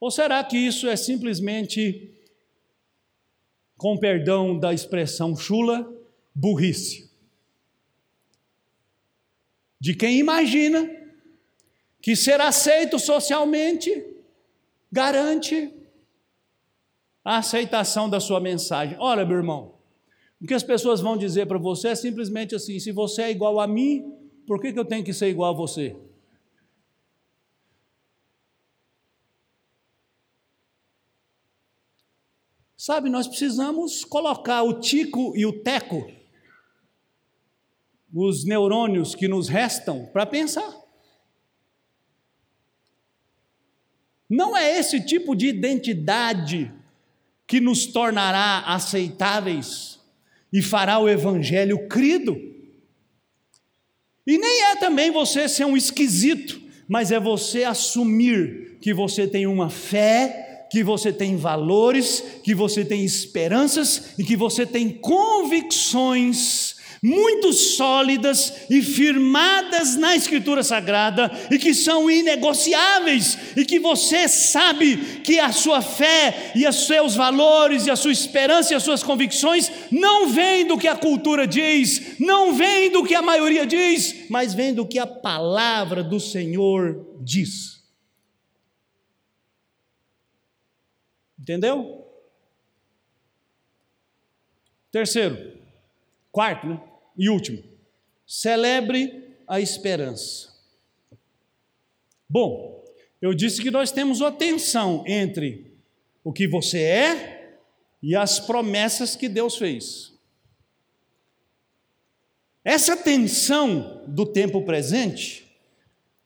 Ou 0.00 0.10
será 0.10 0.42
que 0.44 0.56
isso 0.56 0.88
é 0.88 0.96
simplesmente, 0.96 2.12
com 3.76 3.96
perdão 3.96 4.58
da 4.58 4.72
expressão 4.72 5.36
chula, 5.36 5.90
burrice? 6.34 7.10
De 9.80 9.94
quem 9.94 10.18
imagina 10.18 10.88
que 12.00 12.14
ser 12.14 12.40
aceito 12.40 12.98
socialmente 12.98 14.04
garante 14.92 15.72
a 17.24 17.38
aceitação 17.38 18.08
da 18.08 18.20
sua 18.20 18.38
mensagem. 18.38 18.96
Olha, 19.00 19.24
meu 19.24 19.38
irmão, 19.38 19.74
o 20.40 20.46
que 20.46 20.52
as 20.52 20.62
pessoas 20.62 21.00
vão 21.00 21.16
dizer 21.16 21.46
para 21.46 21.58
você 21.58 21.88
é 21.88 21.94
simplesmente 21.94 22.54
assim: 22.54 22.78
se 22.78 22.92
você 22.92 23.22
é 23.22 23.30
igual 23.30 23.58
a 23.58 23.66
mim, 23.66 24.12
por 24.46 24.60
que, 24.60 24.72
que 24.72 24.78
eu 24.78 24.84
tenho 24.84 25.02
que 25.02 25.14
ser 25.14 25.28
igual 25.28 25.54
a 25.54 25.56
você? 25.56 25.96
Sabe, 32.86 33.08
nós 33.08 33.26
precisamos 33.26 34.04
colocar 34.04 34.62
o 34.62 34.78
tico 34.78 35.32
e 35.34 35.46
o 35.46 35.62
teco, 35.62 36.06
os 38.14 38.44
neurônios 38.44 39.14
que 39.14 39.26
nos 39.26 39.48
restam, 39.48 40.04
para 40.12 40.26
pensar. 40.26 40.70
Não 44.28 44.54
é 44.54 44.78
esse 44.78 45.00
tipo 45.00 45.34
de 45.34 45.46
identidade 45.46 46.70
que 47.46 47.58
nos 47.58 47.86
tornará 47.86 48.64
aceitáveis 48.66 49.98
e 50.52 50.60
fará 50.60 50.98
o 50.98 51.08
evangelho 51.08 51.88
crido. 51.88 52.36
E 54.26 54.36
nem 54.36 54.62
é 54.64 54.76
também 54.76 55.10
você 55.10 55.48
ser 55.48 55.64
um 55.64 55.74
esquisito, 55.74 56.60
mas 56.86 57.10
é 57.10 57.18
você 57.18 57.64
assumir 57.64 58.76
que 58.78 58.92
você 58.92 59.26
tem 59.26 59.46
uma 59.46 59.70
fé, 59.70 60.53
que 60.74 60.82
você 60.82 61.12
tem 61.12 61.36
valores, 61.36 62.20
que 62.42 62.52
você 62.52 62.84
tem 62.84 63.04
esperanças 63.04 64.06
e 64.18 64.24
que 64.24 64.34
você 64.34 64.66
tem 64.66 64.88
convicções 64.88 66.74
muito 67.00 67.52
sólidas 67.52 68.52
e 68.68 68.82
firmadas 68.82 69.94
na 69.94 70.16
Escritura 70.16 70.64
Sagrada 70.64 71.30
e 71.48 71.60
que 71.60 71.72
são 71.72 72.10
inegociáveis 72.10 73.38
e 73.56 73.64
que 73.64 73.78
você 73.78 74.26
sabe 74.26 74.96
que 75.22 75.38
a 75.38 75.52
sua 75.52 75.80
fé 75.80 76.50
e 76.56 76.66
os 76.66 76.88
seus 76.88 77.14
valores 77.14 77.86
e 77.86 77.90
a 77.92 77.94
sua 77.94 78.10
esperança 78.10 78.72
e 78.72 78.76
as 78.76 78.82
suas 78.82 79.04
convicções 79.04 79.70
não 79.92 80.26
vêm 80.26 80.66
do 80.66 80.76
que 80.76 80.88
a 80.88 80.96
cultura 80.96 81.46
diz, 81.46 82.18
não 82.18 82.52
vêm 82.52 82.90
do 82.90 83.04
que 83.04 83.14
a 83.14 83.22
maioria 83.22 83.64
diz, 83.64 84.28
mas 84.28 84.52
vêm 84.52 84.74
do 84.74 84.84
que 84.84 84.98
a 84.98 85.06
palavra 85.06 86.02
do 86.02 86.18
Senhor 86.18 87.16
diz. 87.22 87.83
Entendeu? 91.44 92.02
Terceiro, 94.90 95.58
quarto, 96.32 96.66
né? 96.66 96.80
E 97.18 97.28
último, 97.28 97.62
celebre 98.26 99.36
a 99.46 99.60
esperança. 99.60 100.48
Bom, 102.26 102.82
eu 103.20 103.34
disse 103.34 103.60
que 103.60 103.70
nós 103.70 103.92
temos 103.92 104.22
uma 104.22 104.32
tensão 104.32 105.04
entre 105.06 105.70
o 106.24 106.32
que 106.32 106.48
você 106.48 106.80
é 106.80 107.58
e 108.02 108.16
as 108.16 108.40
promessas 108.40 109.14
que 109.14 109.28
Deus 109.28 109.58
fez. 109.58 110.14
Essa 112.64 112.96
tensão 112.96 114.02
do 114.08 114.24
tempo 114.24 114.62
presente 114.62 115.46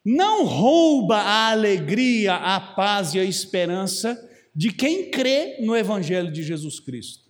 não 0.04 0.44
rouba 0.44 1.16
a 1.16 1.50
alegria, 1.50 2.36
a 2.36 2.60
paz 2.60 3.14
e 3.14 3.18
a 3.18 3.24
esperança 3.24 4.27
de 4.54 4.72
quem 4.72 5.10
crê 5.10 5.58
no 5.60 5.76
Evangelho 5.76 6.32
de 6.32 6.42
Jesus 6.42 6.80
Cristo. 6.80 7.28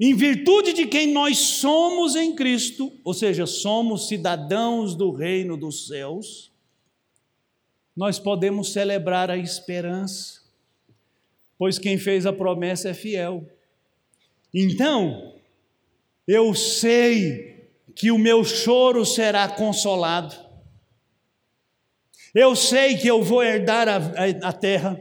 Em 0.00 0.14
virtude 0.14 0.72
de 0.72 0.86
quem 0.86 1.12
nós 1.12 1.38
somos 1.38 2.16
em 2.16 2.34
Cristo, 2.34 2.92
ou 3.04 3.14
seja, 3.14 3.46
somos 3.46 4.08
cidadãos 4.08 4.96
do 4.96 5.12
reino 5.12 5.56
dos 5.56 5.86
céus, 5.86 6.50
nós 7.94 8.18
podemos 8.18 8.72
celebrar 8.72 9.30
a 9.30 9.36
esperança, 9.36 10.40
pois 11.56 11.78
quem 11.78 11.98
fez 11.98 12.26
a 12.26 12.32
promessa 12.32 12.88
é 12.88 12.94
fiel. 12.94 13.48
Então, 14.52 15.34
eu 16.26 16.54
sei 16.54 17.70
que 17.94 18.10
o 18.10 18.18
meu 18.18 18.42
choro 18.42 19.04
será 19.04 19.46
consolado, 19.48 20.34
eu 22.34 22.56
sei 22.56 22.96
que 22.96 23.08
eu 23.08 23.22
vou 23.22 23.42
herdar 23.42 23.88
a, 23.88 23.96
a, 23.96 24.48
a 24.48 24.52
terra, 24.52 25.00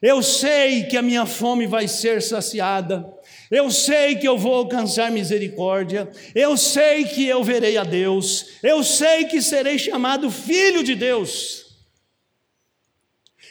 eu 0.00 0.22
sei 0.22 0.84
que 0.84 0.96
a 0.96 1.02
minha 1.02 1.26
fome 1.26 1.66
vai 1.66 1.88
ser 1.88 2.22
saciada, 2.22 3.04
eu 3.50 3.70
sei 3.70 4.16
que 4.16 4.28
eu 4.28 4.38
vou 4.38 4.54
alcançar 4.54 5.10
misericórdia, 5.10 6.08
eu 6.34 6.56
sei 6.56 7.04
que 7.04 7.26
eu 7.26 7.42
verei 7.42 7.76
a 7.76 7.84
Deus, 7.84 8.58
eu 8.62 8.84
sei 8.84 9.24
que 9.24 9.42
serei 9.42 9.78
chamado 9.78 10.30
filho 10.30 10.84
de 10.84 10.94
Deus. 10.94 11.66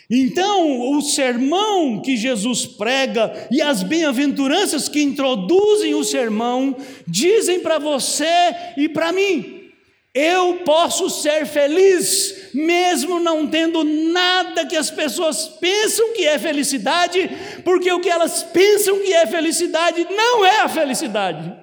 Então, 0.10 0.94
o 0.94 1.02
sermão 1.02 2.02
que 2.02 2.16
Jesus 2.16 2.66
prega 2.66 3.48
e 3.52 3.62
as 3.62 3.84
bem-aventuranças 3.84 4.88
que 4.88 5.02
introduzem 5.02 5.96
o 5.96 6.04
sermão 6.04 6.78
dizem 7.06 7.60
para 7.60 7.78
você 7.78 8.56
e 8.78 8.88
para 8.88 9.12
mim: 9.12 9.70
eu 10.14 10.62
posso 10.66 11.10
ser 11.10 11.46
feliz, 11.46 12.37
mesmo 12.58 13.20
não 13.20 13.48
tendo 13.48 13.84
nada 13.84 14.66
que 14.66 14.76
as 14.76 14.90
pessoas 14.90 15.48
pensam 15.48 16.14
que 16.14 16.26
é 16.26 16.40
felicidade, 16.40 17.30
porque 17.64 17.92
o 17.92 18.02
que 18.02 18.10
elas 18.10 18.44
pensam 18.44 19.00
que 19.00 19.14
é 19.14 19.28
felicidade 19.28 20.04
não 20.06 20.46
é 20.46 20.62
a 20.62 20.70
felicidade. 20.70 21.56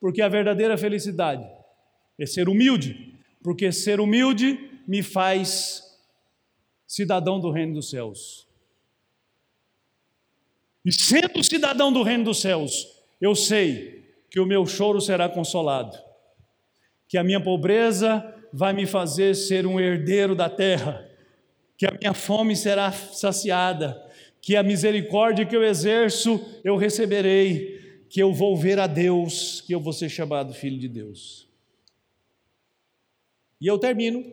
Porque 0.00 0.20
a 0.20 0.28
verdadeira 0.28 0.76
felicidade 0.76 1.46
é 2.18 2.26
ser 2.26 2.48
humilde, 2.48 3.14
porque 3.42 3.70
ser 3.72 4.00
humilde 4.00 4.58
me 4.86 5.02
faz 5.02 5.82
cidadão 6.86 7.40
do 7.40 7.50
reino 7.50 7.74
dos 7.74 7.90
céus. 7.90 8.46
E 10.84 10.92
sendo 10.92 11.42
cidadão 11.42 11.92
do 11.92 12.02
reino 12.02 12.24
dos 12.24 12.40
céus, 12.40 12.86
eu 13.20 13.34
sei 13.34 14.04
que 14.30 14.38
o 14.38 14.46
meu 14.46 14.66
choro 14.66 15.00
será 15.00 15.28
consolado 15.28 15.96
que 17.08 17.18
a 17.18 17.22
minha 17.22 17.40
pobreza 17.40 18.24
vai 18.56 18.72
me 18.72 18.86
fazer 18.86 19.34
ser 19.34 19.66
um 19.66 19.80
herdeiro 19.80 20.32
da 20.32 20.48
terra, 20.48 21.10
que 21.76 21.84
a 21.84 21.90
minha 21.90 22.14
fome 22.14 22.54
será 22.54 22.92
saciada, 22.92 24.00
que 24.40 24.54
a 24.54 24.62
misericórdia 24.62 25.44
que 25.44 25.56
eu 25.56 25.64
exerço 25.64 26.40
eu 26.62 26.76
receberei, 26.76 28.04
que 28.08 28.22
eu 28.22 28.32
vou 28.32 28.56
ver 28.56 28.78
a 28.78 28.86
Deus, 28.86 29.60
que 29.60 29.74
eu 29.74 29.80
vou 29.80 29.92
ser 29.92 30.08
chamado 30.08 30.54
filho 30.54 30.78
de 30.78 30.88
Deus. 30.88 31.48
E 33.60 33.66
eu 33.66 33.76
termino 33.76 34.24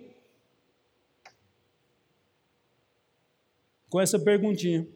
com 3.89 3.99
essa 3.99 4.19
perguntinha 4.19 4.87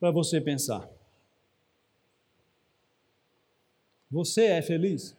para 0.00 0.10
você 0.10 0.40
pensar. 0.40 0.90
Você 4.10 4.46
é 4.46 4.62
feliz? 4.62 5.16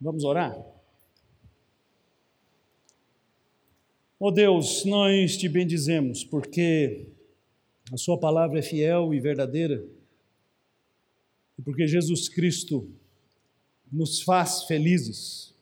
Vamos 0.00 0.24
orar? 0.24 0.54
Ó 4.18 4.28
oh 4.28 4.30
Deus, 4.30 4.84
nós 4.84 5.36
te 5.36 5.48
bendizemos 5.48 6.24
porque 6.24 7.08
a 7.92 7.96
Sua 7.96 8.18
palavra 8.18 8.58
é 8.58 8.62
fiel 8.62 9.12
e 9.14 9.20
verdadeira 9.20 9.86
e 11.58 11.62
porque 11.62 11.86
Jesus 11.86 12.28
Cristo 12.28 12.90
nos 13.90 14.22
faz 14.22 14.64
felizes, 14.64 15.54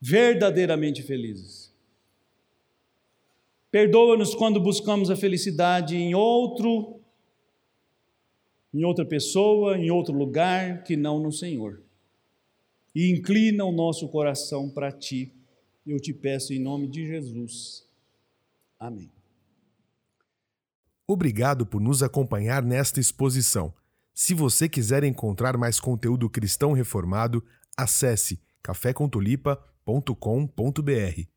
verdadeiramente 0.00 1.02
felizes. 1.02 1.72
Perdoa-nos 3.70 4.34
quando 4.34 4.60
buscamos 4.60 5.10
a 5.10 5.16
felicidade 5.16 5.96
em 5.96 6.14
outro, 6.14 7.00
em 8.72 8.84
outra 8.84 9.04
pessoa, 9.04 9.78
em 9.78 9.90
outro 9.90 10.14
lugar 10.14 10.82
que 10.82 10.96
não 10.96 11.18
no 11.18 11.32
Senhor 11.32 11.83
e 12.94 13.10
inclina 13.10 13.64
o 13.64 13.72
nosso 13.72 14.08
coração 14.08 14.70
para 14.70 14.92
ti. 14.92 15.32
Eu 15.86 15.98
te 15.98 16.12
peço 16.12 16.52
em 16.52 16.60
nome 16.60 16.88
de 16.88 17.06
Jesus. 17.06 17.88
Amém. 18.78 19.10
Obrigado 21.06 21.66
por 21.66 21.80
nos 21.80 22.02
acompanhar 22.02 22.62
nesta 22.62 23.00
exposição. 23.00 23.74
Se 24.14 24.32
você 24.32 24.68
quiser 24.68 25.04
encontrar 25.04 25.58
mais 25.58 25.80
conteúdo 25.80 26.30
cristão 26.30 26.72
reformado, 26.72 27.44
acesse 27.76 28.40
cafécontolipa.com.br. 28.62 31.33